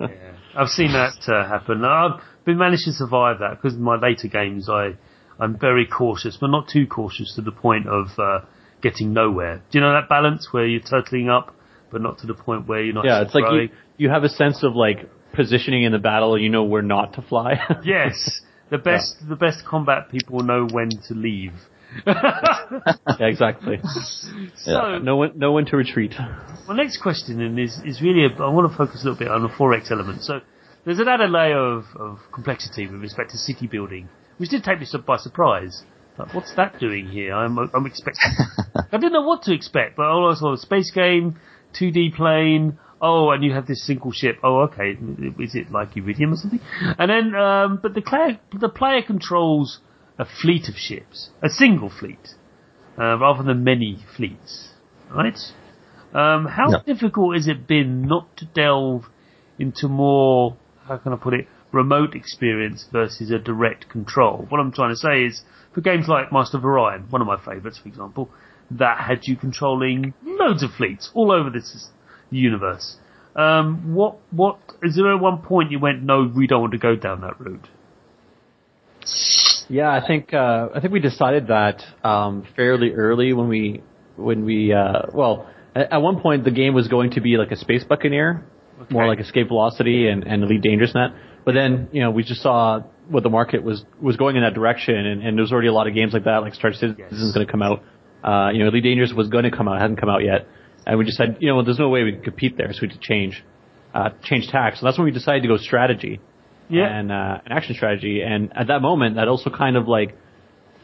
Yeah. 0.00 0.32
I've 0.56 0.68
seen 0.68 0.92
that 0.92 1.18
uh, 1.26 1.48
happen. 1.48 1.84
I've 1.84 2.20
been 2.44 2.58
managed 2.58 2.84
to 2.84 2.92
survive 2.92 3.40
that 3.40 3.60
because 3.60 3.74
in 3.74 3.82
my 3.82 3.96
later 3.96 4.28
games 4.28 4.68
I 4.68 4.92
I'm 5.38 5.58
very 5.58 5.86
cautious, 5.86 6.36
but 6.40 6.48
not 6.48 6.68
too 6.68 6.86
cautious 6.86 7.34
to 7.34 7.42
the 7.42 7.50
point 7.50 7.88
of 7.88 8.06
uh, 8.18 8.40
getting 8.80 9.12
nowhere. 9.12 9.62
Do 9.70 9.78
you 9.78 9.80
know 9.80 9.92
that 9.92 10.08
balance 10.08 10.48
where 10.52 10.66
you're 10.66 10.80
turtling 10.80 11.28
up, 11.28 11.56
but 11.90 12.00
not 12.00 12.18
to 12.18 12.26
the 12.26 12.34
point 12.34 12.68
where 12.68 12.82
you're 12.82 12.94
not? 12.94 13.04
yeah, 13.04 13.22
it's 13.22 13.34
like 13.34 13.50
you, 13.52 13.68
you 13.96 14.10
have 14.10 14.22
a 14.22 14.28
sense 14.28 14.62
of 14.62 14.76
like 14.76 15.10
positioning 15.34 15.82
in 15.84 15.92
the 15.92 15.98
battle. 15.98 16.38
You 16.38 16.48
know 16.48 16.64
where 16.64 16.82
not 16.82 17.14
to 17.14 17.22
fly. 17.22 17.54
Yes, 17.84 18.40
the 18.70 18.78
best 18.78 19.16
the 19.28 19.36
best 19.36 19.64
combat 19.66 20.10
people 20.10 20.40
know 20.40 20.66
when 20.70 20.90
to 21.08 21.14
leave. 21.14 21.52
yeah, 22.06 22.94
exactly. 23.20 23.78
So 24.56 24.98
No 24.98 25.16
one, 25.16 25.32
no 25.36 25.52
one 25.52 25.66
to 25.66 25.76
retreat. 25.76 26.14
my 26.66 26.76
next 26.76 26.98
question 27.02 27.38
then 27.38 27.58
is 27.58 27.78
is 27.84 28.00
really 28.02 28.24
a, 28.26 28.42
I 28.42 28.48
want 28.50 28.70
to 28.70 28.76
focus 28.76 29.02
a 29.02 29.08
little 29.08 29.18
bit 29.18 29.28
on 29.28 29.42
the 29.42 29.48
4X 29.48 29.90
element. 29.90 30.22
So 30.22 30.40
there's 30.84 30.98
an 30.98 31.08
added 31.08 31.30
layer 31.30 31.58
of, 31.58 31.84
of 31.98 32.18
complexity 32.32 32.86
with 32.86 33.00
respect 33.00 33.30
to 33.30 33.38
city 33.38 33.66
building, 33.66 34.08
which 34.38 34.50
did 34.50 34.64
take 34.64 34.80
me 34.80 34.86
by 35.06 35.16
surprise. 35.18 35.82
Like, 36.18 36.32
what's 36.34 36.54
that 36.56 36.78
doing 36.78 37.08
here? 37.08 37.34
I'm 37.34 37.58
I'm 37.58 37.86
expecting. 37.86 38.30
I 38.92 38.96
didn't 38.96 39.12
know 39.12 39.22
what 39.22 39.42
to 39.44 39.52
expect, 39.54 39.96
but 39.96 40.06
all 40.06 40.30
I 40.30 40.34
saw 40.34 40.50
was 40.50 40.62
space 40.62 40.90
game, 40.90 41.38
2D 41.80 42.14
plane. 42.14 42.78
Oh, 43.06 43.32
and 43.32 43.44
you 43.44 43.52
have 43.52 43.66
this 43.66 43.86
single 43.86 44.12
ship. 44.12 44.38
Oh, 44.42 44.60
okay. 44.60 44.96
Is 45.38 45.54
it 45.54 45.70
like 45.70 45.94
Iridium 45.94 46.32
or 46.32 46.36
something? 46.36 46.60
And 46.80 47.10
then, 47.10 47.34
um, 47.34 47.78
but 47.82 47.92
the 47.92 48.00
player, 48.00 48.40
the 48.58 48.70
player 48.70 49.02
controls 49.02 49.80
a 50.18 50.24
fleet 50.24 50.70
of 50.70 50.74
ships, 50.76 51.28
a 51.42 51.50
single 51.50 51.90
fleet, 51.90 52.30
uh, 52.98 53.18
rather 53.18 53.42
than 53.42 53.62
many 53.62 53.98
fleets, 54.16 54.70
right? 55.14 55.38
Um, 56.14 56.46
how 56.46 56.70
yeah. 56.70 56.94
difficult 56.94 57.34
has 57.34 57.46
it 57.46 57.66
been 57.66 58.06
not 58.08 58.34
to 58.38 58.46
delve 58.46 59.04
into 59.58 59.86
more, 59.86 60.56
how 60.88 60.96
can 60.96 61.12
I 61.12 61.16
put 61.16 61.34
it, 61.34 61.46
remote 61.72 62.14
experience 62.14 62.86
versus 62.90 63.30
a 63.30 63.38
direct 63.38 63.90
control? 63.90 64.46
What 64.48 64.60
I'm 64.60 64.72
trying 64.72 64.92
to 64.92 64.96
say 64.96 65.24
is, 65.24 65.42
for 65.74 65.82
games 65.82 66.06
like 66.08 66.32
Master 66.32 66.56
of 66.56 66.64
Orion, 66.64 67.06
one 67.10 67.20
of 67.20 67.26
my 67.26 67.36
favourites, 67.36 67.78
for 67.82 67.88
example, 67.88 68.30
that 68.70 69.04
had 69.06 69.26
you 69.26 69.36
controlling 69.36 70.14
loads 70.24 70.62
of 70.62 70.70
fleets 70.70 71.10
all 71.12 71.30
over 71.30 71.50
this 71.50 71.90
universe. 72.38 72.96
Um, 73.36 73.94
what, 73.94 74.18
what, 74.30 74.58
is 74.82 74.94
there 74.94 75.12
at 75.12 75.20
one 75.20 75.38
point 75.38 75.70
you 75.70 75.80
went, 75.80 76.02
no, 76.02 76.30
we 76.34 76.46
don't 76.46 76.60
want 76.60 76.72
to 76.72 76.78
go 76.78 76.94
down 76.94 77.22
that 77.22 77.40
route? 77.40 77.66
Yeah, 79.68 79.90
I 79.90 80.06
think, 80.06 80.32
uh, 80.32 80.68
I 80.74 80.80
think 80.80 80.92
we 80.92 81.00
decided 81.00 81.48
that, 81.48 81.82
um, 82.04 82.46
fairly 82.54 82.92
early 82.92 83.32
when 83.32 83.48
we, 83.48 83.82
when 84.16 84.44
we, 84.44 84.72
uh, 84.72 85.06
well, 85.12 85.50
at, 85.74 85.94
at 85.94 85.98
one 85.98 86.20
point 86.20 86.44
the 86.44 86.50
game 86.50 86.74
was 86.74 86.86
going 86.86 87.12
to 87.12 87.20
be 87.20 87.36
like 87.36 87.50
a 87.50 87.56
Space 87.56 87.82
Buccaneer, 87.82 88.46
okay. 88.80 88.94
more 88.94 89.06
like 89.06 89.18
Escape 89.18 89.48
Velocity 89.48 90.06
and, 90.06 90.24
and 90.24 90.44
Elite 90.44 90.62
Dangerous 90.62 90.94
Net. 90.94 91.10
But 91.44 91.54
then, 91.54 91.88
you 91.92 92.02
know, 92.02 92.10
we 92.10 92.22
just 92.22 92.40
saw 92.40 92.80
what 93.08 93.22
the 93.22 93.30
market 93.30 93.62
was, 93.62 93.84
was 94.00 94.16
going 94.16 94.36
in 94.36 94.42
that 94.42 94.54
direction 94.54 94.94
and, 94.94 95.22
and 95.22 95.36
there 95.36 95.42
was 95.42 95.52
already 95.52 95.68
a 95.68 95.72
lot 95.72 95.88
of 95.88 95.94
games 95.94 96.12
like 96.12 96.24
that, 96.24 96.38
like 96.38 96.54
Star 96.54 96.72
Citizen 96.72 96.96
yes. 96.98 97.12
is 97.12 97.34
going 97.34 97.46
to 97.46 97.50
come 97.50 97.62
out. 97.62 97.82
Uh, 98.22 98.50
you 98.52 98.60
know, 98.60 98.68
Elite 98.68 98.84
Dangerous 98.84 99.12
was 99.12 99.28
going 99.28 99.44
to 99.44 99.50
come 99.50 99.68
out, 99.68 99.80
hadn't 99.80 99.96
come 99.96 100.08
out 100.08 100.22
yet. 100.22 100.46
And 100.86 100.98
we 100.98 101.04
just 101.04 101.16
said, 101.16 101.38
you 101.40 101.48
know, 101.48 101.56
well, 101.56 101.64
there's 101.64 101.78
no 101.78 101.88
way 101.88 102.02
we 102.04 102.12
could 102.12 102.24
compete 102.24 102.56
there, 102.56 102.72
so 102.72 102.80
we 102.82 102.88
had 102.88 103.00
to 103.00 103.02
change, 103.02 103.42
uh, 103.94 104.10
change 104.22 104.48
tack. 104.48 104.76
So 104.76 104.84
that's 104.84 104.98
when 104.98 105.06
we 105.06 105.12
decided 105.12 105.42
to 105.42 105.48
go 105.48 105.56
strategy. 105.56 106.20
Yeah. 106.68 106.86
And, 106.86 107.10
uh, 107.12 107.40
an 107.44 107.52
action 107.52 107.74
strategy. 107.74 108.22
And 108.22 108.52
at 108.56 108.68
that 108.68 108.80
moment, 108.80 109.16
that 109.16 109.28
also 109.28 109.50
kind 109.50 109.76
of 109.76 109.88
like 109.88 110.16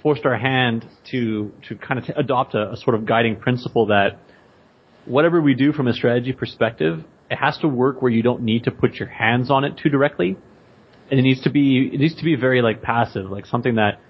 forced 0.03 0.25
our 0.25 0.37
hand 0.37 0.87
to, 1.11 1.53
to 1.69 1.77
kind 1.77 1.99
of 1.99 2.07
t- 2.07 2.13
adopt 2.17 2.55
a, 2.55 2.73
a 2.73 2.77
sort 2.77 2.95
of 2.95 3.05
guiding 3.05 3.37
principle 3.37 3.87
that 3.87 4.19
whatever 5.05 5.41
we 5.41 5.55
do 5.55 5.73
from 5.73 5.89
a 5.89 5.93
strategy 5.93 6.33
perspective, 6.33 7.05
it 7.31 7.37
has 7.37 7.59
to 7.59 7.69
work 7.69 8.03
where 8.03 8.11
you 8.11 8.23
don't 8.23 8.43
need 8.43 8.65
to 8.65 8.71
put 8.71 8.95
your 8.95 9.09
hands 9.09 9.51
on 9.51 9.65
it 9.65 9.79
too 9.83 9.89
directly. 9.89 10.37
And 11.11 11.19
it 11.19 11.23
needs 11.23 11.43
to 11.43 11.51
be, 11.51 11.91
it 11.93 11.99
needs 11.99 12.15
to 12.17 12.25
be 12.25 12.37
very 12.37 12.63
like 12.63 12.83
passive, 12.83 13.31
like 13.31 13.47
something 13.47 13.77
that, 13.77 14.01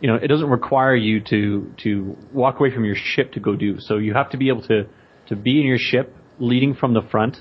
you 0.00 0.08
know, 0.08 0.16
it 0.16 0.28
doesn't 0.28 0.48
require 0.48 0.94
you 0.94 1.20
to, 1.20 1.72
to 1.84 2.16
walk 2.32 2.60
away 2.60 2.72
from 2.72 2.84
your 2.84 2.96
ship 2.96 3.32
to 3.32 3.40
go 3.40 3.56
do. 3.56 3.80
So 3.80 3.96
you 3.96 4.14
have 4.14 4.30
to 4.30 4.36
be 4.36 4.48
able 4.48 4.62
to, 4.62 4.86
to 5.28 5.36
be 5.36 5.60
in 5.60 5.66
your 5.66 5.78
ship 5.78 6.14
leading 6.38 6.74
from 6.74 6.94
the 6.94 7.02
front 7.10 7.36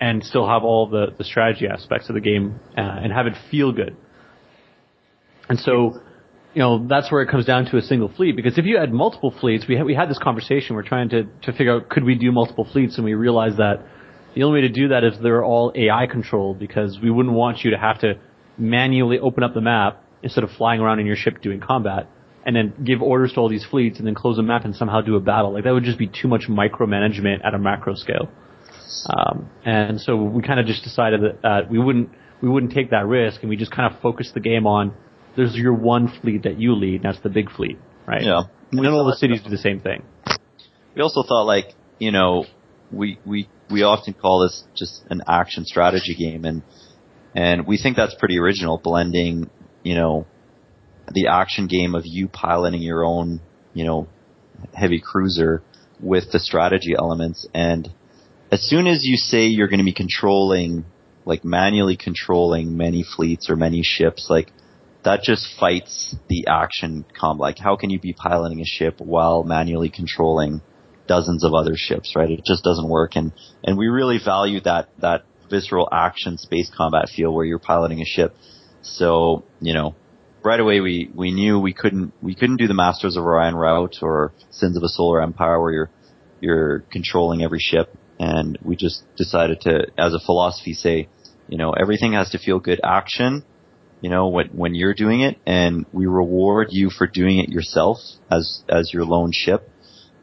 and 0.00 0.22
still 0.24 0.46
have 0.46 0.62
all 0.62 0.88
the, 0.88 1.06
the 1.16 1.24
strategy 1.24 1.66
aspects 1.66 2.08
of 2.08 2.14
the 2.14 2.20
game 2.20 2.60
uh, 2.76 2.80
and 2.80 3.12
have 3.12 3.26
it 3.26 3.34
feel 3.50 3.72
good. 3.72 3.96
And 5.48 5.58
so, 5.58 6.00
you 6.54 6.60
know, 6.60 6.86
that's 6.86 7.10
where 7.10 7.22
it 7.22 7.30
comes 7.30 7.46
down 7.46 7.66
to 7.66 7.76
a 7.76 7.82
single 7.82 8.12
fleet 8.12 8.36
because 8.36 8.58
if 8.58 8.64
you 8.64 8.78
had 8.78 8.92
multiple 8.92 9.32
fleets, 9.40 9.64
we 9.68 9.80
we 9.82 9.94
had 9.94 10.10
this 10.10 10.18
conversation, 10.18 10.76
we're 10.76 10.82
trying 10.82 11.08
to, 11.10 11.24
to 11.42 11.52
figure 11.52 11.76
out 11.76 11.88
could 11.88 12.04
we 12.04 12.14
do 12.14 12.32
multiple 12.32 12.66
fleets 12.70 12.96
and 12.96 13.04
we 13.04 13.14
realized 13.14 13.58
that 13.58 13.84
the 14.34 14.42
only 14.42 14.60
way 14.60 14.68
to 14.68 14.72
do 14.72 14.88
that 14.88 15.02
is 15.02 15.14
they're 15.22 15.44
all 15.44 15.72
AI 15.74 16.06
controlled 16.06 16.58
because 16.58 16.98
we 17.02 17.10
wouldn't 17.10 17.34
want 17.34 17.64
you 17.64 17.70
to 17.70 17.78
have 17.78 18.00
to 18.00 18.14
manually 18.58 19.18
open 19.18 19.42
up 19.42 19.54
the 19.54 19.60
map 19.60 20.02
instead 20.22 20.44
of 20.44 20.50
flying 20.50 20.80
around 20.80 20.98
in 20.98 21.06
your 21.06 21.16
ship 21.16 21.40
doing 21.40 21.60
combat 21.60 22.08
and 22.46 22.54
then 22.54 22.72
give 22.84 23.02
orders 23.02 23.32
to 23.32 23.40
all 23.40 23.48
these 23.48 23.66
fleets 23.68 23.98
and 23.98 24.06
then 24.06 24.14
close 24.14 24.36
the 24.36 24.42
map 24.42 24.64
and 24.64 24.74
somehow 24.74 25.00
do 25.00 25.16
a 25.16 25.20
battle. 25.20 25.52
Like 25.52 25.64
that 25.64 25.72
would 25.72 25.82
just 25.82 25.98
be 25.98 26.06
too 26.06 26.28
much 26.28 26.42
micromanagement 26.48 27.44
at 27.44 27.54
a 27.54 27.58
macro 27.58 27.96
scale. 27.96 28.30
Um, 29.06 29.50
and 29.64 30.00
so 30.00 30.16
we 30.16 30.42
kind 30.42 30.60
of 30.60 30.66
just 30.66 30.84
decided 30.84 31.20
that 31.22 31.44
uh, 31.46 31.60
we 31.68 31.78
wouldn't 31.78 32.10
we 32.40 32.48
wouldn't 32.48 32.72
take 32.72 32.90
that 32.90 33.06
risk, 33.06 33.40
and 33.40 33.50
we 33.50 33.56
just 33.56 33.72
kind 33.72 33.92
of 33.92 34.00
focused 34.00 34.34
the 34.34 34.40
game 34.40 34.66
on 34.66 34.94
there's 35.34 35.56
your 35.56 35.74
one 35.74 36.08
fleet 36.20 36.44
that 36.44 36.58
you 36.58 36.74
lead, 36.74 36.96
and 36.96 37.04
that's 37.04 37.20
the 37.22 37.28
big 37.28 37.50
fleet, 37.50 37.78
right? 38.06 38.22
Yeah. 38.22 38.42
And 38.70 38.84
then 38.84 38.92
all 38.92 39.04
the 39.04 39.16
cities 39.16 39.42
do 39.42 39.50
the 39.50 39.58
same 39.58 39.80
thing. 39.80 40.04
We 40.94 41.02
also 41.02 41.24
thought 41.24 41.44
like 41.44 41.74
you 41.98 42.12
know 42.12 42.46
we 42.92 43.18
we 43.26 43.48
we 43.70 43.82
often 43.82 44.14
call 44.14 44.40
this 44.40 44.64
just 44.76 45.02
an 45.10 45.22
action 45.26 45.64
strategy 45.64 46.14
game, 46.14 46.44
and 46.44 46.62
and 47.34 47.66
we 47.66 47.76
think 47.76 47.96
that's 47.96 48.14
pretty 48.14 48.38
original, 48.38 48.78
blending 48.78 49.50
you 49.82 49.94
know 49.96 50.26
the 51.12 51.28
action 51.28 51.66
game 51.66 51.94
of 51.94 52.02
you 52.04 52.28
piloting 52.28 52.82
your 52.82 53.04
own, 53.04 53.40
you 53.74 53.84
know, 53.84 54.08
heavy 54.74 55.00
cruiser 55.00 55.62
with 56.00 56.30
the 56.32 56.38
strategy 56.38 56.94
elements. 56.96 57.46
And 57.54 57.88
as 58.50 58.62
soon 58.62 58.86
as 58.86 59.04
you 59.04 59.16
say 59.16 59.46
you're 59.46 59.68
going 59.68 59.78
to 59.78 59.84
be 59.84 59.92
controlling, 59.92 60.84
like 61.24 61.44
manually 61.44 61.96
controlling 61.96 62.76
many 62.76 63.04
fleets 63.04 63.50
or 63.50 63.56
many 63.56 63.82
ships, 63.82 64.26
like 64.28 64.52
that 65.04 65.22
just 65.22 65.46
fights 65.58 66.16
the 66.28 66.46
action 66.48 67.04
comp. 67.18 67.40
Like 67.40 67.58
how 67.58 67.76
can 67.76 67.90
you 67.90 68.00
be 68.00 68.12
piloting 68.12 68.60
a 68.60 68.66
ship 68.66 69.00
while 69.00 69.44
manually 69.44 69.90
controlling 69.90 70.60
dozens 71.06 71.44
of 71.44 71.54
other 71.54 71.74
ships, 71.76 72.14
right? 72.16 72.30
It 72.30 72.44
just 72.44 72.64
doesn't 72.64 72.88
work. 72.88 73.12
And, 73.14 73.32
and 73.62 73.78
we 73.78 73.86
really 73.86 74.18
value 74.22 74.60
that, 74.62 74.88
that 74.98 75.24
visceral 75.48 75.88
action 75.92 76.38
space 76.38 76.70
combat 76.76 77.08
feel 77.08 77.32
where 77.32 77.44
you're 77.44 77.60
piloting 77.60 78.00
a 78.00 78.04
ship. 78.04 78.34
So, 78.82 79.44
you 79.60 79.74
know, 79.74 79.94
right 80.46 80.60
away 80.60 80.80
we, 80.80 81.10
we 81.12 81.32
knew 81.32 81.58
we 81.58 81.74
couldn't 81.74 82.12
we 82.22 82.34
couldn't 82.34 82.56
do 82.56 82.68
the 82.68 82.74
Masters 82.74 83.16
of 83.16 83.24
Orion 83.24 83.56
route 83.56 83.96
or 84.00 84.32
Sins 84.50 84.76
of 84.76 84.82
a 84.84 84.88
Solar 84.88 85.20
Empire 85.20 85.60
where 85.60 85.72
you're 85.72 85.90
you're 86.40 86.80
controlling 86.92 87.42
every 87.42 87.58
ship 87.58 87.92
and 88.20 88.56
we 88.62 88.76
just 88.76 89.04
decided 89.16 89.60
to 89.62 89.86
as 89.98 90.14
a 90.14 90.20
philosophy 90.20 90.72
say, 90.72 91.08
you 91.48 91.58
know, 91.58 91.72
everything 91.72 92.12
has 92.12 92.30
to 92.30 92.38
feel 92.38 92.60
good 92.60 92.80
action, 92.84 93.44
you 94.00 94.08
know, 94.08 94.28
when 94.28 94.48
when 94.48 94.74
you're 94.74 94.94
doing 94.94 95.20
it 95.20 95.36
and 95.46 95.84
we 95.92 96.06
reward 96.06 96.68
you 96.70 96.90
for 96.90 97.06
doing 97.06 97.38
it 97.38 97.48
yourself 97.48 97.98
as 98.30 98.62
as 98.68 98.92
your 98.94 99.04
lone 99.04 99.32
ship. 99.32 99.68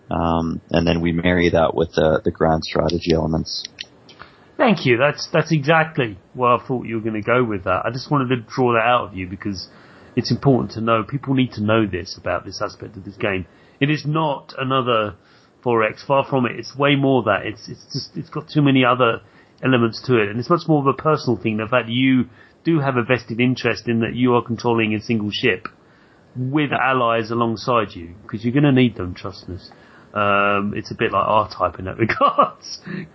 Um, 0.10 0.62
and 0.70 0.88
then 0.88 1.02
we 1.02 1.12
marry 1.12 1.50
that 1.50 1.76
with 1.76 1.94
the 1.94 2.22
the 2.24 2.32
grand 2.32 2.64
strategy 2.64 3.14
elements. 3.14 3.64
Thank 4.56 4.86
you. 4.86 4.98
That's 4.98 5.28
that's 5.34 5.52
exactly 5.52 6.18
where 6.34 6.52
I 6.52 6.66
thought 6.66 6.86
you 6.86 6.96
were 6.96 7.02
going 7.02 7.22
to 7.22 7.28
go 7.28 7.44
with 7.44 7.66
that. 7.66 7.82
I 7.86 7.92
just 7.92 8.10
wanted 8.10 8.30
to 8.30 8.42
draw 8.42 8.74
that 8.74 8.86
out 8.86 9.08
of 9.10 9.16
you 9.16 9.28
because 9.28 9.68
it's 10.16 10.32
important 10.32 10.72
to 10.72 10.82
know. 10.82 11.04
People 11.04 11.34
need 11.34 11.54
to 11.54 11.64
know 11.64 11.86
this 11.86 12.18
about 12.18 12.46
this 12.46 12.62
aspect 12.62 12.98
of 12.98 13.06
this 13.06 13.16
game. 13.16 13.46
It 13.80 13.90
is 13.90 14.06
not 14.06 14.54
another 14.58 15.16
4X. 15.64 16.06
Far 16.06 16.26
from 16.26 16.46
it. 16.46 16.54
It's 16.58 16.76
way 16.76 16.96
more 16.96 17.24
that. 17.24 17.46
It's 17.46 17.68
it's 17.68 17.84
just 17.92 18.12
it's 18.16 18.30
got 18.30 18.50
too 18.50 18.62
many 18.62 18.86
other 18.86 19.22
elements 19.64 20.02
to 20.08 20.18
it, 20.18 20.30
and 20.30 20.40
it's 20.40 20.50
much 20.50 20.68
more 20.68 20.82
of 20.82 20.88
a 20.88 20.94
personal 20.94 21.42
thing. 21.42 21.58
The 21.58 21.68
fact 21.68 21.90
you 21.90 22.26
do 22.64 22.80
have 22.80 22.98
a 22.98 23.04
vested 23.04 23.40
interest 23.40 23.88
in 23.88 24.02
that 24.02 24.16
you 24.16 24.36
are 24.36 24.44
controlling 24.44 24.94
a 24.94 25.02
single 25.02 25.32
ship 25.32 25.68
with 26.36 26.72
allies 26.72 27.30
alongside 27.32 27.94
you 27.94 28.16
because 28.24 28.44
you're 28.44 28.54
going 28.54 28.64
to 28.64 28.72
need 28.72 28.96
them. 28.96 29.14
Trust 29.14 29.50
us. 29.50 29.70
Um, 30.14 30.74
it's 30.76 30.92
a 30.92 30.96
bit 30.96 31.12
like 31.12 31.26
R 31.26 31.50
Type 31.50 31.80
in 31.80 31.86
that 31.86 31.98
regard. 31.98 32.58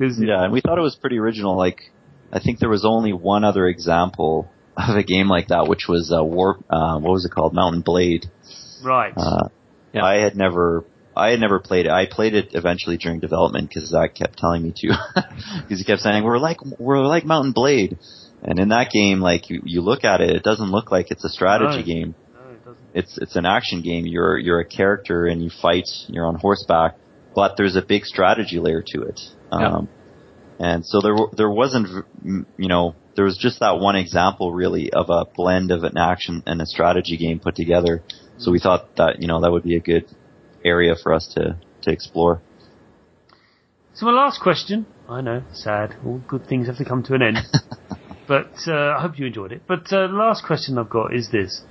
yeah, 0.00 0.44
and 0.44 0.52
we 0.52 0.60
thought 0.60 0.78
it 0.78 0.82
was 0.82 0.96
pretty 0.96 1.18
original. 1.18 1.56
Like, 1.56 1.92
I 2.32 2.40
think 2.40 2.58
there 2.58 2.68
was 2.68 2.84
only 2.84 3.12
one 3.12 3.44
other 3.44 3.66
example 3.66 4.50
of 4.78 4.96
a 4.96 5.02
game 5.02 5.28
like 5.28 5.48
that, 5.48 5.66
which 5.66 5.86
was 5.88 6.12
uh, 6.16 6.22
War. 6.22 6.58
Uh, 6.70 6.98
what 6.98 7.12
was 7.12 7.24
it 7.24 7.30
called? 7.30 7.54
Mount 7.54 7.84
& 7.84 7.84
Blade. 7.84 8.26
Right. 8.82 9.12
Uh, 9.16 9.48
yeah. 9.92 10.04
I 10.04 10.20
had 10.20 10.36
never. 10.36 10.84
I 11.16 11.30
had 11.30 11.40
never 11.40 11.58
played 11.58 11.86
it. 11.86 11.90
I 11.90 12.06
played 12.06 12.34
it 12.34 12.50
eventually 12.52 12.96
during 12.96 13.18
development 13.18 13.68
because 13.68 13.88
Zach 13.88 14.14
kept 14.14 14.38
telling 14.38 14.62
me 14.62 14.72
to. 14.76 14.96
Because 15.62 15.78
he 15.80 15.84
kept 15.84 16.00
saying 16.00 16.22
we're 16.22 16.38
like 16.38 16.58
we're 16.78 17.04
like 17.04 17.24
Mount 17.24 17.54
& 17.54 17.54
Blade, 17.54 17.98
and 18.42 18.60
in 18.60 18.68
that 18.68 18.90
game, 18.90 19.20
like 19.20 19.50
you, 19.50 19.60
you 19.64 19.80
look 19.80 20.04
at 20.04 20.20
it, 20.20 20.30
it 20.30 20.42
doesn't 20.44 20.70
look 20.70 20.92
like 20.92 21.10
it's 21.10 21.24
a 21.24 21.28
strategy 21.28 21.78
no. 21.78 21.82
game. 21.82 22.14
No, 22.32 22.50
it 22.50 22.64
doesn't. 22.64 22.84
It's 22.94 23.18
it's 23.18 23.36
an 23.36 23.44
action 23.44 23.82
game. 23.82 24.06
You're 24.06 24.38
you're 24.38 24.60
a 24.60 24.64
character 24.64 25.26
and 25.26 25.42
you 25.42 25.50
fight. 25.50 25.88
You're 26.06 26.26
on 26.26 26.36
horseback, 26.36 26.96
but 27.34 27.56
there's 27.56 27.74
a 27.74 27.82
big 27.82 28.04
strategy 28.04 28.60
layer 28.60 28.84
to 28.94 29.02
it. 29.02 29.20
Um, 29.50 29.60
yeah. 29.60 29.97
And 30.58 30.84
so 30.84 31.00
there 31.00 31.14
there 31.36 31.50
wasn't 31.50 32.04
you 32.24 32.68
know 32.68 32.96
there 33.18 33.24
was 33.24 33.36
just 33.36 33.58
that 33.58 33.80
one 33.80 33.96
example 33.96 34.52
really 34.52 34.92
of 34.92 35.10
a 35.10 35.24
blend 35.34 35.72
of 35.72 35.82
an 35.82 35.98
action 35.98 36.40
and 36.46 36.62
a 36.62 36.66
strategy 36.66 37.16
game 37.16 37.40
put 37.40 37.56
together. 37.56 38.00
So 38.38 38.52
we 38.52 38.60
thought 38.60 38.94
that, 38.94 39.20
you 39.20 39.26
know, 39.26 39.40
that 39.40 39.50
would 39.50 39.64
be 39.64 39.74
a 39.74 39.80
good 39.80 40.04
area 40.64 40.94
for 41.02 41.12
us 41.12 41.26
to, 41.34 41.58
to 41.82 41.90
explore. 41.90 42.40
So 43.92 44.06
my 44.06 44.12
last 44.12 44.40
question, 44.40 44.86
I 45.08 45.20
know, 45.20 45.42
sad, 45.52 45.96
all 46.06 46.22
good 46.28 46.46
things 46.46 46.68
have 46.68 46.76
to 46.76 46.84
come 46.84 47.02
to 47.02 47.14
an 47.14 47.22
end. 47.22 47.38
but 48.28 48.52
uh, 48.68 48.94
I 48.96 49.02
hope 49.02 49.18
you 49.18 49.26
enjoyed 49.26 49.50
it. 49.50 49.62
But 49.66 49.92
uh, 49.92 50.06
the 50.06 50.12
last 50.12 50.44
question 50.46 50.78
I've 50.78 50.88
got 50.88 51.12
is 51.12 51.28
this. 51.32 51.62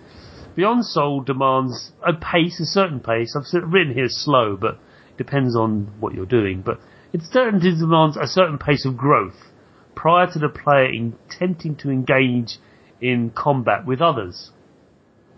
Beyond 0.57 0.85
Sol 0.85 1.21
demands 1.21 1.93
a 2.05 2.11
pace, 2.11 2.59
a 2.59 2.65
certain 2.65 2.99
pace. 2.99 3.37
I've 3.37 3.71
written 3.71 3.93
here 3.93 4.09
slow, 4.09 4.57
but 4.59 4.73
it 5.11 5.17
depends 5.17 5.55
on 5.55 5.93
what 6.01 6.13
you're 6.13 6.25
doing. 6.25 6.61
But 6.61 6.81
it 7.13 7.21
certainly 7.31 7.71
demands 7.71 8.17
a 8.17 8.27
certain 8.27 8.57
pace 8.57 8.85
of 8.85 8.97
growth 8.97 9.51
prior 9.95 10.31
to 10.31 10.39
the 10.39 10.49
player 10.49 10.89
intending 10.91 11.75
to 11.75 11.89
engage 11.89 12.57
in 13.01 13.31
combat 13.31 13.85
with 13.85 14.01
others. 14.01 14.51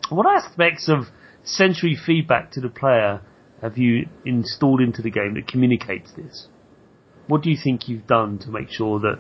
What 0.10 0.26
aspects 0.26 0.90
of 0.90 1.06
sensory 1.44 1.96
feedback 1.96 2.52
to 2.52 2.62
the 2.62 2.70
player 2.70 3.22
have 3.62 3.78
you 3.78 4.08
installed 4.26 4.82
into 4.82 5.02
the 5.02 5.12
game 5.12 5.36
that 5.36 5.48
communicates 5.48 6.12
this? 6.14 6.48
What 7.28 7.44
do 7.44 7.50
you 7.50 7.58
think 7.62 7.88
you've 7.88 8.08
done 8.08 8.40
to 8.40 8.50
make 8.50 8.70
sure 8.70 9.00
that 9.00 9.20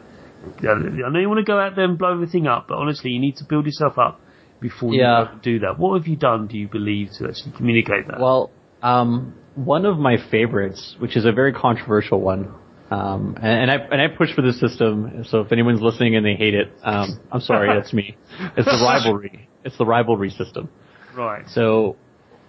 I 0.62 1.10
know 1.10 1.20
you 1.20 1.28
want 1.28 1.46
to 1.46 1.50
go 1.50 1.60
out 1.60 1.76
there 1.76 1.86
and 1.86 1.98
blow 1.98 2.14
everything 2.14 2.48
up, 2.48 2.68
but 2.70 2.78
honestly, 2.78 3.12
you 3.12 3.20
need 3.20 3.36
to 3.38 3.44
build 3.44 3.66
yourself 3.66 3.98
up 3.98 4.22
before 4.60 4.94
yeah. 4.94 5.34
you 5.34 5.40
do 5.42 5.60
that. 5.60 5.78
What 5.78 5.98
have 5.98 6.08
you 6.08 6.16
done, 6.16 6.48
do 6.48 6.58
you 6.58 6.68
believe, 6.68 7.10
to 7.18 7.28
actually 7.28 7.52
communicate 7.58 8.08
that? 8.08 8.20
Well, 8.20 8.52
um, 8.82 9.36
one 9.66 9.86
of 9.86 9.98
my 9.98 10.18
favorites, 10.32 10.96
which 11.00 11.18
is 11.18 11.26
a 11.26 11.32
very 11.32 11.54
controversial 11.54 12.22
one, 12.22 12.54
Um, 12.92 13.36
and, 13.38 13.70
and, 13.70 13.72
I 13.72 13.76
and 13.76 14.02
I 14.02 14.08
push 14.08 14.34
for 14.34 14.42
this 14.42 14.60
system. 14.60 15.24
So 15.30 15.42
if 15.42 15.52
anyone's 15.52 15.82
listening 15.82 16.16
and 16.16 16.26
they 16.26 16.34
hate 16.34 16.56
it, 16.56 16.72
um, 16.84 17.20
I'm 17.32 17.42
sorry, 17.42 17.70
that's 17.80 17.94
me. 17.94 18.18
It's 18.58 18.66
the 18.66 18.84
rivalry. 18.84 19.48
It's 19.64 19.78
the 19.78 19.86
rivalry 19.86 20.32
system. 20.32 20.70
Right. 21.16 21.48
So, 21.50 21.98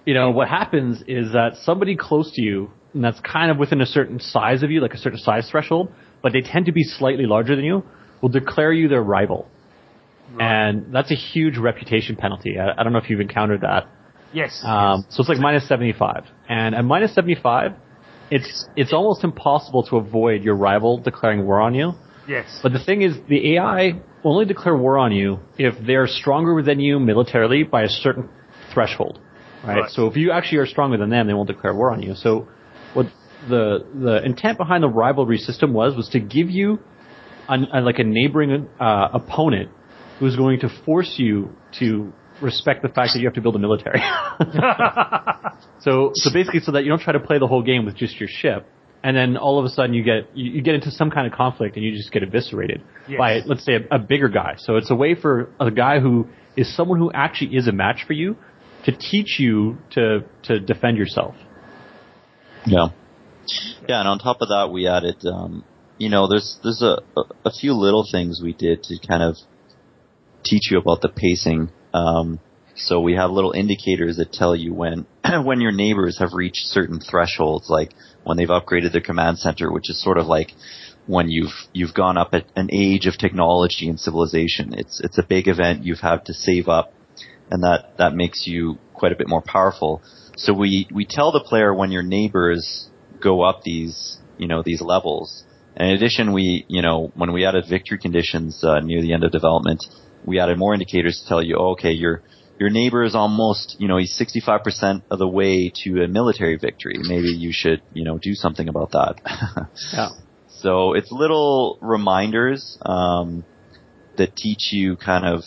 you 0.07 0.15
know, 0.15 0.31
what 0.31 0.49
happens 0.49 1.03
is 1.07 1.33
that 1.33 1.57
somebody 1.65 1.97
close 1.97 2.33
to 2.37 2.43
you, 2.43 2.71
and 2.95 3.05
that's 3.05 3.21
kind 3.21 3.51
of 3.51 3.59
within 3.59 3.81
a 3.81 3.87
certain 3.87 4.19
size 4.19 4.63
of 4.63 4.71
you, 4.71 4.81
like 4.81 4.95
a 4.95 4.99
certain 4.99 5.19
size 5.19 5.49
threshold, 5.51 5.93
but 6.23 6.33
they 6.33 6.41
tend 6.41 6.67
to 6.67 6.73
be 6.73 6.85
slightly 6.85 7.27
larger 7.27 7.55
than 7.57 7.65
you, 7.65 7.83
will 8.23 8.29
declare 8.29 8.73
you 8.73 8.89
their 8.89 9.03
rival. 9.03 9.49
Right. 10.33 10.69
And 10.69 10.95
that's 10.95 11.11
a 11.11 11.17
huge 11.17 11.59
reputation 11.59 12.17
penalty. 12.17 12.57
I, 12.59 12.81
I, 12.81 12.83
don't 12.85 12.93
know 12.93 12.99
if 13.01 13.11
you've 13.11 13.21
encountered 13.21 13.63
that. 13.63 13.89
Yes, 14.33 14.63
um, 14.65 15.05
yes. 15.07 15.17
So 15.17 15.21
it's 15.21 15.29
like 15.29 15.39
minus 15.39 15.67
75. 15.69 16.25
And 16.49 16.75
at 16.75 16.85
minus 16.85 17.15
75, 17.15 17.73
it's, 18.31 18.67
it's 18.77 18.93
almost 18.93 19.25
impossible 19.25 19.83
to 19.85 19.97
avoid 19.97 20.43
your 20.43 20.55
rival 20.55 20.99
declaring 20.99 21.47
war 21.47 21.61
on 21.61 21.75
you. 21.75 21.93
Yes. 22.29 22.61
But 22.63 22.73
the 22.73 22.79
thing 22.85 23.03
is, 23.03 23.17
the 23.29 23.57
AI 23.57 24.01
will 24.23 24.35
only 24.35 24.45
declare 24.45 24.77
war 24.77 24.99
on 24.99 25.13
you 25.13 25.41
if 25.59 25.75
they're 25.85 26.07
stronger 26.07 26.63
than 26.63 26.79
you 26.79 27.01
militarily 27.01 27.65
by 27.65 27.83
a 27.83 27.89
certain 27.89 28.29
threshold. 28.73 29.19
Right? 29.65 29.81
right? 29.81 29.91
So 29.91 30.07
if 30.07 30.17
you 30.17 30.31
actually 30.31 30.59
are 30.59 30.67
stronger 30.67 30.97
than 30.97 31.11
them, 31.11 31.27
they 31.27 31.35
won't 31.35 31.49
declare 31.49 31.75
war 31.75 31.91
on 31.91 32.03
you. 32.03 32.15
So 32.15 32.49
what 32.95 33.07
the 33.49 33.87
the 33.95 34.25
intent 34.25 34.59
behind 34.59 34.83
the 34.83 34.89
rivalry 34.89 35.39
system 35.39 35.73
was 35.73 35.97
was 35.97 36.09
to 36.11 36.21
give 36.21 36.51
you 36.51 36.79
an, 37.49 37.67
a, 37.73 37.81
like 37.81 37.99
a 37.99 38.05
neighboring 38.05 38.69
uh, 38.79 39.09
opponent 39.13 39.71
who's 40.19 40.37
going 40.37 40.61
to 40.61 40.69
force 40.85 41.15
you 41.17 41.51
to 41.79 42.13
respect 42.41 42.83
the 42.83 42.89
fact 42.89 43.13
that 43.15 43.21
you 43.21 43.27
have 43.27 43.35
to 43.35 43.41
build 43.41 43.57
a 43.57 43.59
military. 43.59 44.01
so 45.81 46.13
so 46.15 46.33
basically, 46.33 46.61
so 46.61 46.73
that 46.73 46.85
you 46.85 46.91
don't 46.91 47.01
try 47.01 47.13
to 47.13 47.21
play 47.21 47.39
the 47.39 47.47
whole 47.47 47.63
game 47.63 47.85
with 47.85 47.97
just 47.97 48.19
your 48.19 48.29
ship, 48.29 48.67
and 49.03 49.17
then 49.17 49.37
all 49.37 49.59
of 49.59 49.65
a 49.65 49.69
sudden 49.69 49.95
you 49.95 50.03
get 50.03 50.29
you, 50.35 50.53
you 50.53 50.63
get 50.63 50.75
into 50.75 50.91
some 50.91 51.11
kind 51.11 51.27
of 51.27 51.33
conflict 51.33 51.77
and 51.77 51.85
you 51.85 51.93
just 51.93 52.13
get 52.13 52.23
eviscerated 52.23 52.83
yes. 53.09 53.19
by 53.19 53.41
let's 53.47 53.65
say 53.65 53.75
a, 53.75 53.97
a 53.97 53.99
bigger 53.99 54.29
guy. 54.29 54.55
So 54.59 54.77
it's 54.77 54.91
a 54.91 54.95
way 54.95 55.15
for 55.15 55.51
a 55.59 55.71
guy 55.71 56.01
who 56.01 56.29
is 56.57 56.75
someone 56.75 56.99
who 56.99 57.11
actually 57.13 57.57
is 57.57 57.69
a 57.69 57.73
match 57.73 58.05
for 58.07 58.13
you 58.13 58.37
to 58.85 58.93
teach 58.97 59.39
you 59.39 59.79
to 59.93 60.21
to 60.45 60.61
defend 60.61 60.97
yourself. 60.97 61.35
Yeah. 62.67 62.89
Yeah, 63.89 64.01
and 64.01 64.09
on 64.09 64.19
top 64.19 64.39
of 64.43 64.49
that, 64.49 64.71
we 64.73 64.87
added, 64.87 65.25
um, 65.27 65.65
you 65.99 66.09
know, 66.09 66.29
there's 66.29 66.59
there's 66.63 66.83
a, 66.83 66.99
a 67.45 67.51
few 67.51 67.73
little 67.73 68.07
things 68.11 68.41
we 68.43 68.53
did 68.53 68.83
to 68.85 68.99
kind 69.07 69.23
of 69.23 69.37
teach 70.45 70.71
you 70.71 70.79
about 70.79 71.01
the 71.01 71.09
pacing. 71.09 71.71
Um, 71.93 72.41
so 72.77 73.01
we 73.01 73.15
have 73.15 73.31
little 73.31 73.53
indicators 73.53 74.17
that 74.17 74.33
tell 74.33 74.55
you 74.57 74.73
when 74.73 75.07
when 75.45 75.61
your 75.61 75.73
neighbors 75.73 76.19
have 76.19 76.33
reached 76.33 76.67
certain 76.67 77.01
thresholds, 77.01 77.69
like 77.69 77.91
when 78.25 78.37
they've 78.37 78.49
upgraded 78.49 78.93
their 78.93 79.01
command 79.01 79.39
center, 79.39 79.73
which 79.73 79.91
is 79.91 80.03
sort 80.03 80.19
of 80.19 80.27
like 80.27 80.53
when 81.07 81.29
you've 81.29 81.53
you've 81.73 81.95
gone 81.95 82.17
up 82.17 82.31
at 82.33 82.47
an 82.57 82.69
age 82.73 83.07
of 83.07 83.19
technology 83.19 83.89
and 83.89 83.99
civilization. 83.99 84.75
It's 84.75 85.01
it's 85.01 85.19
a 85.19 85.23
big 85.23 85.49
event. 85.49 85.85
You've 85.85 86.01
had 86.01 86.25
to 86.27 86.35
save 86.35 86.69
up, 86.69 86.93
and 87.51 87.63
that 87.65 87.97
that 87.99 88.15
makes 88.15 88.47
you 88.47 88.79
quite 88.95 89.13
a 89.13 89.17
bit 89.17 89.29
more 89.29 89.43
powerful. 89.43 90.03
So 90.37 90.55
we 90.55 90.89
we 90.93 91.05
tell 91.05 91.33
the 91.33 91.41
player 91.41 91.75
when 91.75 91.91
your 91.91 92.03
neighbors 92.03 92.89
go 93.21 93.43
up 93.43 93.63
these 93.63 94.19
you 94.39 94.49
know 94.49 94.63
these 94.65 94.81
levels. 94.81 95.45
In 95.77 95.87
addition, 95.87 96.33
we 96.33 96.65
you 96.69 96.83
know 96.83 97.13
when 97.15 97.33
we 97.33 97.45
added 97.45 97.65
victory 97.69 97.99
conditions 97.99 98.63
uh, 98.63 98.81
near 98.81 99.03
the 99.03 99.13
end 99.13 99.25
of 99.25 99.33
development, 99.33 99.85
we 100.25 100.39
added 100.39 100.59
more 100.59 100.75
indicators 100.75 101.21
to 101.23 101.29
tell 101.29 101.43
you, 101.43 101.57
oh, 101.59 101.73
okay, 101.73 101.93
your 101.93 102.23
your 102.59 102.69
neighbor 102.69 103.03
is 103.05 103.15
almost, 103.15 103.77
you 103.79 103.89
know, 103.89 103.97
he's 103.97 104.15
65% 104.21 105.03
of 105.11 105.19
the 105.19 105.27
way 105.27 105.73
to 105.83 106.03
a 106.03 106.09
military 106.09 106.57
victory. 106.57 106.97
Maybe 106.99 107.29
you 107.29 107.53
should, 107.55 107.81
you 107.95 108.05
know, 108.05 108.19
do 108.19 108.35
something 108.35 108.69
about 108.69 108.91
that. 108.93 109.15
yeah. 109.95 110.11
So 110.49 110.93
it's 110.93 111.11
little 111.11 111.79
reminders 111.81 112.77
um, 112.83 113.47
that 114.19 114.37
teach 114.37 114.73
you 114.73 114.97
kind 114.97 115.25
of 115.25 115.43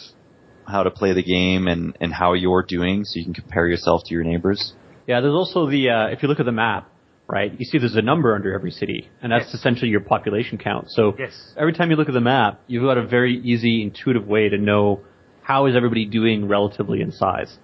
how 0.67 0.81
to 0.81 0.89
play 0.89 1.13
the 1.13 1.21
game 1.21 1.67
and, 1.67 1.95
and 2.01 2.11
how 2.11 2.33
you're 2.33 2.65
doing 2.67 3.05
so 3.05 3.19
you 3.19 3.25
can 3.25 3.35
compare 3.35 3.67
yourself 3.67 4.01
to 4.05 4.13
your 4.15 4.23
neighbors. 4.23 4.73
Yeah, 5.05 5.21
there's 5.21 5.35
also 5.35 5.69
the, 5.69 5.89
uh, 5.89 6.07
if 6.07 6.23
you 6.23 6.29
look 6.29 6.39
at 6.39 6.47
the 6.47 6.51
map, 6.51 6.89
right, 7.27 7.51
you 7.57 7.65
see 7.65 7.77
there's 7.77 7.95
a 7.95 8.01
number 8.01 8.35
under 8.35 8.53
every 8.53 8.71
city, 8.71 9.09
and 9.21 9.31
that's 9.31 9.45
yes. 9.45 9.55
essentially 9.55 9.89
your 9.89 10.01
population 10.01 10.57
count. 10.57 10.89
So 10.89 11.15
yes. 11.17 11.53
every 11.57 11.73
time 11.73 11.89
you 11.89 11.95
look 11.95 12.09
at 12.09 12.13
the 12.13 12.21
map, 12.21 12.61
you've 12.67 12.83
got 12.83 12.97
a 12.97 13.07
very 13.07 13.39
easy, 13.39 13.81
intuitive 13.81 14.27
way 14.27 14.49
to 14.49 14.57
know 14.57 15.01
how 15.41 15.65
is 15.65 15.75
everybody 15.75 16.05
doing 16.05 16.47
relatively 16.47 17.01
in 17.01 17.11
size. 17.11 17.57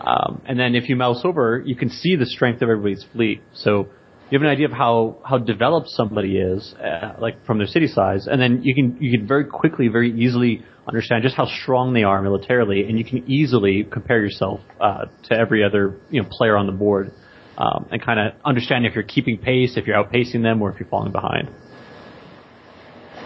Um, 0.00 0.42
and 0.46 0.58
then 0.58 0.74
if 0.74 0.88
you 0.88 0.96
mouse 0.96 1.22
over, 1.24 1.62
you 1.64 1.74
can 1.74 1.88
see 1.90 2.16
the 2.16 2.26
strength 2.26 2.62
of 2.62 2.68
everybody's 2.68 3.04
fleet. 3.12 3.42
So 3.54 3.88
you 4.30 4.38
have 4.38 4.42
an 4.42 4.48
idea 4.48 4.66
of 4.66 4.72
how 4.72 5.18
how 5.24 5.38
developed 5.38 5.88
somebody 5.88 6.38
is, 6.38 6.74
uh, 6.74 7.14
like 7.18 7.44
from 7.46 7.58
their 7.58 7.66
city 7.66 7.86
size, 7.86 8.26
and 8.26 8.40
then 8.40 8.62
you 8.62 8.74
can 8.74 8.96
you 9.00 9.16
can 9.16 9.26
very 9.26 9.44
quickly, 9.44 9.88
very 9.88 10.12
easily 10.12 10.64
understand 10.88 11.22
just 11.22 11.36
how 11.36 11.46
strong 11.46 11.92
they 11.94 12.02
are 12.02 12.20
militarily, 12.22 12.84
and 12.84 12.98
you 12.98 13.04
can 13.04 13.30
easily 13.30 13.84
compare 13.84 14.20
yourself 14.20 14.60
uh, 14.80 15.06
to 15.24 15.34
every 15.34 15.62
other 15.62 16.00
you 16.10 16.20
know 16.20 16.28
player 16.30 16.56
on 16.56 16.66
the 16.66 16.72
board, 16.72 17.12
um, 17.58 17.86
and 17.90 18.02
kind 18.02 18.20
of 18.20 18.34
understand 18.44 18.86
if 18.86 18.94
you're 18.94 19.04
keeping 19.04 19.38
pace, 19.38 19.76
if 19.76 19.86
you're 19.86 19.96
outpacing 19.96 20.42
them, 20.42 20.62
or 20.62 20.70
if 20.70 20.80
you're 20.80 20.88
falling 20.88 21.12
behind. 21.12 21.48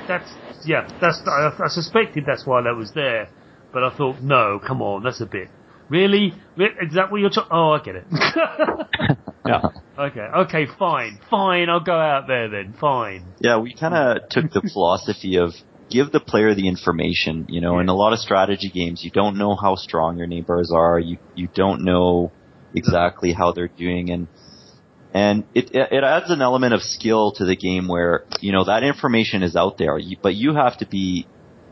That's 0.07 0.31
yeah. 0.65 0.89
That's 1.01 1.21
I, 1.27 1.65
I 1.65 1.69
suspected 1.69 2.25
that's 2.27 2.47
why 2.47 2.63
that 2.63 2.77
was 2.77 2.93
there, 2.95 3.29
but 3.73 3.85
I 3.85 3.97
thought 3.97 4.21
no, 4.23 4.61
come 4.65 4.83
on, 4.83 5.03
that's 5.03 5.21
a 5.21 5.27
bit 5.27 5.49
Really? 5.91 6.29
Is 6.57 6.95
that 6.95 7.11
what 7.11 7.21
you're 7.21 7.31
talking? 7.31 7.51
Oh, 7.51 7.73
I 7.73 7.83
get 7.83 7.97
it. 7.97 8.05
yeah. 9.47 9.61
Okay. 9.99 10.21
Okay. 10.21 10.67
Fine. 10.79 11.19
Fine. 11.29 11.69
I'll 11.69 11.83
go 11.83 11.99
out 11.99 12.29
there 12.29 12.49
then. 12.49 12.75
Fine. 12.81 13.27
Yeah, 13.41 13.59
we 13.59 13.75
kind 13.75 13.95
of 13.95 14.29
took 14.31 14.53
the 14.53 14.71
philosophy 14.73 15.37
of 15.37 15.51
give 15.91 16.13
the 16.13 16.21
player 16.21 16.55
the 16.55 16.69
information. 16.69 17.47
You 17.49 17.61
know, 17.61 17.75
yeah. 17.75 17.83
in 17.83 17.89
a 17.89 17.95
lot 17.95 18.13
of 18.13 18.21
strategy 18.21 18.71
games, 18.73 19.03
you 19.03 19.11
don't 19.11 19.37
know 19.37 19.57
how 19.57 19.75
strong 19.75 20.17
your 20.17 20.29
neighbors 20.29 20.71
are. 20.73 21.01
You 21.01 21.19
you 21.35 21.49
don't 21.53 21.85
know 21.85 22.31
exactly 22.75 23.33
how 23.33 23.53
they're 23.53 23.69
doing, 23.69 24.11
and 24.11 24.29
and 25.13 25.45
it 25.55 25.71
it 25.75 26.05
adds 26.05 26.31
an 26.31 26.43
element 26.43 26.75
of 26.75 26.83
skill 26.83 27.33
to 27.33 27.45
the 27.45 27.57
game 27.57 27.89
where 27.89 28.25
you 28.41 28.53
know 28.53 28.65
that 28.65 28.83
information 28.83 29.43
is 29.43 29.57
out 29.57 29.79
there, 29.79 29.99
but 30.23 30.35
you 30.35 30.55
have 30.55 30.79
to 30.79 30.87
be, 30.87 31.27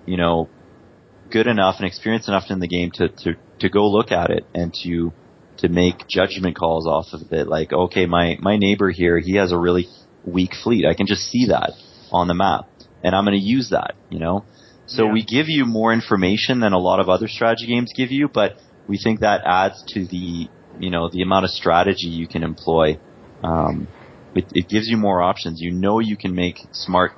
you 0.06 0.16
know, 0.16 0.48
good 1.30 1.46
enough 1.46 1.76
and 1.78 1.86
experienced 1.86 2.28
enough 2.28 2.50
in 2.50 2.60
the 2.60 2.68
game 2.68 2.90
to, 2.92 3.08
to, 3.08 3.34
to 3.60 3.68
go 3.68 3.90
look 3.90 4.10
at 4.10 4.30
it 4.30 4.46
and 4.54 4.74
to 4.82 5.12
to 5.58 5.68
make 5.68 6.06
judgment 6.06 6.56
calls 6.56 6.86
off 6.86 7.06
of 7.12 7.32
it. 7.32 7.48
Like, 7.48 7.72
okay, 7.72 8.06
my, 8.06 8.36
my 8.40 8.56
neighbor 8.56 8.90
here, 8.90 9.18
he 9.18 9.34
has 9.36 9.50
a 9.50 9.58
really 9.58 9.88
weak 10.24 10.52
fleet. 10.62 10.86
I 10.86 10.94
can 10.94 11.06
just 11.06 11.22
see 11.22 11.46
that 11.46 11.72
on 12.12 12.28
the 12.28 12.34
map. 12.34 12.68
And 13.02 13.14
I'm 13.14 13.24
going 13.24 13.36
to 13.36 13.44
use 13.44 13.70
that, 13.70 13.94
you 14.08 14.20
know? 14.20 14.44
So 14.86 15.06
yeah. 15.06 15.12
we 15.12 15.24
give 15.24 15.48
you 15.48 15.66
more 15.66 15.92
information 15.92 16.60
than 16.60 16.72
a 16.74 16.78
lot 16.78 17.00
of 17.00 17.08
other 17.08 17.26
strategy 17.26 17.66
games 17.66 17.92
give 17.94 18.12
you, 18.12 18.28
but 18.28 18.52
we 18.86 18.98
think 18.98 19.20
that 19.20 19.42
adds 19.44 19.82
to 19.94 20.06
the, 20.06 20.48
you 20.80 20.90
know, 20.90 21.08
the 21.08 21.22
amount 21.22 21.44
of 21.44 21.50
strategy 21.50 22.06
you 22.06 22.26
can 22.26 22.42
employ. 22.42 22.98
Um, 23.42 23.88
it, 24.34 24.44
it 24.52 24.68
gives 24.68 24.88
you 24.88 24.96
more 24.96 25.22
options. 25.22 25.60
You 25.60 25.72
know 25.72 26.00
you 26.00 26.16
can 26.16 26.34
make 26.34 26.58
smart 26.72 27.12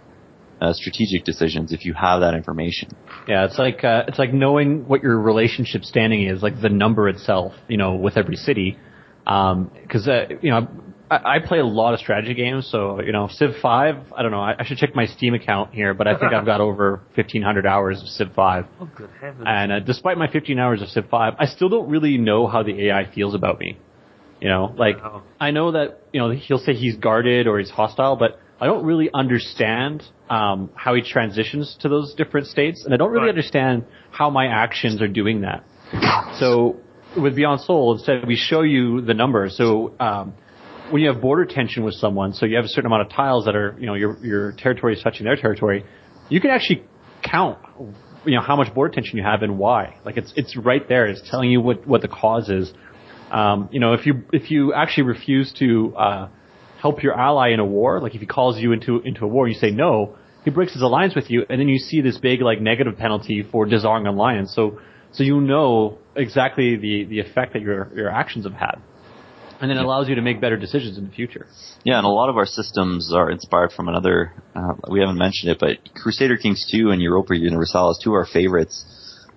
uh, 0.60 0.72
strategic 0.72 1.24
decisions 1.24 1.72
if 1.72 1.84
you 1.84 1.94
have 1.94 2.20
that 2.20 2.34
information. 2.34 2.90
Yeah, 3.26 3.44
it's 3.44 3.58
like 3.58 3.82
uh, 3.84 4.04
it's 4.08 4.18
like 4.18 4.32
knowing 4.32 4.86
what 4.86 5.02
your 5.02 5.18
relationship 5.18 5.84
standing 5.84 6.24
is, 6.24 6.42
like 6.42 6.60
the 6.60 6.68
number 6.68 7.08
itself, 7.08 7.54
you 7.68 7.76
know, 7.76 7.94
with 7.94 8.16
every 8.16 8.36
city. 8.36 8.76
Because 9.24 10.08
um, 10.08 10.10
uh, 10.10 10.34
you 10.40 10.50
know, 10.50 10.68
I, 11.10 11.36
I, 11.36 11.38
play 11.40 11.58
a 11.58 11.64
lot 11.64 11.92
of 11.92 12.00
strategy 12.00 12.34
games, 12.34 12.68
so 12.70 13.02
you 13.02 13.12
know, 13.12 13.28
Civ 13.28 13.50
Five. 13.60 13.96
I 14.16 14.22
don't 14.22 14.30
know. 14.30 14.40
I, 14.40 14.54
I, 14.60 14.64
should 14.64 14.78
check 14.78 14.94
my 14.94 15.06
Steam 15.06 15.34
account 15.34 15.74
here, 15.74 15.92
but 15.92 16.06
I 16.06 16.16
think 16.16 16.32
I've 16.32 16.46
got 16.46 16.60
over 16.60 17.02
fifteen 17.16 17.42
hundred 17.42 17.66
hours 17.66 18.00
of 18.00 18.08
Civ 18.08 18.32
Five. 18.34 18.66
Oh, 18.80 18.88
good 18.96 19.10
heavens! 19.20 19.44
And 19.46 19.72
uh, 19.72 19.80
despite 19.80 20.18
my 20.18 20.30
fifteen 20.30 20.58
hours 20.58 20.82
of 20.82 20.88
Civ 20.88 21.08
Five, 21.10 21.34
I 21.38 21.46
still 21.46 21.68
don't 21.68 21.88
really 21.88 22.16
know 22.16 22.46
how 22.46 22.62
the 22.62 22.88
AI 22.88 23.12
feels 23.12 23.34
about 23.34 23.58
me. 23.58 23.78
You 24.40 24.48
know, 24.48 24.72
like 24.76 24.96
I 25.40 25.50
know 25.50 25.72
that 25.72 26.00
you 26.12 26.20
know 26.20 26.30
he'll 26.30 26.58
say 26.58 26.74
he's 26.74 26.96
guarded 26.96 27.46
or 27.46 27.58
he's 27.58 27.70
hostile, 27.70 28.16
but 28.16 28.38
I 28.60 28.66
don't 28.66 28.84
really 28.84 29.10
understand 29.12 30.04
um, 30.28 30.70
how 30.74 30.94
he 30.94 31.02
transitions 31.02 31.76
to 31.80 31.88
those 31.88 32.14
different 32.14 32.46
states, 32.46 32.84
and 32.84 32.94
I 32.94 32.96
don't 32.96 33.10
really 33.10 33.24
right. 33.24 33.30
understand 33.30 33.84
how 34.12 34.30
my 34.30 34.46
actions 34.46 35.02
are 35.02 35.08
doing 35.08 35.40
that. 35.40 35.64
So 36.38 36.76
with 37.20 37.34
Beyond 37.34 37.62
Sol, 37.62 37.94
instead 37.94 38.26
we 38.26 38.36
show 38.36 38.62
you 38.62 39.00
the 39.00 39.14
numbers. 39.14 39.56
So 39.56 39.94
um, 39.98 40.34
when 40.90 41.02
you 41.02 41.08
have 41.12 41.20
border 41.20 41.44
tension 41.44 41.84
with 41.84 41.94
someone, 41.94 42.32
so 42.32 42.46
you 42.46 42.56
have 42.56 42.64
a 42.64 42.68
certain 42.68 42.86
amount 42.86 43.02
of 43.02 43.12
tiles 43.12 43.44
that 43.46 43.56
are, 43.56 43.76
you 43.78 43.86
know, 43.86 43.94
your 43.94 44.18
your 44.24 44.52
territory 44.52 44.94
is 44.94 45.02
touching 45.02 45.24
their 45.24 45.36
territory, 45.36 45.84
you 46.28 46.40
can 46.40 46.50
actually 46.50 46.84
count, 47.22 47.58
you 48.24 48.34
know, 48.36 48.40
how 48.40 48.56
much 48.56 48.72
border 48.74 48.92
tension 48.92 49.16
you 49.16 49.24
have 49.24 49.42
and 49.42 49.58
why. 49.58 49.96
Like 50.04 50.16
it's 50.16 50.32
it's 50.36 50.56
right 50.56 50.86
there. 50.88 51.06
It's 51.06 51.22
telling 51.30 51.50
you 51.50 51.60
what 51.60 51.86
what 51.86 52.02
the 52.02 52.08
cause 52.08 52.48
is. 52.48 52.72
Um, 53.30 53.68
you 53.72 53.80
know, 53.80 53.92
if 53.92 54.06
you 54.06 54.22
if 54.32 54.50
you 54.50 54.74
actually 54.74 55.04
refuse 55.04 55.52
to 55.58 55.94
uh, 55.96 56.28
help 56.80 57.02
your 57.02 57.18
ally 57.18 57.50
in 57.50 57.60
a 57.60 57.64
war, 57.64 58.00
like 58.00 58.14
if 58.14 58.20
he 58.20 58.26
calls 58.26 58.58
you 58.58 58.72
into 58.72 59.00
into 59.00 59.24
a 59.24 59.28
war, 59.28 59.48
you 59.48 59.54
say 59.54 59.70
no, 59.70 60.16
he 60.44 60.50
breaks 60.50 60.72
his 60.72 60.82
alliance 60.82 61.14
with 61.14 61.30
you, 61.30 61.44
and 61.48 61.60
then 61.60 61.68
you 61.68 61.78
see 61.78 62.00
this 62.00 62.18
big 62.18 62.40
like 62.40 62.60
negative 62.60 62.96
penalty 62.96 63.46
for 63.50 63.66
disarming 63.66 64.08
an 64.08 64.14
alliance. 64.14 64.52
So 64.54 64.80
so 65.12 65.22
you 65.22 65.40
know 65.40 65.98
exactly 66.16 66.76
the 66.76 67.04
the 67.04 67.20
effect 67.20 67.52
that 67.52 67.62
your 67.62 67.90
your 67.94 68.10
actions 68.10 68.44
have 68.44 68.54
had. 68.54 68.80
And 69.60 69.70
then 69.70 69.76
it 69.76 69.84
allows 69.84 70.08
you 70.08 70.14
to 70.14 70.22
make 70.22 70.40
better 70.40 70.56
decisions 70.56 70.96
in 70.96 71.04
the 71.04 71.10
future. 71.10 71.46
Yeah, 71.84 71.98
and 71.98 72.06
a 72.06 72.10
lot 72.10 72.30
of 72.30 72.36
our 72.36 72.46
systems 72.46 73.12
are 73.14 73.30
inspired 73.30 73.72
from 73.72 73.88
another. 73.88 74.32
Uh, 74.54 74.72
we 74.90 75.00
haven't 75.00 75.18
mentioned 75.18 75.52
it, 75.52 75.58
but 75.60 75.94
Crusader 75.94 76.36
Kings 76.36 76.66
2 76.72 76.90
and 76.90 77.00
Europa 77.02 77.36
Universalis, 77.36 78.00
two 78.02 78.10
of 78.10 78.14
our 78.14 78.26
favorites. 78.26 78.84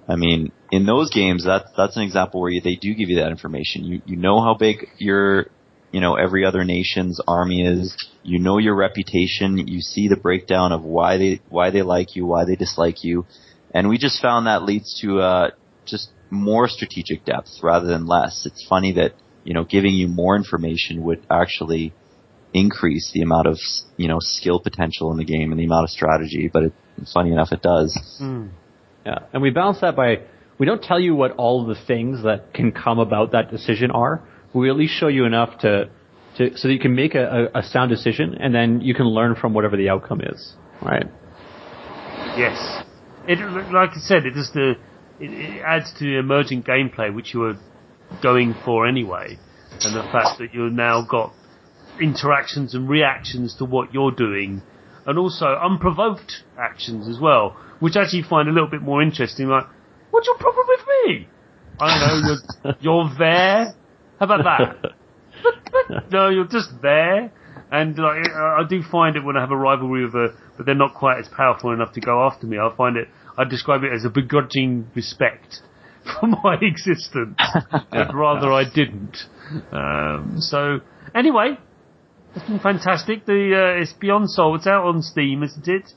I 0.08 0.16
mean, 0.16 0.52
in 0.72 0.86
those 0.86 1.10
games, 1.14 1.46
that's 1.46 1.70
that's 1.78 1.96
an 1.98 2.04
example 2.04 2.42
where 2.42 2.52
you, 2.52 2.62
they 2.62 2.76
do 2.76 2.94
give 2.94 3.10
you 3.10 3.18
that 3.18 3.30
information. 3.30 3.84
You 3.84 4.02
you 4.06 4.16
know 4.16 4.42
how 4.42 4.54
big 4.54 4.88
your 4.98 5.48
you 5.92 6.02
know 6.02 6.16
every 6.16 6.46
other 6.46 6.64
nation's 6.64 7.22
army 7.28 7.66
is. 7.66 7.96
You 8.24 8.40
know 8.40 8.58
your 8.58 8.76
reputation. 8.76 9.68
You 9.68 9.82
see 9.82 10.08
the 10.08 10.18
breakdown 10.18 10.72
of 10.72 10.84
why 10.84 11.18
they 11.18 11.42
why 11.50 11.70
they 11.70 11.82
like 11.82 12.16
you, 12.16 12.26
why 12.26 12.46
they 12.46 12.56
dislike 12.56 13.04
you, 13.04 13.26
and 13.74 13.90
we 13.90 13.98
just 13.98 14.22
found 14.22 14.48
that 14.48 14.64
leads 14.64 15.00
to 15.02 15.20
uh, 15.20 15.52
just 15.86 16.10
more 16.30 16.68
strategic 16.68 17.24
depth 17.26 17.60
rather 17.62 17.88
than 17.88 18.06
less. 18.06 18.46
It's 18.46 18.66
funny 18.68 18.94
that 18.94 19.14
you 19.44 19.54
know 19.54 19.64
giving 19.64 19.94
you 19.94 20.08
more 20.08 20.36
information 20.36 21.04
would 21.04 21.26
actually 21.30 21.94
increase 22.54 23.12
the 23.14 23.22
amount 23.22 23.48
of 23.48 23.58
you 23.98 24.08
know 24.08 24.18
skill 24.20 24.60
potential 24.60 25.12
in 25.12 25.18
the 25.18 25.26
game 25.26 25.52
and 25.52 25.60
the 25.60 25.66
amount 25.66 25.84
of 25.86 25.90
strategy, 25.90 26.50
but 26.52 26.64
it, 26.64 26.74
funny 27.14 27.32
enough, 27.32 27.52
it 27.52 27.62
does. 27.62 27.98
Mm. 28.22 28.52
Yeah, 29.06 29.20
and 29.34 29.42
we 29.42 29.50
balance 29.50 29.82
that 29.82 29.96
by 29.96 30.20
we 30.60 30.66
don't 30.66 30.82
tell 30.82 31.00
you 31.00 31.16
what 31.16 31.32
all 31.32 31.66
the 31.66 31.76
things 31.88 32.24
that 32.24 32.54
can 32.54 32.72
come 32.72 33.00
about 33.00 33.32
that 33.32 33.52
decision 33.52 33.92
are. 33.92 34.22
We 34.54 34.70
at 34.70 34.76
least 34.76 34.94
show 34.94 35.08
you 35.08 35.26
enough 35.26 35.60
to, 35.62 35.90
to 36.38 36.56
so 36.56 36.68
that 36.68 36.74
you 36.74 36.80
can 36.80 36.96
make 36.96 37.16
a, 37.16 37.50
a, 37.54 37.60
a 37.60 37.64
sound 37.64 37.90
decision, 37.90 38.38
and 38.40 38.54
then 38.54 38.82
you 38.82 38.94
can 38.94 39.08
learn 39.08 39.36
from 39.36 39.54
whatever 39.54 39.76
the 39.76 39.90
outcome 39.90 40.22
is. 40.22 40.54
Right. 40.82 41.08
Yes. 42.38 42.84
It 43.28 43.40
like 43.74 43.92
I 43.92 44.00
said, 44.00 44.26
it 44.26 44.34
just 44.34 44.54
the 44.54 44.76
it, 45.20 45.32
it 45.32 45.62
adds 45.66 45.92
to 46.00 46.06
the 46.06 46.18
emerging 46.20 46.64
gameplay 46.64 47.14
which 47.14 47.34
you 47.34 47.40
were 47.40 47.58
going 48.22 48.56
for 48.66 48.88
anyway, 48.88 49.38
and 49.82 49.96
the 49.96 50.04
fact 50.12 50.40
that 50.40 50.54
you've 50.54 50.74
now 50.74 51.06
got 51.10 51.34
interactions 52.02 52.74
and 52.74 52.90
reactions 52.90 53.56
to 53.58 53.66
what 53.66 53.94
you're 53.94 54.12
doing, 54.12 54.62
and 55.06 55.18
also 55.18 55.46
unprovoked 55.46 56.44
actions 56.58 57.08
as 57.08 57.20
well, 57.20 57.58
which 57.80 57.96
I 57.96 58.04
actually 58.04 58.24
find 58.24 58.48
a 58.48 58.52
little 58.52 58.70
bit 58.70 58.82
more 58.82 59.02
interesting. 59.02 59.48
Like, 59.48 59.66
what's 60.12 60.28
your 60.28 60.38
problem 60.38 60.66
with 60.68 60.88
me? 60.88 61.28
I 61.80 62.00
don't 62.00 62.22
know. 62.22 62.38
You're, 62.64 62.76
you're 62.82 63.12
there. 63.18 63.76
How 64.20 64.26
about 64.26 64.44
that? 64.44 64.94
no, 66.12 66.30
you're 66.30 66.48
just 66.48 66.70
there. 66.82 67.32
And 67.72 67.98
like, 67.98 68.30
I 68.30 68.62
do 68.70 68.84
find 68.84 69.16
it 69.16 69.24
when 69.24 69.36
I 69.36 69.42
have 69.42 69.52
a 69.52 69.58
rivalry 69.58 70.06
with 70.06 70.14
a, 70.14 70.36
but 70.56 70.66
they're 70.66 70.76
not 70.76 70.94
quite 70.94 71.18
as 71.20 71.28
powerful 71.28 71.72
enough 71.72 71.94
to 71.94 72.02
go 72.02 72.24
after 72.26 72.46
me. 72.46 72.58
I 72.60 72.70
find 72.78 72.98
it, 72.98 73.08
I 73.36 73.46
describe 73.46 73.84
it 73.84 73.92
as 73.92 74.06
a 74.06 74.10
begrudging 74.10 74.92
respect 74.96 75.62
for 76.20 76.28
my 76.28 76.58
existence. 76.62 77.36
I'd 77.40 78.14
rather 78.14 78.52
I 78.52 78.64
didn't. 78.64 79.18
Um, 79.72 80.36
so 80.40 80.80
anyway, 81.14 81.58
it's 82.36 82.46
been 82.46 82.60
fantastic. 82.60 83.26
The 83.26 83.76
uh, 83.78 83.82
it's 83.82 83.94
Beyond 83.94 84.30
Sol. 84.30 84.56
It's 84.56 84.68
out 84.68 84.86
on 84.86 85.02
Steam, 85.02 85.44
isn't 85.44 85.68
it? 85.68 85.92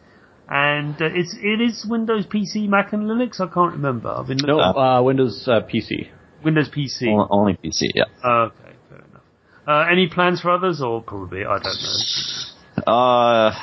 And 0.49 0.95
uh, 1.01 1.07
it's 1.13 1.37
it 1.41 1.61
is 1.61 1.87
Windows 1.89 2.27
PC, 2.27 2.69
Mac, 2.69 2.93
and 2.93 3.05
Linux. 3.05 3.41
I 3.41 3.53
can't 3.53 3.73
remember. 3.73 4.11
I've 4.11 4.29
been 4.29 4.39
no 4.43 4.61
uh, 4.61 5.03
Windows 5.03 5.45
uh, 5.49 5.61
PC. 5.61 6.09
Windows 6.45 6.69
PC. 6.69 7.27
Only 7.31 7.55
PC. 7.55 7.91
Yeah. 7.95 8.05
okay, 8.25 8.77
fair 8.89 8.99
enough. 8.99 9.23
Uh, 9.67 9.91
any 9.91 10.09
plans 10.09 10.41
for 10.41 10.51
others, 10.51 10.81
or 10.81 11.03
probably 11.03 11.45
I 11.45 11.59
don't 11.59 11.65
know. 11.65 12.93
Uh, 12.93 13.55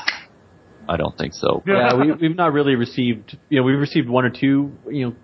I 0.89 0.97
don't 0.97 1.17
think 1.17 1.33
so. 1.33 1.63
Yeah, 1.65 1.95
we, 1.95 2.11
we've 2.13 2.35
not 2.35 2.51
really 2.51 2.75
received. 2.75 3.37
You 3.49 3.59
know, 3.59 3.63
we've 3.63 3.79
received 3.79 4.09
one 4.09 4.25
or 4.25 4.29
two. 4.29 4.73
You 4.89 5.07
know, 5.07 5.15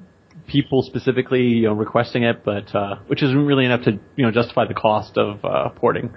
people 0.49 0.81
specifically 0.83 1.43
you 1.43 1.63
know 1.63 1.73
requesting 1.73 2.23
it, 2.23 2.43
but 2.43 2.73
uh, 2.75 2.97
which 3.07 3.23
isn't 3.23 3.45
really 3.45 3.65
enough 3.65 3.83
to 3.83 3.99
you 4.15 4.25
know 4.25 4.31
justify 4.31 4.65
the 4.65 4.73
cost 4.73 5.17
of 5.17 5.43
uh, 5.45 5.69
porting. 5.69 6.13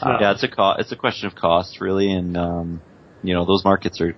Uh, 0.00 0.18
yeah, 0.20 0.32
it's 0.32 0.42
a 0.42 0.48
co- 0.48 0.76
it's 0.78 0.92
a 0.92 0.96
question 0.96 1.26
of 1.26 1.34
cost 1.34 1.80
really, 1.80 2.10
and 2.10 2.36
um, 2.36 2.82
you 3.22 3.34
know 3.34 3.44
those 3.44 3.64
markets 3.64 4.00
are 4.00 4.16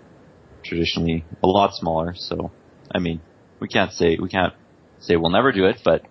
traditionally 0.64 1.24
a 1.42 1.46
lot 1.46 1.72
smaller. 1.74 2.14
So, 2.16 2.50
I 2.94 2.98
mean, 2.98 3.20
we 3.60 3.68
can't 3.68 3.92
say 3.92 4.18
we 4.20 4.28
can't 4.28 4.54
say 5.00 5.16
we'll 5.16 5.30
never 5.30 5.52
do 5.52 5.66
it, 5.66 5.76
but 5.84 6.02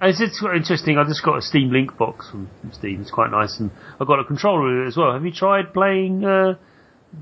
it's, 0.00 0.20
it's 0.20 0.42
interesting. 0.42 0.96
I 0.98 1.04
just 1.04 1.24
got 1.24 1.38
a 1.38 1.42
Steam 1.42 1.70
Link 1.72 1.96
box 1.96 2.30
from 2.30 2.48
Steam. 2.72 3.00
It's 3.00 3.10
quite 3.10 3.30
nice, 3.30 3.58
and 3.58 3.70
I've 4.00 4.06
got 4.06 4.20
a 4.20 4.24
controller 4.24 4.78
with 4.78 4.86
it 4.86 4.88
as 4.88 4.96
well. 4.96 5.12
Have 5.12 5.24
you 5.24 5.32
tried 5.32 5.74
playing 5.74 6.24
uh, 6.24 6.54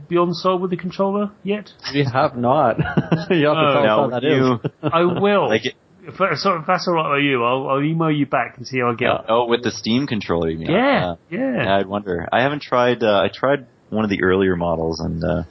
Beyond 0.09 0.37
Sol 0.37 0.59
with 0.59 0.70
the 0.70 0.76
controller 0.76 1.30
yet? 1.43 1.70
We 1.93 2.05
have 2.05 2.37
not. 2.37 2.78
you 2.78 2.84
have 2.84 3.28
to 3.30 3.30
tell 3.30 3.82
no, 3.82 4.05
us 4.05 4.12
how 4.12 4.20
that 4.20 4.22
you, 4.22 4.55
is. 4.55 4.70
I 4.93 5.20
will. 5.20 5.49
Like 5.49 5.66
it, 5.66 5.74
if, 6.03 6.14
so 6.39 6.55
if 6.55 6.66
that's 6.66 6.87
alright 6.87 7.16
with 7.16 7.24
you, 7.24 7.43
I'll, 7.45 7.68
I'll, 7.68 7.82
email 7.82 8.11
you 8.11 8.26
back 8.26 8.57
and 8.57 8.66
see 8.66 8.78
how 8.78 8.91
I 8.91 8.95
get. 8.95 9.09
Uh, 9.09 9.22
oh, 9.28 9.47
with 9.47 9.62
the 9.62 9.72
Steam 9.72 10.07
controller, 10.07 10.51
you 10.51 10.59
mean? 10.59 10.70
Yeah, 10.70 11.12
uh, 11.12 11.16
yeah. 11.30 11.64
yeah. 11.64 11.76
I'd 11.76 11.87
wonder. 11.87 12.28
I 12.30 12.43
haven't 12.43 12.62
tried. 12.62 13.03
Uh, 13.03 13.20
I 13.20 13.28
tried 13.32 13.66
one 13.91 14.05
of 14.05 14.11
the 14.11 14.22
earlier 14.22 14.57
models, 14.57 15.01
and 15.01 15.22
uh, 15.24 15.43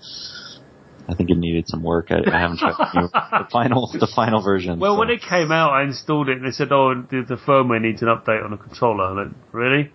I 1.07 1.15
think 1.15 1.29
it 1.29 1.37
needed 1.37 1.65
some 1.67 1.83
work. 1.83 2.07
I, 2.09 2.19
I 2.25 2.39
haven't 2.39 2.59
tried 2.59 2.75
the, 2.77 2.99
new, 2.99 3.07
the, 3.07 3.47
final 3.51 3.87
the 3.91 4.11
final 4.13 4.41
version. 4.41 4.79
Well, 4.79 4.95
so. 4.95 4.99
when 4.99 5.09
it 5.09 5.21
came 5.21 5.51
out, 5.51 5.71
I 5.71 5.83
installed 5.83 6.29
it 6.29 6.37
and 6.37 6.45
they 6.45 6.51
said, 6.51 6.71
"Oh, 6.71 6.93
the, 6.93 7.25
the 7.27 7.35
firmware 7.35 7.81
needs 7.81 8.01
an 8.01 8.07
update 8.07 8.43
on 8.43 8.51
the 8.51 8.57
controller." 8.57 9.05
I'm 9.05 9.17
like, 9.17 9.37
really? 9.51 9.91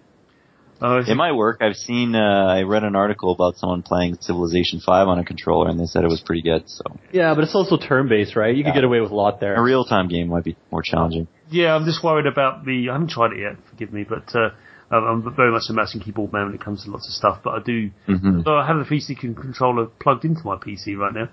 Oh, 0.83 0.99
it 0.99 1.15
might 1.15 1.33
work. 1.33 1.59
I've 1.61 1.77
seen. 1.77 2.15
Uh, 2.15 2.47
I 2.47 2.63
read 2.63 2.85
an 2.85 2.97
article 2.97 3.33
about 3.33 3.57
someone 3.57 3.83
playing 3.83 4.17
Civilization 4.21 4.81
Five 4.81 5.09
on 5.09 5.19
a 5.19 5.25
controller, 5.25 5.69
and 5.69 5.79
they 5.79 5.87
said 5.87 6.05
it 6.05 6.09
was 6.09 6.21
pretty 6.21 6.43
good. 6.43 6.69
So 6.69 6.85
yeah, 7.13 7.35
but 7.35 7.45
it's 7.45 7.55
also 7.55 7.77
turn-based, 7.77 8.37
right? 8.37 8.55
You 8.55 8.63
yeah. 8.63 8.71
could 8.71 8.77
get 8.77 8.85
away 8.85 9.01
with 9.01 9.11
a 9.11 9.15
lot 9.15 9.41
there. 9.41 9.55
A 9.55 9.63
real-time 9.63 10.09
game 10.09 10.29
might 10.29 10.45
be 10.45 10.57
more 10.71 10.83
challenging. 10.83 11.29
Yeah, 11.51 11.75
I'm 11.75 11.85
just 11.85 12.03
worried 12.03 12.27
about 12.27 12.65
the. 12.65 12.89
I 12.89 12.93
haven't 12.93 13.11
tried 13.11 13.33
it 13.33 13.41
yet. 13.41 13.57
Forgive 13.71 13.93
me, 13.93 14.05
but 14.09 14.35
uh, 14.35 14.51
I'm 14.91 15.23
very 15.37 15.53
much 15.53 15.65
a 15.69 15.73
mouse 15.73 15.95
and 15.95 16.03
keyboard 16.03 16.33
man 16.33 16.47
when 16.47 16.55
it 16.55 16.65
comes 16.65 16.85
to 16.85 16.91
lots 16.91 17.07
of 17.07 17.15
stuff, 17.15 17.41
but 17.45 17.51
I 17.51 17.63
do. 17.63 17.91
Mm-hmm. 18.09 18.49
I 18.49 18.67
have 18.67 18.79
the 18.79 18.85
PC 18.85 19.19
controller 19.19 19.87
plugged 19.87 20.25
into 20.25 20.41
my 20.45 20.57
PC 20.57 20.97
right 20.97 21.15
now. 21.15 21.29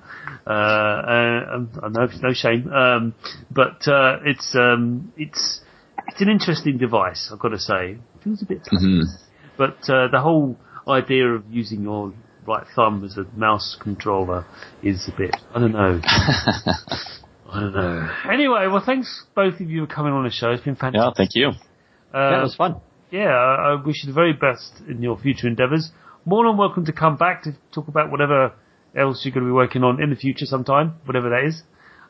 Uh, 0.46 1.56
and, 1.56 1.70
and 1.82 1.94
no, 1.94 2.08
no 2.22 2.34
shame. 2.34 2.72
Um, 2.72 3.16
but 3.50 3.88
uh, 3.88 4.20
it's 4.26 4.56
um, 4.56 5.12
it's 5.18 5.62
it's 6.08 6.22
an 6.22 6.30
interesting 6.30 6.78
device. 6.78 7.30
I've 7.32 7.40
got 7.40 7.50
to 7.50 7.60
say, 7.60 7.92
it 7.92 8.24
feels 8.24 8.42
a 8.44 8.46
bit. 8.46 8.64
Mm-hmm. 8.72 9.02
But 9.58 9.90
uh, 9.90 10.08
the 10.12 10.20
whole 10.22 10.58
idea 10.88 11.28
of 11.28 11.44
using 11.50 11.84
your 11.84 12.14
right 12.46 12.66
thumb 12.76 13.04
as 13.04 13.18
a 13.18 13.26
mouse 13.38 13.78
controller 13.82 14.46
is 14.82 15.10
a 15.14 15.18
bit. 15.18 15.36
I 15.54 15.60
don't 15.60 15.74
know. 15.74 16.00
I 17.50 17.60
don't 17.60 17.74
know. 17.74 18.10
Anyway, 18.32 18.68
well, 18.68 18.84
thanks 18.86 19.26
both 19.36 19.60
of 19.60 19.70
you 19.70 19.86
for 19.86 19.94
coming 19.94 20.14
on 20.14 20.24
the 20.24 20.32
show. 20.32 20.52
It's 20.52 20.64
been 20.64 20.76
fantastic. 20.76 21.02
Yeah, 21.02 21.12
thank 21.16 21.30
you. 21.36 21.48
Uh, 22.14 22.32
yeah, 22.32 22.40
it 22.40 22.44
was 22.44 22.56
fun 22.56 22.82
yeah, 23.12 23.30
I, 23.30 23.72
I 23.72 23.84
wish 23.84 24.04
you 24.04 24.08
the 24.08 24.14
very 24.14 24.34
best 24.34 24.82
in 24.88 25.02
your 25.02 25.18
future 25.18 25.48
endeavours. 25.48 25.92
More 26.26 26.46
than 26.46 26.58
welcome 26.58 26.86
to 26.86 26.92
come 26.92 27.18
back 27.18 27.44
to 27.44 27.52
talk 27.74 27.88
about 27.88 28.12
whatever 28.12 28.54
else 28.98 29.22
you're 29.24 29.34
going 29.34 29.46
to 29.46 29.50
be 29.50 29.54
working 29.54 29.84
on 29.84 30.02
in 30.02 30.10
the 30.10 30.16
future 30.16 30.46
sometime, 30.46 30.96
whatever 31.06 31.30
that 31.30 31.48
is. 31.48 31.64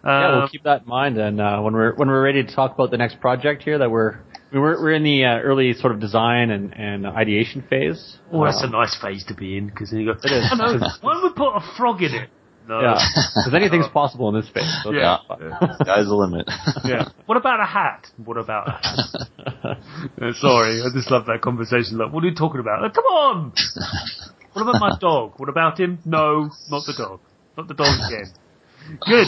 Yeah, 0.04 0.32
we'll 0.32 0.44
uh, 0.44 0.48
keep 0.50 0.64
that 0.64 0.84
in 0.84 0.88
mind, 0.88 1.18
and 1.18 1.42
uh, 1.42 1.60
when 1.60 1.74
we're 1.74 1.96
when 1.96 2.08
we're 2.08 2.24
ready 2.24 2.44
to 2.44 2.56
talk 2.56 2.74
about 2.74 2.92
the 2.92 2.98
next 2.98 3.20
project 3.20 3.64
here, 3.64 3.78
that 3.80 3.90
we're 3.90 4.20
we're 4.54 4.82
we're 4.82 4.94
in 4.94 5.04
the 5.04 5.26
uh, 5.26 5.40
early 5.40 5.74
sort 5.74 5.94
of 5.94 6.00
design 6.00 6.52
and, 6.52 6.74
and 6.74 7.06
ideation 7.06 7.64
phase. 7.70 8.18
Oh, 8.32 8.46
that's 8.46 8.64
a 8.64 8.70
nice 8.70 8.98
phase 9.02 9.26
to 9.26 9.34
be 9.34 9.58
in 9.58 9.68
because 9.68 9.92
then 9.92 10.02
you 10.02 10.14
go. 10.14 10.20
It 10.24 10.32
is. 10.32 10.50
I 10.52 10.56
know. 10.78 10.88
Why 11.02 11.14
don't 11.14 11.24
we 11.24 11.30
put 11.36 11.56
a 11.56 11.62
frog 11.78 12.02
in 12.02 12.14
it? 12.14 12.30
No. 12.68 12.82
Yeah, 12.82 13.00
because 13.16 13.54
anything's 13.56 13.88
possible 13.88 14.28
in 14.28 14.36
this 14.36 14.48
space. 14.48 14.70
So 14.84 14.92
yeah, 14.92 15.20
yeah. 15.40 15.76
sky's 15.82 16.08
the 16.08 16.16
limit. 16.16 16.50
yeah. 16.84 17.08
What 17.26 17.38
about 17.38 17.62
a 17.62 17.66
hat? 17.66 18.08
What 18.24 18.38
about 18.38 18.68
a 18.68 18.72
hat? 18.72 19.78
uh, 20.22 20.34
sorry, 20.34 20.82
I 20.82 20.88
just 20.94 21.10
love 21.10 21.26
that 21.28 21.40
conversation. 21.42 21.98
Like, 21.98 22.12
what 22.12 22.26
are 22.26 22.28
you 22.28 22.36
talking 22.36 22.60
about? 22.60 22.82
Like, 22.82 22.94
come 22.94 23.06
on. 23.06 23.54
what 24.52 24.64
about 24.64 24.82
my 24.82 24.98
dog? 25.00 25.34
What 25.38 25.48
about 25.48 25.80
him? 25.80 26.00
No, 26.04 26.52
not 26.70 26.84
the 26.86 26.94
dog. 26.98 27.22
Not 27.56 27.70
the 27.70 27.74
dog 27.74 27.88
again. 28.06 28.34
Good. 29.00 29.28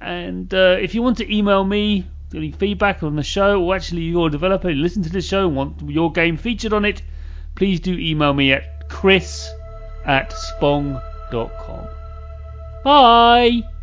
And 0.00 0.52
uh, 0.52 0.76
if 0.80 0.94
you 0.94 1.02
want 1.02 1.18
to 1.18 1.34
email 1.34 1.64
me 1.64 2.06
any 2.34 2.52
feedback 2.52 3.02
on 3.02 3.16
the 3.16 3.22
show, 3.22 3.62
or 3.62 3.74
actually 3.76 4.02
you're 4.02 4.28
a 4.28 4.30
developer, 4.30 4.70
you 4.70 4.82
listen 4.82 5.02
to 5.02 5.10
this 5.10 5.26
show 5.26 5.46
and 5.46 5.56
want 5.56 5.88
your 5.88 6.12
game 6.12 6.36
featured 6.36 6.72
on 6.72 6.84
it, 6.84 7.02
please 7.54 7.80
do 7.80 7.92
email 7.96 8.34
me 8.34 8.52
at 8.52 8.88
chris 8.88 9.50
at 10.04 10.32
spong.com. 10.32 11.86
Bye! 12.84 13.73